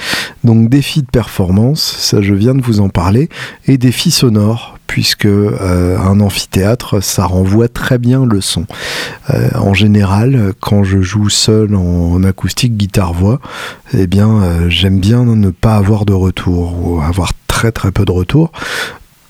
Donc 0.42 0.68
défi 0.70 1.02
de 1.02 1.06
performance, 1.06 1.82
ça 1.82 2.22
je 2.22 2.34
viens 2.34 2.54
de 2.54 2.62
vous 2.62 2.80
en 2.80 2.88
parler, 2.88 3.28
et 3.66 3.76
défi 3.76 4.10
sonore, 4.10 4.78
puisque 4.86 5.26
euh, 5.26 5.98
un 5.98 6.20
amphithéâtre, 6.20 7.02
ça 7.02 7.26
renvoie 7.26 7.68
très 7.68 7.98
bien 7.98 8.24
le 8.24 8.40
son. 8.40 8.64
En 9.54 9.74
général, 9.74 10.52
quand 10.60 10.84
je 10.84 11.00
joue 11.00 11.28
seul 11.28 11.74
en, 11.74 12.22
acoustique, 12.22 12.76
guitare-voix, 12.76 13.40
eh 13.92 14.06
bien, 14.06 14.68
j'aime 14.68 15.00
bien 15.00 15.24
ne 15.24 15.50
pas 15.50 15.74
avoir 15.74 16.06
de 16.06 16.12
retour, 16.12 16.76
ou 16.80 17.00
avoir 17.00 17.32
très 17.48 17.72
très 17.72 17.90
peu 17.90 18.04
de 18.04 18.12
retour 18.12 18.52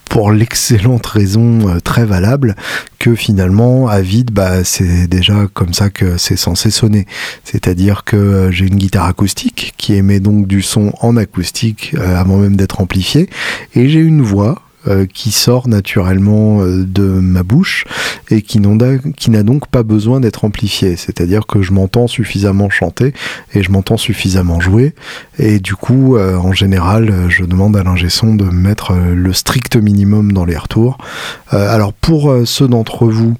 pour 0.08 0.32
l'excellente 0.32 1.06
raison 1.06 1.68
euh, 1.68 1.80
très 1.80 2.04
valable 2.04 2.56
que 2.98 3.14
finalement 3.14 3.88
à 3.88 4.00
vide 4.00 4.30
bah, 4.32 4.64
c'est 4.64 5.06
déjà 5.06 5.46
comme 5.52 5.74
ça 5.74 5.90
que 5.90 6.16
c'est 6.16 6.36
censé 6.36 6.70
sonner. 6.70 7.06
C'est 7.44 7.68
à 7.68 7.74
dire 7.74 8.04
que 8.04 8.16
euh, 8.16 8.50
j'ai 8.50 8.66
une 8.66 8.76
guitare 8.76 9.06
acoustique 9.06 9.74
qui 9.76 9.94
émet 9.94 10.20
donc 10.20 10.46
du 10.46 10.62
son 10.62 10.92
en 11.00 11.16
acoustique 11.16 11.94
euh, 11.98 12.16
avant 12.18 12.38
même 12.38 12.56
d'être 12.56 12.80
amplifié 12.80 13.28
et 13.74 13.88
j'ai 13.88 14.00
une 14.00 14.22
voix 14.22 14.62
euh, 14.88 15.06
qui 15.12 15.30
sort 15.30 15.68
naturellement 15.68 16.62
euh, 16.62 16.84
de 16.84 17.02
ma 17.02 17.42
bouche 17.42 17.84
et 18.30 18.42
qui 18.42 18.60
n'a 18.60 19.42
donc 19.42 19.66
pas 19.68 19.82
besoin 19.82 20.20
d'être 20.20 20.44
amplifié. 20.44 20.96
C'est-à-dire 20.96 21.46
que 21.46 21.62
je 21.62 21.72
m'entends 21.72 22.06
suffisamment 22.06 22.70
chanter 22.70 23.12
et 23.54 23.62
je 23.62 23.70
m'entends 23.70 23.96
suffisamment 23.96 24.60
jouer. 24.60 24.94
Et 25.38 25.58
du 25.58 25.74
coup, 25.74 26.16
euh, 26.16 26.36
en 26.36 26.52
général, 26.52 27.28
je 27.28 27.44
demande 27.44 27.76
à 27.76 27.82
l'ingé 27.82 28.06
de 28.06 28.44
mettre 28.44 28.94
le 28.94 29.32
strict 29.32 29.76
minimum 29.76 30.32
dans 30.32 30.44
les 30.44 30.56
retours. 30.56 30.98
alors 31.50 31.92
pour 31.92 32.32
ceux 32.44 32.68
d'entre 32.68 33.06
vous 33.06 33.36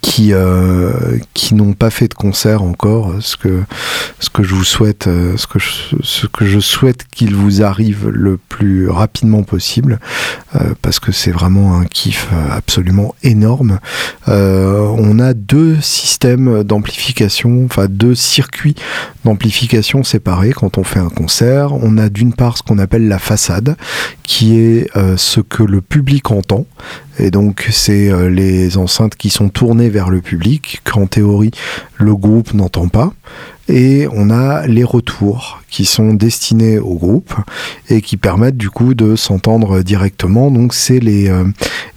qui 0.00 0.32
euh, 0.32 1.18
qui 1.34 1.54
n'ont 1.54 1.72
pas 1.72 1.90
fait 1.90 2.08
de 2.08 2.14
concert 2.14 2.62
encore 2.62 3.14
ce 3.20 3.36
que 3.36 3.62
ce 4.20 4.30
que 4.30 4.42
je 4.42 4.54
vous 4.54 4.64
souhaite 4.64 5.06
euh, 5.06 5.36
ce 5.36 5.46
que 5.46 5.58
je, 5.58 5.96
ce 6.02 6.26
que 6.26 6.44
je 6.44 6.58
souhaite 6.58 7.06
qu'il 7.10 7.34
vous 7.34 7.62
arrive 7.62 8.08
le 8.08 8.38
plus 8.38 8.88
rapidement 8.88 9.42
possible 9.42 10.00
euh, 10.56 10.74
parce 10.82 11.00
que 11.00 11.12
c'est 11.12 11.30
vraiment 11.30 11.78
un 11.78 11.84
kiff 11.84 12.28
absolument 12.50 13.14
énorme. 13.22 13.78
On 14.26 15.18
a 15.18 15.34
deux 15.34 15.80
systèmes 15.80 16.62
d'amplification 16.62 17.64
enfin 17.64 17.86
deux 17.88 18.14
circuits 18.14 18.74
d'amplification 19.24 20.04
séparés 20.04 20.52
quand 20.52 20.78
on 20.78 20.84
fait 20.84 20.98
un 20.98 21.08
concert. 21.08 21.72
On 21.72 21.98
a 21.98 22.08
d'une 22.08 22.32
part 22.32 22.58
ce 22.58 22.62
qu'on 22.62 22.78
appelle 22.78 23.08
la 23.08 23.18
façade 23.18 23.76
qui 24.22 24.58
est 24.58 24.90
ce 25.16 25.40
que 25.40 25.62
le 25.62 25.80
public 25.80 26.30
entend 26.30 26.66
et 27.18 27.30
donc, 27.30 27.68
c'est 27.70 28.10
euh, 28.10 28.28
les 28.28 28.76
enceintes 28.76 29.16
qui 29.16 29.30
sont 29.30 29.48
tournées 29.48 29.88
vers 29.88 30.10
le 30.10 30.20
public, 30.20 30.80
qu'en 30.84 31.06
théorie, 31.06 31.50
le 31.96 32.14
groupe 32.14 32.54
n'entend 32.54 32.88
pas. 32.88 33.12
Et 33.68 34.08
on 34.12 34.30
a 34.30 34.66
les 34.66 34.84
retours 34.84 35.60
qui 35.68 35.84
sont 35.84 36.14
destinés 36.14 36.78
au 36.78 36.94
groupe 36.94 37.34
et 37.90 38.00
qui 38.00 38.16
permettent 38.16 38.56
du 38.56 38.70
coup 38.70 38.94
de 38.94 39.14
s'entendre 39.14 39.82
directement. 39.82 40.50
Donc 40.50 40.72
c'est 40.72 41.00
les, 41.00 41.28
euh, 41.28 41.44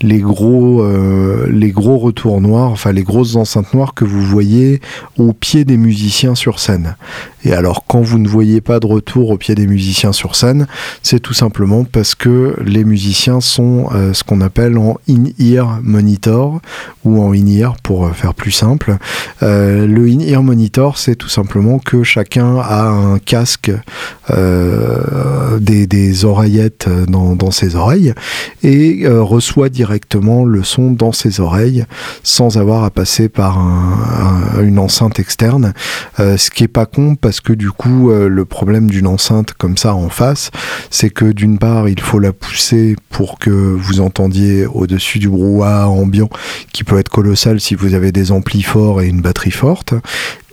euh, 0.03 1.71
gros 1.71 1.97
retours 1.97 2.41
noirs, 2.41 2.71
enfin 2.71 2.91
les 2.91 3.03
grosses 3.03 3.37
enceintes 3.37 3.73
noires 3.73 3.93
que 3.93 4.03
vous 4.03 4.21
voyez 4.21 4.81
au 5.17 5.31
pied 5.31 5.63
des 5.63 5.77
musiciens 5.77 6.35
sur 6.35 6.59
scène. 6.59 6.97
Et 7.43 7.53
alors 7.53 7.85
quand 7.87 8.01
vous 8.01 8.19
ne 8.19 8.27
voyez 8.27 8.61
pas 8.61 8.79
de 8.79 8.87
retour 8.87 9.29
au 9.29 9.37
pied 9.37 9.55
des 9.55 9.67
musiciens 9.67 10.13
sur 10.13 10.35
scène, 10.35 10.67
c'est 11.03 11.19
tout 11.19 11.33
simplement 11.33 11.83
parce 11.83 12.15
que 12.15 12.55
les 12.63 12.83
musiciens 12.83 13.41
sont 13.41 13.89
ce 14.13 14.23
qu'on 14.23 14.41
appelle 14.41 14.77
en 14.77 14.97
in-ear 15.09 15.79
monitor 15.83 16.61
ou 17.03 17.21
en 17.21 17.33
in-ear 17.33 17.75
pour 17.83 18.15
faire 18.15 18.33
plus 18.33 18.51
simple. 18.51 18.97
le 19.41 20.05
in-ear 20.05 20.43
monitor, 20.43 20.97
c'est 20.97 21.15
tout 21.15 21.29
simplement 21.29 21.79
que 21.79 22.03
chacun 22.03 22.57
a 22.57 22.87
un 22.87 23.19
casque, 23.19 23.71
euh, 24.29 25.59
des, 25.59 26.25
oreillettes 26.25 26.87
dans, 27.07 27.51
ses 27.51 27.75
oreilles 27.75 28.13
et 28.63 29.01
euh, 29.05 29.21
reçoit 29.21 29.69
directement 29.69 30.45
le 30.45 30.63
son 30.63 30.91
dans 30.91 31.11
ses 31.11 31.39
oreilles 31.39 31.85
sans 32.23 32.57
avoir 32.57 32.83
à 32.83 32.89
passer 32.89 33.29
par 33.29 33.57
une 34.61 34.79
enceinte 34.79 35.19
externe. 35.19 35.73
Euh, 36.19 36.37
ce 36.37 36.49
qui 36.49 36.63
est 36.63 36.69
pas 36.69 36.85
con 36.85 37.15
que 37.39 37.53
du 37.53 37.71
coup, 37.71 38.11
le 38.11 38.45
problème 38.45 38.89
d'une 38.89 39.07
enceinte 39.07 39.53
comme 39.53 39.77
ça 39.77 39.95
en 39.95 40.09
face, 40.09 40.51
c'est 40.89 41.09
que 41.09 41.25
d'une 41.25 41.57
part, 41.57 41.87
il 41.87 41.99
faut 41.99 42.19
la 42.19 42.33
pousser 42.33 42.95
pour 43.09 43.39
que 43.39 43.49
vous 43.49 44.01
entendiez 44.01 44.65
au-dessus 44.65 45.19
du 45.19 45.29
brouhaha 45.29 45.87
ambiant 45.87 46.29
qui 46.73 46.83
peut 46.83 46.97
être 46.97 47.09
colossal 47.09 47.61
si 47.61 47.75
vous 47.75 47.93
avez 47.93 48.11
des 48.11 48.31
amplis 48.31 48.63
forts 48.63 49.01
et 49.01 49.07
une 49.07 49.21
batterie 49.21 49.51
forte. 49.51 49.93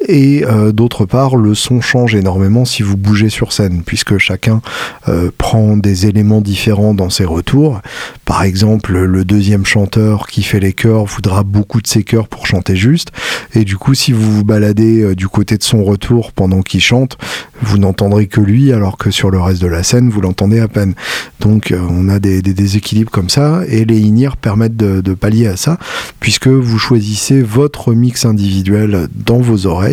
Et 0.07 0.45
euh, 0.45 0.71
d'autre 0.73 1.07
part, 1.07 1.37
le 1.37 1.55
son 1.55 1.81
change 1.81 2.15
énormément 2.15 2.65
si 2.65 2.83
vous 2.83 2.97
bougez 2.97 3.31
sur 3.31 3.53
scène, 3.53 3.83
puisque 3.85 4.19
chacun 4.19 4.61
euh, 5.09 5.31
prend 5.37 5.77
des 5.77 6.07
éléments 6.07 6.41
différents 6.41 6.95
dans 6.95 7.11
ses 7.11 7.25
retours. 7.25 7.81
Par 8.25 8.45
exemple, 8.45 8.97
le 8.97 9.25
deuxième 9.25 9.67
chanteur 9.67 10.29
qui 10.29 10.43
fait 10.43 10.61
les 10.61 10.73
chœurs 10.73 11.05
voudra 11.05 11.43
beaucoup 11.43 11.83
de 11.83 11.89
ses 11.89 12.05
chœurs 12.05 12.29
pour 12.29 12.47
chanter 12.47 12.77
juste. 12.77 13.11
Et 13.55 13.65
du 13.65 13.77
coup, 13.77 13.95
si 13.95 14.13
vous 14.13 14.37
vous 14.37 14.45
baladez 14.45 15.03
euh, 15.03 15.15
du 15.17 15.27
côté 15.27 15.59
de 15.59 15.65
son 15.65 15.83
retour 15.83 16.33
pendant 16.33 16.63
qu'il 16.63 16.81
chante, 16.81 17.19
vous 17.61 17.79
n'entendrez 17.79 18.29
que 18.29 18.41
lui, 18.41 18.73
alors 18.73 18.99
que 18.99 19.11
sur 19.11 19.31
le 19.31 19.41
reste 19.41 19.61
de 19.61 19.67
la 19.67 19.83
scène, 19.83 20.11
vous 20.11 20.21
l'entendez 20.21 20.61
à 20.61 20.69
peine. 20.69 20.95
Donc 21.41 21.75
on 21.77 22.09
a 22.09 22.21
des, 22.21 22.41
déséquilibres 22.41 23.11
comme 23.11 23.29
ça, 23.29 23.63
et 23.69 23.85
les 23.85 24.01
in 24.01 24.31
permettent 24.41 24.77
de, 24.77 25.01
de 25.01 25.15
pallier 25.15 25.49
à 25.49 25.57
ça, 25.57 25.79
puisque 26.21 26.47
vous 26.47 26.79
choisissez 26.79 27.43
votre 27.43 27.95
mix 27.95 28.25
individuel 28.25 29.09
dans 29.15 29.39
vos 29.39 29.67
oreilles 29.67 29.88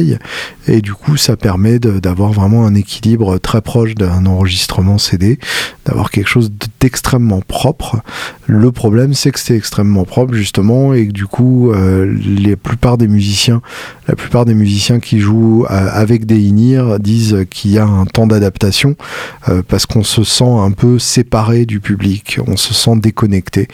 et 0.67 0.81
du 0.81 0.93
coup, 0.93 1.17
ça 1.17 1.35
permet 1.35 1.79
d'avoir 1.79 2.31
vraiment 2.31 2.65
un 2.65 2.75
équilibre 2.75 3.37
très 3.37 3.61
proche 3.61 3.95
d'un 3.95 4.25
enregistrement 4.25 4.97
CD, 4.97 5.39
d'avoir 5.85 6.09
quelque 6.11 6.27
chose 6.27 6.51
d'extrêmement 6.79 7.41
propre. 7.41 8.01
Le 8.47 8.71
problème, 8.71 9.13
c'est 9.13 9.31
que 9.31 9.39
c'est 9.39 9.55
extrêmement 9.55 10.05
propre, 10.05 10.33
justement, 10.33 10.93
et 10.93 11.07
que 11.07 11.11
du 11.11 11.27
coup, 11.27 11.71
euh, 11.71 12.13
la 12.39 12.55
plupart 12.55 12.97
des 12.97 13.07
musiciens, 13.07 13.61
la 14.07 14.15
plupart 14.15 14.45
des 14.45 14.53
musiciens 14.53 14.99
qui 14.99 15.19
jouent 15.19 15.65
euh, 15.65 15.89
avec 15.91 16.25
des 16.25 16.49
in 16.49 16.99
disent 16.99 17.45
qu'il 17.49 17.71
y 17.71 17.77
a 17.77 17.85
un 17.85 18.05
temps 18.05 18.27
d'adaptation, 18.27 18.95
euh, 19.49 19.61
parce 19.67 19.85
qu'on 19.85 20.03
se 20.03 20.23
sent 20.23 20.43
un 20.43 20.71
peu 20.71 20.99
séparé 20.99 21.65
du 21.65 21.79
public, 21.79 22.39
on 22.47 22.57
se 22.57 22.73
sent 22.73 22.97
déconnecté. 22.97 23.67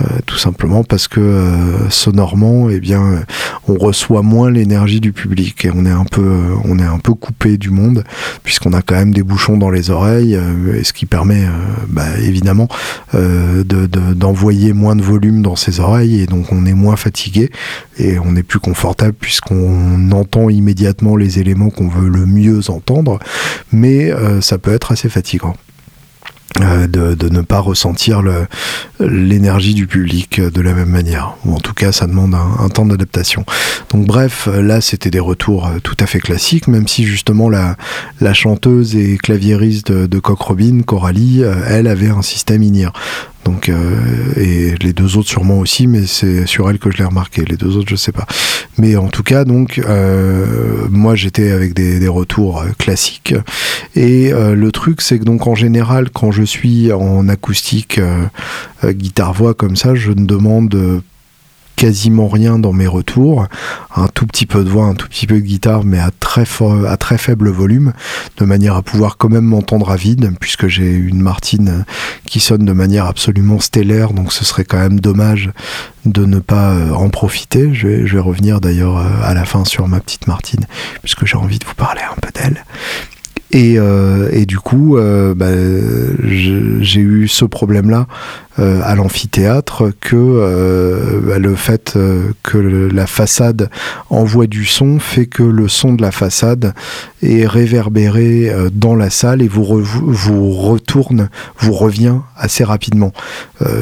Euh, 0.00 0.18
tout 0.26 0.38
simplement 0.38 0.84
parce 0.84 1.08
que 1.08 1.20
euh, 1.20 1.90
sonorement, 1.90 2.70
eh 2.70 2.80
bien, 2.80 3.24
on 3.68 3.74
reçoit 3.74 4.22
moins 4.22 4.50
l'énergie 4.50 5.00
du 5.00 5.12
public 5.12 5.64
et 5.64 5.70
on 5.74 5.84
est 5.84 5.90
un 5.90 6.04
peu, 6.04 6.22
euh, 6.22 6.54
on 6.64 6.78
est 6.78 6.84
un 6.84 6.98
peu 6.98 7.14
coupé 7.14 7.58
du 7.58 7.70
monde 7.70 8.04
puisqu'on 8.42 8.72
a 8.72 8.82
quand 8.82 8.94
même 8.94 9.12
des 9.12 9.22
bouchons 9.22 9.58
dans 9.58 9.70
les 9.70 9.90
oreilles, 9.90 10.38
et 10.74 10.84
ce 10.84 10.92
qui 10.92 11.06
permet, 11.06 11.44
bah, 11.88 12.06
évidemment, 12.22 12.68
d'envoyer 13.12 14.72
moins 14.72 14.96
de 14.96 15.02
volume 15.02 15.42
dans 15.42 15.56
ses 15.56 15.80
oreilles 15.80 16.20
et 16.20 16.26
donc 16.26 16.52
on 16.52 16.66
est 16.66 16.74
moins 16.74 16.96
fatigué 16.96 17.50
et 17.98 18.18
on 18.18 18.36
est 18.36 18.42
plus 18.42 18.58
confortable 18.58 19.14
puisqu'on 19.18 20.10
entend 20.12 20.48
immédiatement 20.48 21.16
les 21.16 21.38
éléments 21.38 21.70
qu'on 21.70 21.88
veut 21.88 22.08
le 22.08 22.26
mieux 22.26 22.70
entendre, 22.70 23.18
mais 23.72 24.12
ça 24.40 24.58
peut 24.58 24.72
être 24.72 24.92
assez 24.92 25.08
fatigant. 25.08 25.54
Euh, 26.60 26.88
de, 26.88 27.28
ne 27.28 27.42
pas 27.42 27.60
ressentir 27.60 28.22
l'énergie 28.98 29.72
du 29.72 29.86
public 29.86 30.40
de 30.40 30.60
la 30.60 30.74
même 30.74 30.88
manière. 30.88 31.36
Ou 31.44 31.54
en 31.54 31.60
tout 31.60 31.74
cas, 31.74 31.92
ça 31.92 32.08
demande 32.08 32.34
un, 32.34 32.68
temps 32.68 32.84
d'adaptation. 32.84 33.44
Donc 33.90 34.04
bref, 34.04 34.48
là, 34.52 34.80
c'était 34.80 35.10
des 35.10 35.20
retours 35.20 35.68
euh, 35.68 35.78
tout 35.78 35.96
à 36.00 36.06
fait 36.06 36.18
classiques, 36.18 36.66
même 36.66 36.88
si 36.88 37.04
justement 37.04 37.48
la, 37.48 37.76
chanteuse 38.32 38.96
et 38.96 39.16
claviériste 39.16 39.92
de, 39.92 40.06
de 40.06 40.18
Coralie, 40.18 41.44
euh, 41.44 41.54
elle 41.68 41.86
avait 41.86 42.10
un 42.10 42.22
système 42.22 42.62
INIR. 42.62 42.92
Euh, 43.68 44.32
et 44.36 44.74
les 44.82 44.92
deux 44.92 45.16
autres 45.16 45.28
sûrement 45.28 45.58
aussi, 45.58 45.86
mais 45.86 46.06
c'est 46.06 46.46
sur 46.46 46.68
elle 46.70 46.78
que 46.78 46.90
je 46.90 46.98
l'ai 46.98 47.04
remarqué. 47.04 47.44
Les 47.44 47.56
deux 47.56 47.76
autres, 47.76 47.88
je 47.88 47.96
sais 47.96 48.12
pas. 48.12 48.26
Mais 48.78 48.96
en 48.96 49.08
tout 49.08 49.22
cas, 49.22 49.44
donc, 49.44 49.78
euh, 49.78 50.86
moi, 50.90 51.14
j'étais 51.14 51.50
avec 51.50 51.74
des, 51.74 52.08
retours 52.08 52.60
euh, 52.60 52.70
classiques. 52.78 53.34
Et 53.94 54.32
le 54.32 54.72
truc, 54.72 55.00
c'est 55.00 55.18
que 55.18 55.24
donc 55.24 55.46
en 55.46 55.54
général, 55.54 56.10
quand 56.10 56.30
je 56.32 56.42
suis 56.42 56.92
en 56.92 57.28
acoustique, 57.28 58.00
guitare-voix 58.84 59.54
comme 59.54 59.76
ça, 59.76 59.94
je 59.94 60.10
ne 60.10 60.24
demande 60.24 61.02
quasiment 61.80 62.28
rien 62.28 62.58
dans 62.58 62.74
mes 62.74 62.86
retours, 62.86 63.46
un 63.96 64.06
tout 64.08 64.26
petit 64.26 64.44
peu 64.44 64.64
de 64.64 64.68
voix, 64.68 64.84
un 64.84 64.94
tout 64.94 65.08
petit 65.08 65.26
peu 65.26 65.36
de 65.36 65.40
guitare, 65.40 65.82
mais 65.82 65.98
à 65.98 66.10
très, 66.10 66.44
faible 66.44 67.48
volume, 67.48 67.94
de 68.36 68.44
manière 68.44 68.76
à 68.76 68.82
pouvoir 68.82 69.16
quand 69.16 69.30
même 69.30 69.46
m'entendre 69.46 69.90
à 69.90 69.96
vide, 69.96 70.30
puisque 70.38 70.66
j'ai 70.66 70.92
une 70.92 71.22
Martine 71.22 71.86
qui 72.26 72.38
sonne 72.38 72.66
de 72.66 72.72
manière 72.74 73.06
absolument 73.06 73.60
stellaire, 73.60 74.12
donc 74.12 74.30
ce 74.34 74.44
serait 74.44 74.64
quand 74.64 74.76
même 74.76 75.00
dommage 75.00 75.52
de 76.04 76.26
ne 76.26 76.38
pas 76.38 76.72
euh, 76.72 76.90
en 76.90 77.08
profiter. 77.08 77.72
Je 77.72 77.88
vais, 77.88 78.20
revenir 78.20 78.60
d'ailleurs 78.60 78.98
euh, 78.98 79.08
à 79.24 79.32
la 79.32 79.46
fin 79.46 79.64
sur 79.64 79.88
ma 79.88 80.00
petite 80.00 80.26
Martine, 80.26 80.66
puisque 81.00 81.24
j'ai 81.24 81.38
envie 81.38 81.58
de 81.58 81.64
vous 81.64 81.74
parler 81.76 82.02
un 82.02 82.20
peu 82.20 82.28
d'elle. 82.38 82.62
Et, 83.52 83.78
euh, 83.78 84.28
et, 84.32 84.44
du 84.44 84.58
coup, 84.58 84.98
bah, 85.34 85.46
j'ai 86.22 87.00
eu 87.00 87.26
ce 87.26 87.46
problème-là 87.46 88.06
à 88.58 88.94
l'amphithéâtre 88.94 89.92
que 90.00 91.20
bah, 91.24 91.38
le 91.38 91.54
fait 91.54 91.96
que 92.42 92.58
la 92.58 93.06
façade 93.06 93.70
envoie 94.10 94.46
du 94.46 94.64
son 94.64 94.98
fait 94.98 95.26
que 95.26 95.42
le 95.42 95.68
son 95.68 95.94
de 95.94 96.02
la 96.02 96.10
façade 96.10 96.74
est 97.22 97.46
réverbéré 97.46 98.52
dans 98.72 98.94
la 98.94 99.08
salle 99.08 99.40
et 99.40 99.48
vous, 99.48 99.64
vous 99.64 100.50
retourne, 100.50 101.30
vous 101.58 101.72
revient 101.72 102.16
assez 102.36 102.64
rapidement. 102.64 103.12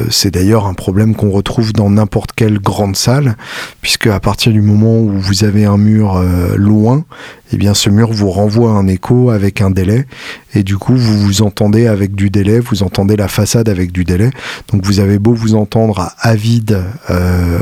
C'est 0.09 0.31
d'ailleurs 0.31 0.67
un 0.67 0.73
problème 0.73 1.15
qu'on 1.15 1.31
retrouve 1.31 1.73
dans 1.73 1.89
n'importe 1.89 2.31
quelle 2.33 2.59
grande 2.59 2.95
salle, 2.95 3.35
puisque 3.81 4.07
à 4.07 4.19
partir 4.19 4.51
du 4.51 4.61
moment 4.61 4.99
où 4.99 5.09
vous 5.09 5.43
avez 5.43 5.65
un 5.65 5.77
mur 5.77 6.23
loin, 6.55 7.03
eh 7.51 7.57
bien 7.57 7.73
ce 7.73 7.89
mur 7.89 8.11
vous 8.11 8.29
renvoie 8.29 8.71
un 8.71 8.87
écho 8.87 9.31
avec 9.31 9.61
un 9.61 9.71
délai 9.71 10.05
et 10.53 10.63
du 10.63 10.77
coup 10.77 10.95
vous 10.95 11.19
vous 11.19 11.41
entendez 11.41 11.87
avec 11.87 12.15
du 12.15 12.29
délai, 12.29 12.59
vous 12.59 12.83
entendez 12.83 13.15
la 13.15 13.27
façade 13.27 13.69
avec 13.69 13.91
du 13.91 14.03
délai. 14.03 14.31
Donc 14.71 14.85
vous 14.85 14.99
avez 14.99 15.19
beau 15.19 15.33
vous 15.33 15.55
entendre 15.55 16.11
à, 16.19 16.35
vide 16.35 16.83
euh, 17.09 17.59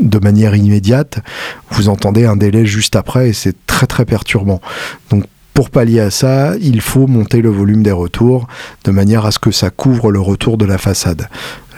de 0.00 0.18
manière 0.18 0.54
immédiate, 0.54 1.18
vous 1.70 1.88
entendez 1.88 2.24
un 2.24 2.36
délai 2.36 2.66
juste 2.66 2.96
après 2.96 3.30
et 3.30 3.32
c'est 3.32 3.66
très 3.66 3.86
très 3.86 4.04
perturbant. 4.04 4.60
Donc 5.10 5.24
pour 5.54 5.70
pallier 5.70 6.00
à 6.00 6.10
ça, 6.10 6.54
il 6.60 6.80
faut 6.80 7.06
monter 7.06 7.42
le 7.42 7.50
volume 7.50 7.82
des 7.82 7.92
retours 7.92 8.48
de 8.84 8.90
manière 8.90 9.26
à 9.26 9.32
ce 9.32 9.38
que 9.38 9.50
ça 9.50 9.70
couvre 9.70 10.10
le 10.10 10.20
retour 10.20 10.56
de 10.56 10.64
la 10.64 10.78
façade 10.78 11.28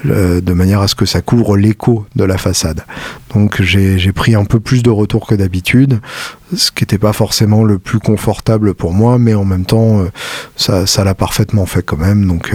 de 0.04 0.52
manière 0.52 0.80
à 0.80 0.88
ce 0.88 0.94
que 0.94 1.06
ça 1.06 1.20
couvre 1.22 1.56
l'écho 1.56 2.06
de 2.16 2.24
la 2.24 2.38
façade. 2.38 2.84
Donc 3.34 3.62
j'ai 3.62 4.12
pris 4.12 4.34
un 4.34 4.44
peu 4.44 4.60
plus 4.60 4.82
de 4.82 4.90
retour 4.90 5.26
que 5.26 5.34
d'habitude, 5.34 6.00
ce 6.54 6.70
qui 6.70 6.82
n'était 6.82 6.98
pas 6.98 7.12
forcément 7.12 7.64
le 7.64 7.78
plus 7.78 7.98
confortable 7.98 8.74
pour 8.74 8.92
moi, 8.92 9.18
mais 9.18 9.34
en 9.34 9.44
même 9.44 9.64
temps, 9.64 10.00
euh, 10.00 10.86
ça 10.86 11.04
l'a 11.04 11.14
parfaitement 11.14 11.66
fait 11.66 11.82
quand 11.82 11.96
même. 11.96 12.26
Donc 12.26 12.54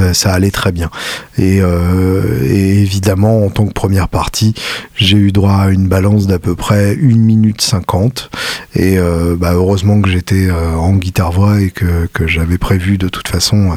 euh, 0.00 0.12
ça, 0.12 0.32
allait 0.32 0.50
très 0.50 0.72
bien. 0.72 0.90
Euh, 1.38 2.44
et, 2.44 2.80
évidemment, 2.80 3.44
en 3.44 3.50
tant 3.50 3.66
que 3.66 3.72
première 3.72 4.08
partie, 4.08 4.54
j'ai 4.96 5.16
eu 5.16 5.32
droit 5.32 5.54
à 5.54 5.68
une 5.70 5.88
balance 5.88 6.26
d'à 6.26 6.38
peu 6.38 6.54
près 6.54 6.92
1 6.92 7.16
minute 7.16 7.60
50. 7.60 8.30
Et 8.74 8.98
euh, 8.98 9.36
bah, 9.38 9.52
heureusement 9.52 10.00
que 10.00 10.08
j'étais 10.08 10.48
euh, 10.48 10.74
en 10.74 10.94
guitare-voix 10.94 11.60
et 11.60 11.70
que 11.70 12.26
j'avais 12.26 12.58
prévu 12.58 12.98
de 12.98 13.08
toute 13.08 13.28
façon 13.28 13.76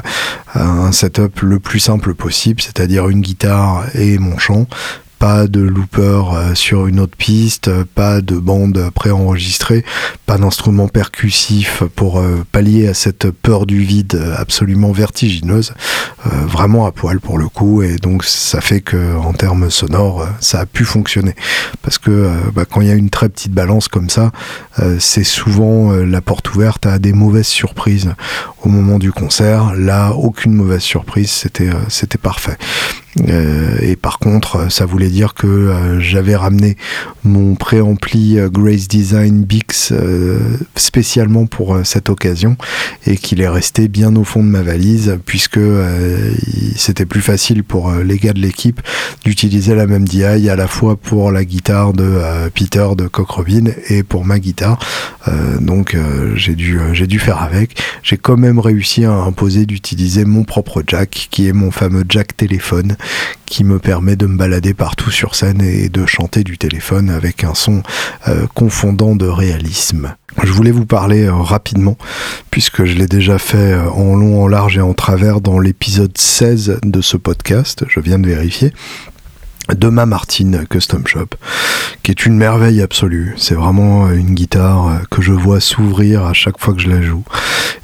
un 0.53 0.91
setup 0.91 1.41
le 1.41 1.59
plus 1.59 1.79
simple 1.79 2.13
possible, 2.13 2.61
c'est-à-dire 2.61 3.09
une 3.09 3.21
guitare 3.21 3.85
et 3.93 4.17
mon 4.17 4.37
chant 4.37 4.67
pas 5.19 5.47
de 5.47 5.61
looper 5.61 6.23
euh, 6.33 6.55
sur 6.55 6.87
une 6.87 6.99
autre 6.99 7.15
piste, 7.17 7.71
pas 7.83 8.21
de 8.21 8.37
bande 8.37 8.89
préenregistrée, 8.93 9.83
pas 10.25 10.37
d'instrument 10.37 10.87
percussif 10.87 11.83
pour 11.95 12.19
euh, 12.19 12.45
pallier 12.51 12.87
à 12.87 12.93
cette 12.93 13.31
peur 13.31 13.65
du 13.65 13.79
vide 13.79 14.21
absolument 14.37 14.91
vertigineuse, 14.91 15.73
euh, 16.25 16.29
vraiment 16.45 16.85
à 16.85 16.91
poil 16.91 17.19
pour 17.19 17.37
le 17.37 17.47
coup, 17.47 17.81
et 17.81 17.95
donc 17.95 18.23
ça 18.23 18.61
fait 18.61 18.81
que 18.81 19.15
en 19.15 19.33
termes 19.33 19.69
sonores, 19.69 20.27
ça 20.39 20.61
a 20.61 20.65
pu 20.65 20.85
fonctionner. 20.85 21.35
Parce 21.81 21.97
que 21.97 22.29
bah, 22.53 22.65
quand 22.69 22.81
il 22.81 22.87
y 22.87 22.91
a 22.91 22.95
une 22.95 23.09
très 23.09 23.29
petite 23.29 23.53
balance 23.53 23.87
comme 23.87 24.09
ça, 24.09 24.31
c'est 24.99 25.23
souvent 25.23 25.91
la 25.91 26.21
porte 26.21 26.53
ouverte 26.53 26.85
à 26.85 26.99
des 26.99 27.13
mauvaises 27.13 27.47
surprises 27.47 28.13
au 28.63 28.69
moment 28.69 28.99
du 28.99 29.11
concert. 29.11 29.73
Là, 29.75 30.11
aucune 30.11 30.53
mauvaise 30.53 30.81
surprise, 30.81 31.29
c'était 31.29 31.69
c'était 31.89 32.17
parfait. 32.17 32.57
Euh, 33.29 33.77
et 33.81 33.95
par 33.95 34.19
contre, 34.19 34.71
ça 34.71 34.85
voulait 34.85 35.09
dire 35.09 35.33
que 35.33 35.47
euh, 35.47 35.99
j'avais 35.99 36.35
ramené 36.35 36.75
mon 37.23 37.55
préampli 37.55 38.37
euh, 38.37 38.49
Grace 38.49 38.87
Design 38.87 39.43
Bix 39.43 39.93
spécialement 40.75 41.45
pour 41.45 41.79
cette 41.83 42.09
occasion 42.09 42.57
et 43.05 43.17
qu'il 43.17 43.41
est 43.41 43.47
resté 43.47 43.87
bien 43.87 44.15
au 44.15 44.23
fond 44.23 44.43
de 44.43 44.49
ma 44.49 44.61
valise 44.61 45.17
puisque 45.25 45.59
c'était 46.75 47.05
plus 47.05 47.21
facile 47.21 47.63
pour 47.63 47.91
les 47.91 48.17
gars 48.17 48.33
de 48.33 48.39
l'équipe 48.39 48.81
d'utiliser 49.23 49.75
la 49.75 49.87
même 49.87 50.05
DI 50.05 50.23
à 50.23 50.55
la 50.55 50.67
fois 50.67 50.95
pour 50.95 51.31
la 51.31 51.45
guitare 51.45 51.93
de 51.93 52.19
Peter 52.53 52.87
de 52.97 53.07
Cock 53.07 53.29
Robin 53.29 53.65
et 53.89 54.03
pour 54.03 54.25
ma 54.25 54.39
guitare. 54.39 54.79
donc 55.59 55.95
j'ai 56.35 56.55
dû, 56.55 56.79
j'ai 56.93 57.07
dû 57.07 57.19
faire 57.19 57.41
avec. 57.41 57.79
J'ai 58.03 58.17
quand 58.17 58.37
même 58.37 58.59
réussi 58.59 59.05
à 59.05 59.11
imposer 59.11 59.65
d'utiliser 59.65 60.25
mon 60.25 60.43
propre 60.43 60.83
jack 60.85 61.27
qui 61.31 61.47
est 61.47 61.53
mon 61.53 61.71
fameux 61.71 62.05
jack 62.07 62.35
téléphone 62.35 62.97
qui 63.45 63.63
me 63.63 63.79
permet 63.79 64.15
de 64.15 64.25
me 64.25 64.37
balader 64.37 64.73
partout 64.73 65.11
sur 65.11 65.35
scène 65.35 65.61
et 65.61 65.89
de 65.89 66.05
chanter 66.05 66.43
du 66.43 66.57
téléphone 66.57 67.09
avec 67.09 67.43
un 67.43 67.53
son 67.53 67.83
euh, 68.27 68.47
confondant 68.53 69.15
de 69.15 69.27
réalisme. 69.27 70.15
Je 70.43 70.51
voulais 70.51 70.71
vous 70.71 70.85
parler 70.85 71.23
euh, 71.23 71.33
rapidement, 71.33 71.97
puisque 72.51 72.85
je 72.85 72.95
l'ai 72.95 73.07
déjà 73.07 73.37
fait 73.37 73.73
euh, 73.73 73.89
en 73.89 74.15
long, 74.15 74.43
en 74.43 74.47
large 74.47 74.77
et 74.77 74.81
en 74.81 74.93
travers 74.93 75.41
dans 75.41 75.59
l'épisode 75.59 76.17
16 76.17 76.79
de 76.83 77.01
ce 77.01 77.17
podcast, 77.17 77.85
je 77.87 77.99
viens 77.99 78.19
de 78.19 78.27
vérifier 78.27 78.73
de 79.73 79.89
ma 79.89 80.05
Martine 80.05 80.65
Custom 80.69 81.07
Shop, 81.07 81.27
qui 82.03 82.11
est 82.11 82.25
une 82.25 82.35
merveille 82.35 82.81
absolue. 82.81 83.33
C'est 83.37 83.55
vraiment 83.55 84.07
euh, 84.07 84.13
une 84.13 84.35
guitare 84.35 84.87
euh, 84.87 84.97
que 85.09 85.21
je 85.21 85.33
vois 85.33 85.59
s'ouvrir 85.59 86.25
à 86.25 86.33
chaque 86.33 86.59
fois 86.59 86.73
que 86.73 86.81
je 86.81 86.89
la 86.89 87.01
joue. 87.01 87.23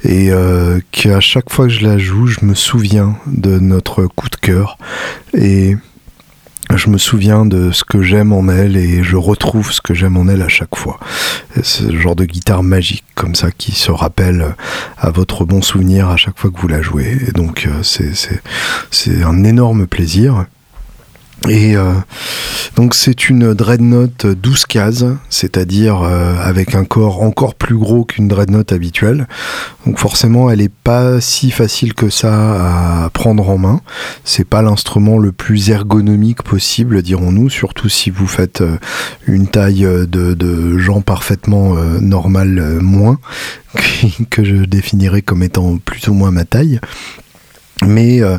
Et 0.04 0.30
euh, 0.30 0.80
qu'à 0.92 1.20
chaque 1.20 1.50
fois 1.50 1.66
que 1.66 1.72
je 1.72 1.86
la 1.86 1.98
joue, 1.98 2.26
je 2.26 2.44
me 2.44 2.54
souviens 2.54 3.16
de 3.26 3.58
notre 3.58 4.06
coup 4.06 4.28
de 4.28 4.36
cœur. 4.36 4.78
Et 5.34 5.76
je 6.74 6.88
me 6.88 6.98
souviens 6.98 7.44
de 7.44 7.70
ce 7.70 7.84
que 7.84 8.02
j'aime 8.02 8.32
en 8.32 8.48
elle 8.48 8.76
et 8.76 9.02
je 9.02 9.16
retrouve 9.16 9.72
ce 9.72 9.80
que 9.80 9.92
j'aime 9.92 10.16
en 10.16 10.28
elle 10.28 10.40
à 10.40 10.48
chaque 10.48 10.76
fois. 10.76 10.98
C'est 11.56 11.64
ce 11.64 11.96
genre 11.96 12.16
de 12.16 12.24
guitare 12.24 12.62
magique 12.62 13.04
comme 13.14 13.34
ça 13.34 13.50
qui 13.50 13.72
se 13.72 13.90
rappelle 13.90 14.54
à 14.96 15.10
votre 15.10 15.44
bon 15.44 15.60
souvenir 15.60 16.08
à 16.08 16.16
chaque 16.16 16.38
fois 16.38 16.50
que 16.50 16.58
vous 16.58 16.68
la 16.68 16.80
jouez. 16.80 17.18
Et 17.28 17.32
donc 17.32 17.68
c'est 17.82 19.22
un 19.22 19.44
énorme 19.44 19.86
plaisir. 19.86 20.46
Et 21.48 21.76
euh, 21.76 21.92
donc 22.76 22.94
c'est 22.94 23.28
une 23.28 23.52
dreadnought 23.52 24.26
12 24.26 24.66
cases, 24.66 25.04
c'est-à-dire 25.28 26.02
euh, 26.02 26.36
avec 26.40 26.76
un 26.76 26.84
corps 26.84 27.22
encore 27.22 27.56
plus 27.56 27.76
gros 27.76 28.04
qu'une 28.04 28.28
dreadnought 28.28 28.70
habituelle. 28.70 29.26
Donc 29.84 29.98
forcément, 29.98 30.50
elle 30.50 30.60
n'est 30.60 30.68
pas 30.68 31.20
si 31.20 31.50
facile 31.50 31.94
que 31.94 32.10
ça 32.10 33.04
à 33.04 33.10
prendre 33.10 33.48
en 33.48 33.58
main. 33.58 33.80
C'est 34.24 34.44
pas 34.44 34.62
l'instrument 34.62 35.18
le 35.18 35.32
plus 35.32 35.70
ergonomique 35.70 36.42
possible, 36.42 37.02
dirons-nous, 37.02 37.50
surtout 37.50 37.88
si 37.88 38.10
vous 38.10 38.28
faites 38.28 38.60
euh, 38.60 38.78
une 39.26 39.48
taille 39.48 39.82
de, 39.82 40.06
de 40.06 40.78
gens 40.78 41.00
parfaitement 41.00 41.74
normal 42.00 42.78
moins, 42.80 43.18
que 44.30 44.44
je 44.44 44.56
définirais 44.64 45.22
comme 45.22 45.42
étant 45.42 45.78
plus 45.78 46.06
ou 46.08 46.14
moins 46.14 46.30
ma 46.30 46.44
taille. 46.44 46.80
Mais 47.86 48.22
euh, 48.22 48.38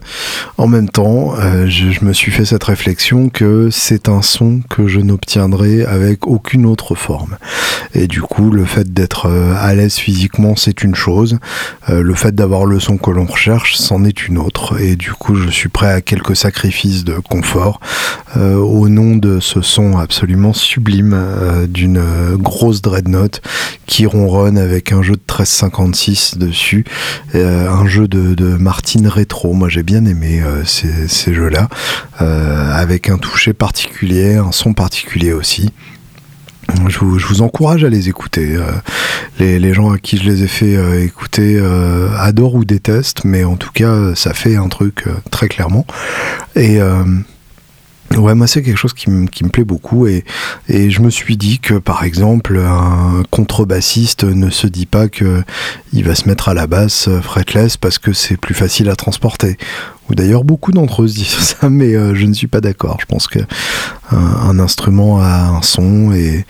en 0.58 0.68
même 0.68 0.90
temps, 0.90 1.34
euh, 1.38 1.68
je, 1.68 2.04
me 2.04 2.14
suis 2.14 2.32
fait 2.32 2.46
cette 2.46 2.64
réflexion 2.64 3.30
que 3.30 3.70
c'est 3.72 4.10
un 4.10 4.22
son 4.22 4.62
que 4.70 4.88
je 4.88 5.00
n'obtiendrai 5.00 5.84
avec 5.86 6.28
aucune 6.28 6.66
autre 6.66 6.96
forme. 6.96 7.38
Et 7.94 8.08
du 8.08 8.22
coup, 8.22 8.52
le 8.52 8.66
fait 8.66 8.94
d'être 8.94 9.28
euh, 9.28 9.54
à 9.60 9.74
l'aise 9.76 9.96
physiquement, 9.96 10.56
c'est 10.56 10.84
une 10.84 10.96
chose. 10.96 11.40
le 11.90 12.14
fait 12.14 12.34
d'avoir 12.34 12.66
le 12.66 12.80
son 12.80 12.98
que 12.98 13.12
l'on 13.12 13.26
recherche, 13.26 13.76
c'en 13.76 14.04
est 14.06 14.28
une 14.28 14.38
autre. 14.38 14.80
Et 14.82 14.96
du 14.96 15.12
coup, 15.12 15.36
je 15.36 15.50
suis 15.50 15.70
prêt 15.70 15.92
à 15.92 16.02
quelques 16.02 16.36
sacrifices 16.36 17.04
de 17.04 17.16
confort 17.16 17.80
au 18.36 18.90
nom 18.90 19.16
de 19.16 19.40
ce 19.40 19.62
son 19.62 19.98
absolument 19.98 20.54
sublime 20.54 21.16
d'une 21.68 22.02
grosse 22.38 22.82
dreadnought 22.82 23.42
qui 23.86 24.06
ronronne 24.06 24.58
avec 24.58 24.92
un 24.92 25.02
jeu 25.02 25.14
de 25.14 25.22
1356 25.22 26.38
dessus, 26.38 26.86
un 27.34 27.86
jeu 27.86 28.08
de, 28.08 28.34
de 28.34 28.56
Martin 28.56 29.06
Moi 29.54 29.68
j'ai 29.68 29.84
bien 29.84 30.06
aimé 30.06 30.42
euh, 30.42 30.64
ces, 30.64 31.34
jeux-là, 31.34 31.68
euh, 32.22 32.72
avec 32.72 33.10
un 33.10 33.18
toucher 33.18 33.54
particulier, 33.54 34.36
un 34.36 34.52
son 34.52 34.74
particulier 34.74 35.34
aussi. 35.34 35.74
Je 36.88 37.00
vous, 37.00 37.42
encourage 37.42 37.84
à 37.84 37.90
les 37.90 38.08
écouter. 38.08 38.56
Euh, 38.56 38.72
les, 39.40 39.74
gens 39.74 39.92
à 39.92 39.98
qui 39.98 40.18
je 40.18 40.24
les 40.24 40.44
ai 40.44 40.48
fait 40.48 41.04
écouter 41.04 41.62
adorent 42.18 42.56
ou 42.56 42.64
détestent, 42.64 43.26
mais 43.26 43.44
en 43.44 43.58
tout 43.58 43.72
cas, 43.74 44.16
ça 44.16 44.34
fait 44.34 44.56
un 44.56 44.70
truc 44.70 45.06
très 45.30 45.50
clairement. 45.50 45.86
Et 46.56 46.80
Ouais, 48.18 48.36
moi 48.36 48.48
c'est 48.48 48.62
quelque 48.62 48.78
chose 48.78 48.94
qui, 48.94 49.10
me 49.10 49.50
plaît 49.50 49.64
beaucoup 49.64 50.08
et, 50.08 50.24
je 50.70 51.02
me 51.02 51.10
suis 51.10 51.38
dit 51.38 51.60
que 51.60 51.76
par 51.76 52.04
exemple 52.04 52.58
un 52.58 53.24
contrebassiste 53.30 54.24
ne 54.24 54.50
se 54.50 54.68
dit 54.68 54.86
pas 54.86 55.08
que 55.08 55.44
il 55.94 56.04
va 56.04 56.16
se 56.16 56.28
mettre 56.28 56.50
à 56.50 56.54
la 56.54 56.68
basse 56.68 57.10
fretless 57.22 57.78
parce 57.78 57.98
que 57.98 58.14
c'est 58.14 58.38
plus 58.38 58.54
facile 58.54 58.90
à 58.90 58.96
transporter 58.96 59.58
ou 60.10 60.16
d'ailleurs 60.16 60.44
beaucoup 60.44 60.72
d'entre 60.72 61.04
eux 61.04 61.08
se 61.08 61.16
disent 61.16 61.28
ça, 61.60 61.70
mais 61.70 61.96
euh, 61.96 62.14
je 62.16 62.26
ne 62.26 62.34
suis 62.34 62.48
pas 62.48 62.62
d'accord. 62.62 62.98
Je 63.00 63.06
pense 63.06 63.28
que 63.28 63.40
un, 64.14 64.60
instrument 64.60 65.20
a 65.22 65.48
un 65.48 65.62
son 65.62 66.12
et, 66.14 66.46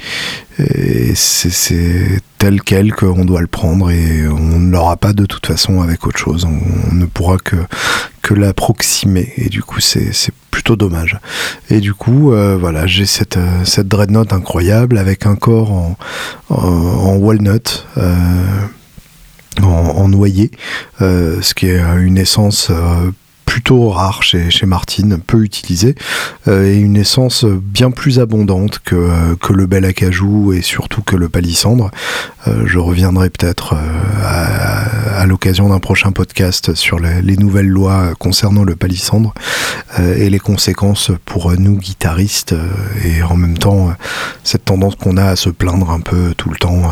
c'est 1.15 2.21
tel 2.37 2.61
quel 2.61 2.93
qu'on 2.93 3.25
doit 3.25 3.41
le 3.41 3.47
prendre 3.47 3.89
et 3.89 4.27
on 4.27 4.59
ne 4.59 4.71
l'aura 4.71 4.97
pas 4.97 5.13
de 5.13 5.25
toute 5.25 5.47
façon 5.47 5.81
avec 5.81 6.05
autre 6.05 6.19
chose. 6.19 6.45
On, 6.45 6.93
ne 6.93 7.05
pourra 7.05 7.37
que, 7.37 7.55
que 8.21 8.33
l'approximer 8.33 9.33
et 9.37 9.49
du 9.49 9.63
coup 9.63 9.79
c'est 9.79 10.11
plutôt 10.51 10.75
dommage. 10.75 11.17
Et 11.69 11.79
du 11.79 11.93
coup 11.93 12.33
euh, 12.33 12.55
voilà 12.59 12.85
j'ai 12.85 13.05
cette, 13.05 13.39
cette 13.65 13.87
dreadnought 13.87 14.31
incroyable 14.31 14.97
avec 14.99 15.25
un 15.25 15.35
corps 15.35 15.71
en, 15.71 15.97
en, 16.49 17.15
walnut. 17.15 17.85
Euh, 17.97 18.15
en, 19.61 20.07
noyer, 20.09 20.51
ce 20.99 21.53
qui 21.53 21.67
est 21.67 21.79
une 21.79 22.17
essence 22.17 22.71
plutôt 23.53 23.89
rare 23.89 24.23
chez, 24.23 24.49
chez 24.49 24.65
Martin, 24.65 25.19
peu 25.27 25.43
utilisé, 25.43 25.93
et 26.47 26.75
une 26.75 26.97
essence 26.97 27.45
bien 27.45 27.91
plus 27.91 28.19
abondante 28.19 28.79
que, 28.83 29.35
que 29.35 29.53
le 29.53 29.67
bel 29.67 29.85
acajou 29.85 30.53
et 30.53 30.63
surtout 30.63 31.03
que 31.03 31.15
le 31.15 31.29
palissandre. 31.29 31.91
je 32.65 32.79
reviendrai 32.79 33.29
peut-être 33.29 33.75
à, 34.23 35.19
à 35.19 35.25
l'occasion 35.27 35.69
d'un 35.69 35.79
prochain 35.79 36.11
podcast 36.11 36.73
sur 36.73 36.97
les, 36.97 37.21
les, 37.21 37.37
nouvelles 37.37 37.67
lois 37.67 38.13
concernant 38.17 38.63
le 38.63 38.75
palissandre 38.75 39.35
et 39.99 40.31
les 40.31 40.39
conséquences 40.39 41.11
pour 41.23 41.51
nous 41.51 41.77
guitaristes 41.77 42.55
et 43.05 43.21
en 43.21 43.35
même 43.35 43.59
temps 43.59 43.93
cette 44.43 44.65
tendance 44.65 44.95
qu'on 44.95 45.17
a 45.17 45.25
à 45.25 45.35
se 45.35 45.49
plaindre 45.49 45.91
un 45.91 45.99
peu 45.99 46.33
tout 46.35 46.49
le 46.49 46.57
temps, 46.57 46.91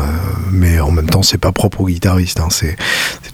mais 0.52 0.78
en 0.78 0.92
même 0.92 1.10
temps 1.10 1.24
c'est 1.24 1.38
pas 1.38 1.52
propre 1.52 1.80
aux 1.80 1.86
guitaristes, 1.86 2.38
hein, 2.38 2.48
c'est 2.50 2.76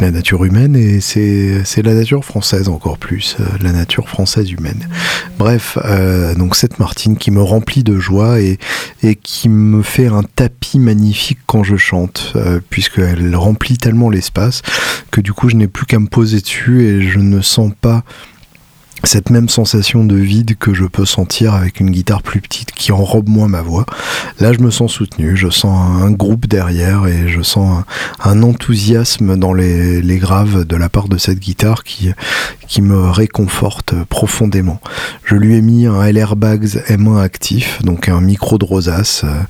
la 0.01 0.11
nature 0.11 0.45
humaine 0.45 0.77
et 0.77 1.01
c'est 1.01 1.83
la 1.83 1.95
nature 1.95 2.25
française 2.25 2.69
encore 2.69 2.99
plus, 2.99 3.18
euh, 3.41 3.45
la 3.61 3.73
nature 3.73 4.09
française 4.09 4.51
humaine. 4.51 4.89
Bref, 5.39 5.79
euh, 5.85 6.35
donc 6.35 6.57
cette 6.57 6.79
Martine 6.79 7.17
qui 7.17 7.31
me 7.31 7.43
remplit 7.43 7.83
de 7.83 7.99
joie 7.99 8.41
et, 8.41 8.59
qui 9.23 9.49
me 9.49 9.83
fait 9.83 10.07
un 10.07 10.23
tapis 10.23 10.79
magnifique 10.79 11.39
quand 11.47 11.65
je 11.65 11.77
chante, 11.77 12.33
euh, 12.37 12.61
puisqu'elle 12.71 13.35
remplit 13.37 13.79
tellement 13.79 14.11
l'espace 14.11 14.63
que 15.11 15.21
du 15.21 15.33
coup 15.33 15.49
je 15.49 15.57
n'ai 15.57 15.69
plus 15.69 15.87
qu'à 15.87 15.99
me 15.99 16.07
poser 16.07 16.41
dessus 16.41 16.85
et 16.85 17.03
je 17.03 17.19
ne 17.19 17.41
sens 17.41 17.73
pas 17.81 18.05
cette 19.05 19.31
même 19.31 19.49
sensation 19.49 20.05
de 20.05 20.17
vide 20.17 20.57
que 20.59 20.75
je 20.75 20.85
peux 20.85 21.05
sentir 21.05 21.55
avec 21.55 21.81
une 21.81 21.91
guitare 21.91 22.23
plus 22.23 22.41
petite 22.41 22.73
qui 22.73 22.93
enrobe 22.93 23.29
moins 23.29 23.49
ma 23.49 23.63
voix. 23.63 23.87
Là, 24.41 24.53
je 24.53 24.61
me 24.61 24.71
sens 24.71 24.93
soutenu, 24.93 25.37
je 25.37 25.49
sens 25.51 26.03
un 26.03 26.11
groupe 26.11 26.47
derrière 26.47 27.07
et 27.07 27.29
je 27.29 27.43
sens 27.43 27.85
un, 28.23 28.43
enthousiasme 28.43 29.37
dans 29.37 29.53
les, 29.53 30.03
graves 30.19 30.65
de 30.65 30.77
la 30.77 30.89
part 30.89 31.09
de 31.09 31.17
cette 31.17 31.39
guitare 31.39 31.85
qui, 31.85 32.11
qui 32.67 32.83
me 32.83 33.11
réconforte 33.11 33.95
profondément. 34.09 34.81
Je 35.25 35.35
lui 35.35 35.57
ai 35.57 35.61
mis 35.61 35.87
un 35.87 36.11
LR 36.11 36.37
Bags 36.37 36.83
M1 36.89 37.21
actif, 37.21 37.83
donc 37.83 38.09
un 38.09 38.21
micro 38.21 38.59
de 38.59 38.65
rosace, 38.65 39.23
euh, 39.25 39.43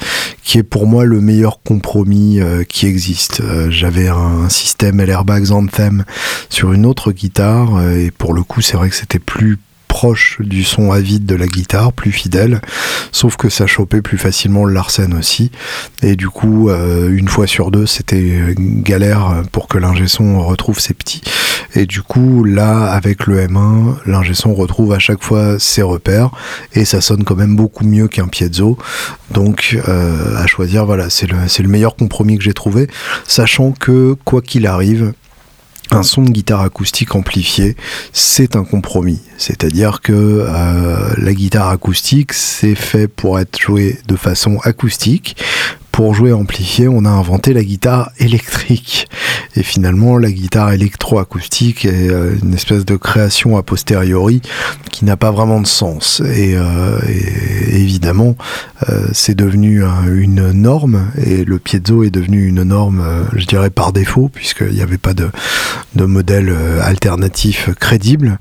qui 0.42 0.59
est 0.59 0.62
pour 0.62 0.86
moi 0.86 1.05
le 1.05 1.20
meilleur 1.20 1.62
compromis 1.62 2.40
euh, 2.40 2.64
qui 2.64 2.86
existe. 2.86 3.40
Euh, 3.40 3.70
j'avais 3.70 4.09
un, 4.09 4.49
système 4.49 5.03
LR 5.03 5.24
Bags 5.24 5.51
Anthem 5.51 6.05
sur 6.49 6.72
une 6.72 6.86
autre 6.86 7.12
guitare 7.12 7.82
et 7.90 8.11
pour 8.11 8.32
le 8.32 8.42
coup, 8.42 8.61
c'est 8.61 8.76
vrai 8.76 8.88
que 8.88 8.96
c'était 8.96 9.18
plus 9.18 9.38
plus 9.39 9.57
proche 9.86 10.36
du 10.41 10.64
son 10.64 10.91
avide 10.91 11.26
de 11.26 11.36
la 11.36 11.47
guitare, 11.47 11.93
plus 11.93 12.11
fidèle, 12.11 12.61
sauf 13.12 13.36
que 13.36 13.49
ça 13.49 13.68
chopait 13.68 14.03
plus 14.03 14.18
facilement 14.18 14.64
le 14.64 14.74
Larsen 14.74 15.14
aussi. 15.14 15.53
Et 16.03 16.16
du 16.16 16.28
coup, 16.28 16.68
euh, 16.68 17.09
une 17.09 17.28
fois 17.28 17.47
sur 17.47 17.70
deux, 17.70 17.86
c'était 17.86 18.55
galère 18.59 19.43
pour 19.53 19.68
que 19.68 19.78
l'ingé 19.78 20.09
son 20.09 20.45
retrouve 20.45 20.80
ses 20.80 20.93
petits. 20.93 21.22
Et 21.76 21.86
du 21.86 22.03
coup, 22.03 22.43
là, 22.43 22.91
avec 22.91 23.26
le 23.26 23.47
M1, 23.47 23.95
l'ingé 24.07 24.34
son 24.34 24.55
retrouve 24.55 24.93
à 24.93 24.99
chaque 24.99 25.22
fois 25.22 25.61
ses 25.61 25.82
repères 25.82 26.30
et 26.74 26.84
ça 26.84 27.01
sonne 27.01 27.22
quand 27.22 27.36
même 27.36 27.55
beaucoup 27.55 27.84
mieux 27.84 28.09
qu'un 28.09 28.26
piezo. 28.26 28.76
Donc, 29.30 29.78
euh, 29.89 30.36
à 30.36 30.49
choisir, 30.49 30.84
voilà, 30.84 31.11
c'est 31.11 31.28
le, 31.28 31.36
le 31.36 31.68
meilleur 31.68 31.95
compromis 31.95 32.39
que 32.39 32.45
j'ai 32.45 32.55
trouvé, 32.55 32.89
sachant 33.24 33.70
que 33.70 34.16
quoi 34.24 34.43
qu'il 34.43 34.66
arrive, 34.66 35.12
un 35.91 36.03
son 36.03 36.22
de 36.22 36.30
guitare 36.30 36.62
acoustique 36.62 37.14
amplifié, 37.14 37.76
c'est 38.12 38.57
un 38.57 38.64
compromis. 38.64 39.20
C'est-à-dire 39.36 40.01
que 40.01 40.12
euh, 40.12 41.14
la 41.16 41.34
guitare 41.34 41.68
acoustique, 41.68 42.32
c'est 42.32 42.74
fait 42.74 43.09
pour 43.09 43.39
être 43.39 43.59
joué 43.59 43.99
de 44.07 44.16
façon 44.16 44.59
acoustique, 44.64 45.36
pour 45.99 46.14
jouer 46.14 46.32
amplifié, 46.32 46.86
on 46.86 47.05
a 47.05 47.11
inventé 47.11 47.53
la 47.53 47.64
guitare 47.64 48.12
électrique. 48.20 49.09
Et 49.57 49.64
finalement, 49.64 50.16
la 50.16 50.30
guitare 50.30 50.70
électroacoustique 50.70 51.84
est 51.86 52.09
euh, 52.09 52.36
une 52.40 52.55
espèce 52.55 52.84
de 52.84 52.94
création 52.94 53.57
a 53.57 53.64
posteriori 53.64 54.40
qui 54.92 55.05
n'a 55.05 55.16
pas 55.16 55.32
vraiment 55.32 55.61
de 55.61 55.66
sens. 55.66 56.22
Et, 56.36 56.55
euh, 56.55 57.01
évidemment, 57.72 58.36
euh, 58.88 59.09
c'est 59.12 59.34
devenu 59.34 59.82
une 60.07 60.53
norme, 60.53 61.11
et 61.20 61.44
le 61.44 61.59
piezo 61.59 62.05
est 62.05 62.11
devenu 62.11 62.46
une 62.46 62.62
norme, 62.62 63.03
je 63.34 63.46
dirais, 63.46 63.70
par 63.70 63.92
défaut, 63.92 64.30
puisqu'il 64.32 64.74
n'y 64.74 64.82
avait 64.82 64.99
pas 64.99 65.14
de, 65.14 65.30
modèle 65.96 66.55
alternatif 66.80 67.70
crédible. 67.80 68.38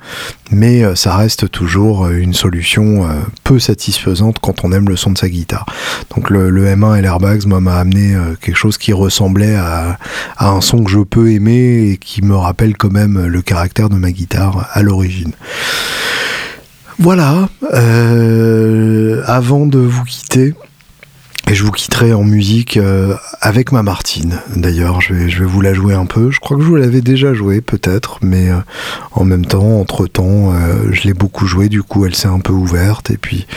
Mais 0.52 0.84
ça 0.96 1.18
reste 1.18 1.50
toujours 1.50 2.08
une 2.08 2.34
solution 2.34 3.08
peu 3.44 3.60
satisfaisante 3.60 4.38
quand 4.40 4.64
on 4.64 4.72
aime 4.72 4.88
le 4.88 4.96
son 4.96 5.12
de 5.12 5.18
sa 5.18 5.28
guitare. 5.28 5.66
Donc 6.16 6.30
le, 6.30 6.50
le 6.50 6.68
M1 6.68 7.00
et 7.00 7.02
l'Airbags 7.02 7.47
m'a 7.48 7.78
amené 7.78 8.14
euh, 8.14 8.36
quelque 8.40 8.56
chose 8.56 8.78
qui 8.78 8.94
ressemblait 8.94 9.56
à, 9.56 9.98
un 10.40 10.62
son 10.62 10.84
que 10.84 10.92
je 10.92 11.00
peux 11.00 11.32
aimer 11.32 11.92
et 11.92 11.98
qui 11.98 12.22
me 12.22 12.36
rappelle 12.36 12.78
quand 12.78 12.92
même 12.92 13.26
le 13.26 13.42
caractère 13.42 13.90
de 13.90 13.96
ma 13.96 14.12
guitare 14.12 14.70
à 14.72 14.82
l'origine. 14.82 15.34
Voilà, 17.00 17.50
euh, 17.74 19.22
avant 19.26 19.68
de 19.68 19.78
vous 19.78 20.04
quitter, 20.04 20.56
et 21.50 21.56
je 21.56 21.64
vous 21.64 21.72
quitterai 21.72 22.14
en 22.14 22.26
musique 22.26 22.76
euh, 22.76 23.16
avec 23.40 23.72
ma 23.72 23.82
Martine. 23.82 24.40
D'ailleurs, 24.56 25.00
je 25.00 25.14
vais, 25.14 25.30
je 25.30 25.40
vais 25.40 25.46
vous 25.46 25.62
la 25.62 25.74
jouer 25.74 25.94
un 25.94 26.06
peu. 26.06 26.30
Je 26.30 26.42
crois 26.42 26.58
que 26.58 26.64
je 26.64 26.68
vous 26.68 26.76
l'avais 26.76 27.00
déjà 27.00 27.34
jouée, 27.34 27.62
peut-être, 27.62 28.20
mais 28.22 28.50
euh, 28.50 28.58
en 29.14 29.24
même 29.24 29.46
temps, 29.46 29.80
entre-temps, 29.80 30.52
euh, 30.52 30.92
je 30.92 31.04
l'ai 31.04 31.14
beaucoup 31.14 31.48
jouée. 31.48 31.70
Du 31.70 31.84
coup, 31.84 32.06
elle 32.06 32.16
s'est 32.16 32.28
un 32.28 32.40
peu 32.40 32.52
ouverte. 32.52 33.12
Et 33.12 33.18
puis, 33.18 33.48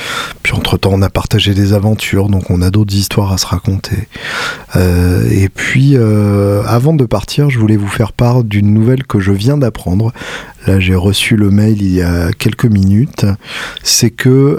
puis 0.44 0.52
entre-temps, 0.52 0.90
on 0.92 1.02
a 1.02 1.10
partagé 1.10 1.52
des 1.52 1.72
aventures, 1.72 2.28
donc 2.28 2.50
on 2.50 2.62
a 2.62 2.70
d'autres 2.70 2.94
histoires 2.94 3.32
à 3.32 3.38
se 3.38 3.46
raconter. 3.46 4.08
et 4.76 5.48
puis, 5.48 5.96
avant 5.96 6.94
de 6.94 7.04
partir, 7.04 7.50
je 7.50 7.58
voulais 7.58 7.76
vous 7.76 7.88
faire 7.88 8.12
part 8.12 8.44
d'une 8.44 8.72
nouvelle 8.72 9.04
que 9.04 9.18
je 9.18 9.32
viens 9.32 9.58
d'apprendre. 9.58 10.12
Là, 10.66 10.78
j'ai 10.78 10.94
reçu 10.94 11.36
le 11.36 11.50
mail 11.50 11.82
il 11.82 11.94
y 11.94 12.02
a 12.02 12.30
quelques 12.32 12.66
minutes. 12.66 13.26
C'est 13.82 14.10
que 14.10 14.58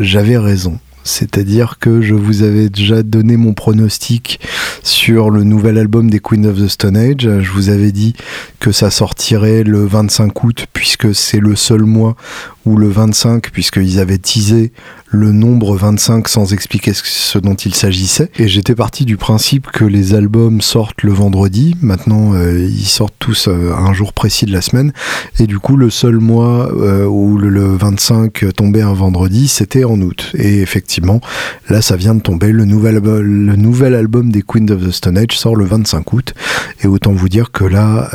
j'avais 0.00 0.38
raison. 0.38 0.78
C'est-à-dire 1.04 1.78
que 1.80 2.00
je 2.00 2.14
vous 2.14 2.42
avais 2.42 2.68
déjà 2.68 3.02
donné 3.02 3.36
mon 3.36 3.54
pronostic 3.54 4.40
sur 4.82 5.30
le 5.30 5.44
nouvel 5.44 5.78
album 5.78 6.10
des 6.10 6.20
Queen 6.20 6.46
of 6.46 6.58
the 6.58 6.68
Stone 6.68 6.96
Age. 6.96 7.28
Je 7.40 7.50
vous 7.50 7.68
avais 7.68 7.92
dit 7.92 8.14
que 8.60 8.72
ça 8.72 8.90
sortirait 8.90 9.64
le 9.64 9.84
25 9.84 10.44
août 10.44 10.66
puisque 10.72 11.14
c'est 11.14 11.40
le 11.40 11.56
seul 11.56 11.82
mois 11.82 12.16
où 12.64 12.76
le 12.76 12.88
25, 12.88 13.50
puisqu'ils 13.50 13.98
avaient 13.98 14.18
teasé 14.18 14.72
le 15.12 15.30
nombre 15.30 15.76
25 15.76 16.26
sans 16.26 16.54
expliquer 16.54 16.92
ce 16.94 17.38
dont 17.38 17.54
il 17.54 17.74
s'agissait. 17.74 18.30
Et 18.38 18.48
j'étais 18.48 18.74
parti 18.74 19.04
du 19.04 19.18
principe 19.18 19.70
que 19.70 19.84
les 19.84 20.14
albums 20.14 20.62
sortent 20.62 21.02
le 21.02 21.12
vendredi. 21.12 21.76
Maintenant, 21.82 22.32
euh, 22.32 22.66
ils 22.66 22.86
sortent 22.86 23.14
tous 23.18 23.46
euh, 23.46 23.74
un 23.74 23.92
jour 23.92 24.14
précis 24.14 24.46
de 24.46 24.52
la 24.52 24.62
semaine. 24.62 24.92
Et 25.38 25.46
du 25.46 25.58
coup, 25.58 25.76
le 25.76 25.90
seul 25.90 26.16
mois 26.16 26.72
euh, 26.74 27.04
où 27.04 27.36
le, 27.36 27.76
25 27.76 28.54
tombait 28.56 28.80
un 28.80 28.94
vendredi, 28.94 29.48
c'était 29.48 29.84
en 29.84 30.00
août. 30.00 30.32
Et 30.34 30.62
effectivement, 30.62 31.20
là, 31.68 31.82
ça 31.82 31.96
vient 31.96 32.14
de 32.14 32.22
tomber. 32.22 32.50
Le 32.50 32.64
nouvel, 32.64 32.96
le 32.96 33.56
nouvel 33.56 33.94
album 33.94 34.32
des 34.32 34.42
Queens 34.42 34.68
of 34.70 34.82
the 34.82 34.90
Stone 34.90 35.18
Age 35.18 35.38
sort 35.38 35.56
le 35.56 35.66
25 35.66 36.10
août. 36.14 36.34
Et 36.82 36.86
autant 36.86 37.12
vous 37.12 37.28
dire 37.28 37.52
que 37.52 37.64
là, 37.64 38.10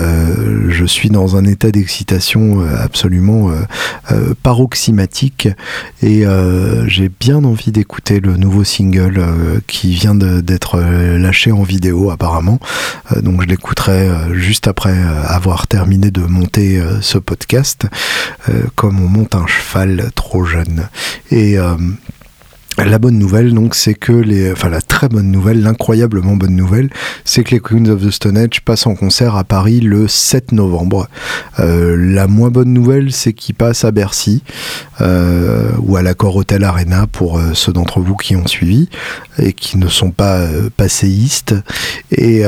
je 0.67 0.85
suis 0.85 1.09
dans 1.09 1.37
un 1.37 1.45
état 1.45 1.71
d'excitation 1.71 2.61
absolument 2.79 3.51
paroxymatique. 4.43 5.47
Et 6.01 6.25
j'ai 6.87 7.09
bien 7.09 7.43
envie 7.43 7.71
d'écouter 7.71 8.19
le 8.19 8.37
nouveau 8.37 8.63
single 8.63 9.17
euh, 9.19 9.59
qui 9.67 9.91
vient 9.93 10.15
d'être 10.15 10.75
euh, 10.75 11.17
lâché 11.17 11.51
en 11.51 11.63
vidéo 11.63 12.09
apparemment. 12.09 12.59
Euh, 13.11 13.21
donc 13.21 13.41
je 13.41 13.47
l'écouterai 13.47 14.09
juste 14.31 14.67
après 14.67 14.97
avoir 15.27 15.67
terminé 15.67 16.11
de 16.11 16.21
monter 16.21 16.81
ce 17.01 17.17
podcast, 17.17 17.87
comme 18.75 18.99
on 18.99 19.07
monte 19.07 19.35
un 19.35 19.45
cheval 19.47 20.09
trop 20.15 20.45
jeune. 20.45 20.87
Et 21.31 21.57
la 22.85 22.99
bonne 22.99 23.17
nouvelle, 23.17 23.53
donc, 23.53 23.75
c'est 23.75 23.93
que 23.93 24.11
les, 24.11 24.51
enfin 24.51 24.69
la 24.69 24.81
très 24.81 25.09
bonne 25.09 25.31
nouvelle, 25.31 25.61
l'incroyablement 25.61 26.35
bonne 26.35 26.55
nouvelle, 26.55 26.89
c'est 27.25 27.43
que 27.43 27.51
les 27.51 27.59
Queens 27.59 27.87
of 27.87 28.05
the 28.05 28.11
Stone 28.11 28.37
Age 28.37 28.61
passent 28.63 28.87
en 28.87 28.95
concert 28.95 29.35
à 29.35 29.43
Paris 29.43 29.79
le 29.79 30.07
7 30.07 30.51
novembre. 30.51 31.09
Euh, 31.59 31.95
la 31.97 32.27
moins 32.27 32.49
bonne 32.49 32.73
nouvelle, 32.73 33.11
c'est 33.11 33.33
qu'ils 33.33 33.55
passent 33.55 33.83
à 33.83 33.91
Bercy 33.91 34.43
euh, 35.01 35.71
ou 35.79 35.97
à 35.97 36.03
l'Accord 36.03 36.35
Hotel 36.35 36.63
Arena 36.63 37.07
pour 37.07 37.37
euh, 37.37 37.53
ceux 37.53 37.73
d'entre 37.73 37.99
vous 37.99 38.15
qui 38.15 38.35
ont 38.35 38.47
suivi 38.47 38.89
et 39.39 39.53
qui 39.53 39.77
ne 39.77 39.87
sont 39.87 40.11
pas 40.11 40.47
passéistes. 40.75 41.55
Et 42.11 42.43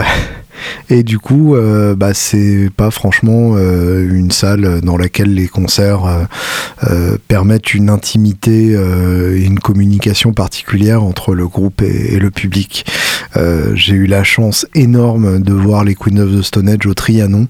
et 0.90 1.04
du 1.04 1.20
coup, 1.20 1.56
euh, 1.56 1.96
bah, 1.96 2.14
c'est 2.14 2.70
pas 2.76 2.92
franchement 2.92 3.54
euh, 3.56 4.08
une 4.12 4.32
salle 4.32 4.82
dans 4.82 4.98
laquelle 4.98 5.34
les 5.34 5.48
concerts 5.48 6.28
euh, 6.84 7.18
permettent 7.28 7.74
une 7.74 7.90
intimité 7.90 8.72
et 8.72 9.46
une 9.46 9.60
communication 9.60 10.34
particulière 10.34 11.04
entre 11.04 11.36
le 11.36 11.48
groupe 11.48 11.82
et, 11.82 12.18
le 12.20 12.32
public. 12.32 12.86
J'ai 13.74 13.94
eu 13.94 14.08
la 14.08 14.24
chance 14.24 14.66
énorme 14.76 15.42
de 15.42 15.54
voir 15.54 15.84
les 15.84 15.96
Queen 15.96 16.20
of 16.20 16.32
the 16.32 16.42
Stone 16.42 16.68
Age 16.68 16.86
au 16.86 16.94
Trianon 16.94 17.48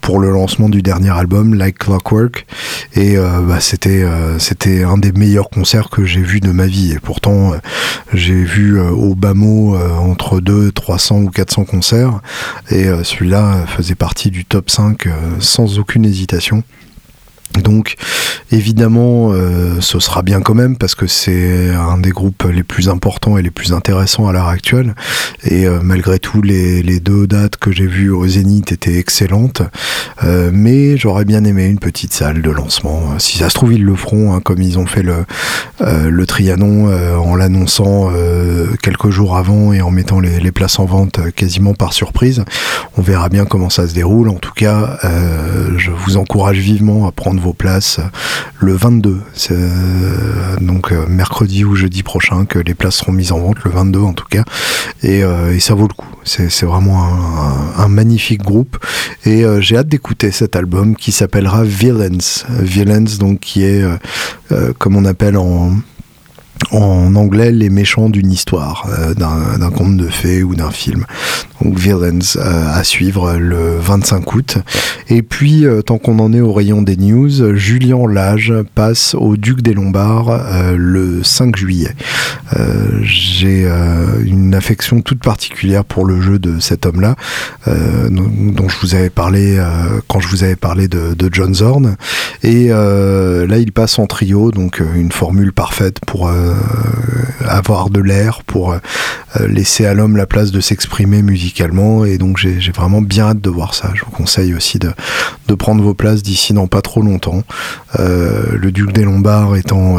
pour 0.00 0.20
le 0.20 0.30
lancement 0.30 0.68
du 0.68 0.82
dernier 0.82 1.10
album, 1.10 1.54
Like 1.54 1.78
Clockwork. 1.78 2.46
Et 2.94 3.16
bah, 3.16 3.60
c'était 3.60 4.04
c'était 4.38 4.84
un 4.84 4.98
des 4.98 5.12
meilleurs 5.12 5.50
concerts 5.50 5.90
que 5.90 6.04
j'ai 6.04 6.22
vu 6.22 6.40
de 6.40 6.50
ma 6.50 6.66
vie. 6.66 6.92
Et 6.92 7.00
pourtant, 7.00 7.52
j'ai 8.12 8.44
vu 8.44 8.80
au 8.80 9.14
bas 9.14 9.34
mot 9.34 9.76
entre 9.76 10.40
2, 10.40 10.70
300 10.72 11.22
ou 11.22 11.30
400 11.30 11.64
concerts. 11.64 12.20
Et 12.70 12.86
euh, 12.86 13.04
celui-là 13.04 13.66
faisait 13.66 13.94
partie 13.94 14.30
du 14.30 14.44
top 14.44 14.70
5 14.70 15.06
euh, 15.06 15.10
sans 15.40 15.78
aucune 15.78 16.04
hésitation. 16.04 16.62
Donc 17.62 17.96
évidemment, 18.50 19.30
euh, 19.32 19.80
ce 19.80 19.98
sera 19.98 20.22
bien 20.22 20.40
quand 20.40 20.54
même 20.54 20.76
parce 20.76 20.94
que 20.94 21.06
c'est 21.06 21.70
un 21.70 21.98
des 21.98 22.10
groupes 22.10 22.44
les 22.50 22.62
plus 22.62 22.88
importants 22.88 23.36
et 23.36 23.42
les 23.42 23.50
plus 23.50 23.72
intéressants 23.72 24.28
à 24.28 24.32
l'heure 24.32 24.48
actuelle. 24.48 24.94
Et 25.44 25.66
euh, 25.66 25.80
malgré 25.82 26.18
tout, 26.18 26.42
les, 26.42 26.82
les, 26.82 27.00
deux 27.00 27.26
dates 27.26 27.56
que 27.56 27.72
j'ai 27.72 27.86
vues 27.86 28.10
au 28.10 28.26
Zénith 28.26 28.72
étaient 28.72 28.96
excellentes. 28.96 29.62
Euh, 30.24 30.50
mais 30.52 30.96
j'aurais 30.96 31.24
bien 31.24 31.44
aimé 31.44 31.66
une 31.66 31.78
petite 31.78 32.12
salle 32.12 32.42
de 32.42 32.50
lancement. 32.50 33.18
Si 33.18 33.38
ça 33.38 33.48
se 33.48 33.54
trouve, 33.54 33.72
ils 33.72 33.84
le 33.84 33.94
feront 33.94 34.34
hein, 34.34 34.40
comme 34.40 34.62
ils 34.62 34.78
ont 34.78 34.86
fait 34.86 35.02
le, 35.02 35.24
le 35.80 36.26
Trianon 36.26 36.90
en 37.18 37.36
l'annonçant 37.36 38.10
quelques 38.82 39.10
jours 39.10 39.36
avant 39.36 39.72
et 39.72 39.80
en 39.80 39.90
mettant 39.90 40.20
les, 40.20 40.40
les, 40.40 40.52
places 40.52 40.78
en 40.78 40.84
vente 40.84 41.20
quasiment 41.32 41.74
par 41.74 41.92
surprise. 41.92 42.44
On 42.96 43.02
verra 43.02 43.28
bien 43.28 43.44
comment 43.44 43.70
ça 43.70 43.86
se 43.86 43.94
déroule. 43.94 44.28
En 44.28 44.38
tout 44.38 44.52
cas, 44.54 44.98
je 45.76 45.90
vous 45.90 46.16
encourage 46.16 46.58
vivement 46.58 47.06
à 47.06 47.12
prendre 47.12 47.37
vos 47.38 47.52
places 47.52 48.00
le 48.60 48.74
22. 48.74 49.20
C'est 49.34 49.54
euh, 49.54 50.56
donc 50.60 50.92
euh, 50.92 51.06
mercredi 51.08 51.64
ou 51.64 51.74
jeudi 51.74 52.02
prochain 52.02 52.44
que 52.44 52.58
les 52.58 52.74
places 52.74 52.96
seront 52.96 53.12
mises 53.12 53.32
en 53.32 53.38
vente, 53.38 53.62
le 53.64 53.70
22 53.70 54.00
en 54.00 54.12
tout 54.12 54.26
cas. 54.28 54.44
Et, 55.02 55.22
euh, 55.22 55.54
et 55.54 55.60
ça 55.60 55.74
vaut 55.74 55.88
le 55.88 55.94
coup. 55.94 56.06
C'est 56.24 56.64
vraiment 56.64 57.04
un, 57.04 57.82
un, 57.82 57.88
magnifique 57.88 58.42
groupe. 58.42 58.76
Et 59.24 59.44
j'ai 59.60 59.78
hâte 59.78 59.88
d'écouter 59.88 60.30
cet 60.30 60.56
album 60.56 60.94
qui 60.94 61.10
s'appellera 61.10 61.64
Villains. 61.64 62.44
Villains, 62.60 63.16
donc 63.18 63.40
qui 63.40 63.64
est, 63.64 63.82
comme 64.78 64.96
on 64.96 65.06
appelle 65.06 65.38
en 65.38 65.72
en 66.70 67.14
anglais 67.16 67.50
les 67.50 67.70
méchants 67.70 68.08
d'une 68.08 68.30
histoire, 68.30 68.86
euh, 68.98 69.14
d'un 69.14 69.70
conte 69.70 69.96
de 69.96 70.08
fées 70.08 70.42
ou 70.42 70.54
d'un 70.54 70.70
film. 70.70 71.04
Donc 71.62 71.78
Villains 71.78 72.18
euh, 72.36 72.72
à 72.72 72.84
suivre 72.84 73.34
le 73.34 73.78
25 73.80 74.34
août. 74.34 74.58
Et 75.08 75.22
puis, 75.22 75.66
euh, 75.66 75.82
tant 75.82 75.98
qu'on 75.98 76.18
en 76.18 76.32
est 76.32 76.40
au 76.40 76.52
rayon 76.52 76.82
des 76.82 76.96
news, 76.96 77.54
Julien 77.56 78.06
Lage 78.08 78.52
passe 78.74 79.14
au 79.14 79.36
Duc 79.36 79.62
des 79.62 79.74
Lombards 79.74 80.40
le 80.76 81.22
5 81.22 81.56
juillet. 81.56 81.94
J'ai 83.02 83.68
une 84.24 84.54
affection 84.54 85.00
toute 85.00 85.20
particulière 85.20 85.84
pour 85.84 86.04
le 86.04 86.20
jeu 86.20 86.38
de 86.38 86.58
cet 86.60 86.86
homme-là, 86.86 87.16
dont 87.66 88.68
je 88.68 88.76
vous 88.80 88.94
avais 88.94 89.10
parlé 89.10 89.62
quand 90.06 90.20
je 90.20 90.28
vous 90.28 90.44
avais 90.44 90.56
parlé 90.56 90.88
de, 90.88 91.28
John 91.30 91.54
Zorn. 91.54 91.96
Et 92.42 92.68
là, 92.68 93.58
il 93.58 93.72
passe 93.72 93.98
en 93.98 94.06
trio, 94.06 94.50
donc 94.50 94.82
une 94.96 95.12
formule 95.12 95.52
parfaite 95.52 95.98
pour 96.06 96.30
avoir 97.48 97.90
de 97.90 98.00
l'air, 98.00 98.42
pour 98.44 98.72
euh, 98.72 98.78
laisser 99.46 99.86
à 99.86 99.94
l'homme 99.94 100.16
la 100.16 100.26
place 100.26 100.50
de 100.50 100.60
s'exprimer 100.60 101.22
musicalement. 101.22 102.04
Et 102.04 102.18
donc 102.18 102.38
j'ai 102.38 102.58
vraiment 102.72 103.02
bien 103.02 103.28
hâte 103.28 103.40
de 103.40 103.50
voir 103.50 103.74
ça. 103.74 103.90
Je 103.94 104.04
vous 104.04 104.10
conseille 104.10 104.54
aussi 104.54 104.78
de, 104.78 104.92
prendre 105.54 105.82
vos 105.82 105.94
places 105.94 106.22
d'ici 106.22 106.52
dans 106.52 106.66
pas 106.66 106.82
trop 106.82 107.02
longtemps. 107.02 107.42
Euh, 107.98 108.56
le 108.56 108.70
Duc 108.70 108.92
des 108.92 109.04
Lombards 109.04 109.56
étant 109.56 109.98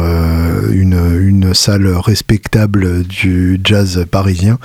une, 0.70 1.52
salle 1.52 1.88
respectable 1.88 3.02
du 3.02 3.60
jazz 3.64 4.06
parisien, 4.10 4.58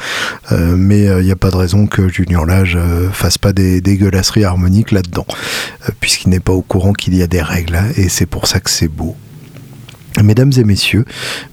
mais 0.52 1.06
il 1.06 1.26
n'y 1.26 1.32
a 1.32 1.36
pas 1.36 1.50
de 1.50 1.56
raison 1.56 1.88
que 1.88 2.08
Julien 2.08 2.46
Lage 2.46 2.78
fasse 3.12 3.38
pas 3.38 3.54
des 3.54 3.82
dégueulasseries 3.82 4.43
harmoniques 4.43 4.91
là-dedans, 4.91 5.26
puisqu'il 6.00 6.30
n'est 6.30 6.39
pas 6.39 6.54
au 6.54 6.62
courant 6.62 6.93
qu'il 6.93 7.16
y 7.16 7.24
a 7.24 7.28
des 7.28 7.41
règles, 7.41 7.80
et 7.98 8.08
c'est 8.10 8.28
pour 8.28 8.46
ça 8.46 8.60
que 8.60 8.70
c'est 8.70 8.88
beau. 8.88 9.16
Mesdames 10.24 10.53
et 10.57 10.63
messieurs, 10.63 11.05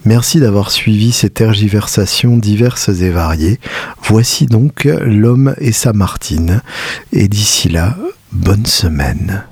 merci 0.04 0.38
d'avoir 0.38 0.70
suivi 0.70 1.12
ces 1.12 1.30
tergiversations 1.30 2.36
diverses 2.36 2.88
et 2.88 3.10
variées. 3.10 3.58
Voici 4.04 4.46
donc 4.46 4.84
l'homme 4.84 5.54
et 5.58 5.72
sa 5.72 5.92
Martine. 5.92 6.62
Et 7.12 7.28
d'ici 7.28 7.68
là, 7.68 7.96
bonne 8.32 8.66
semaine. 8.66 9.44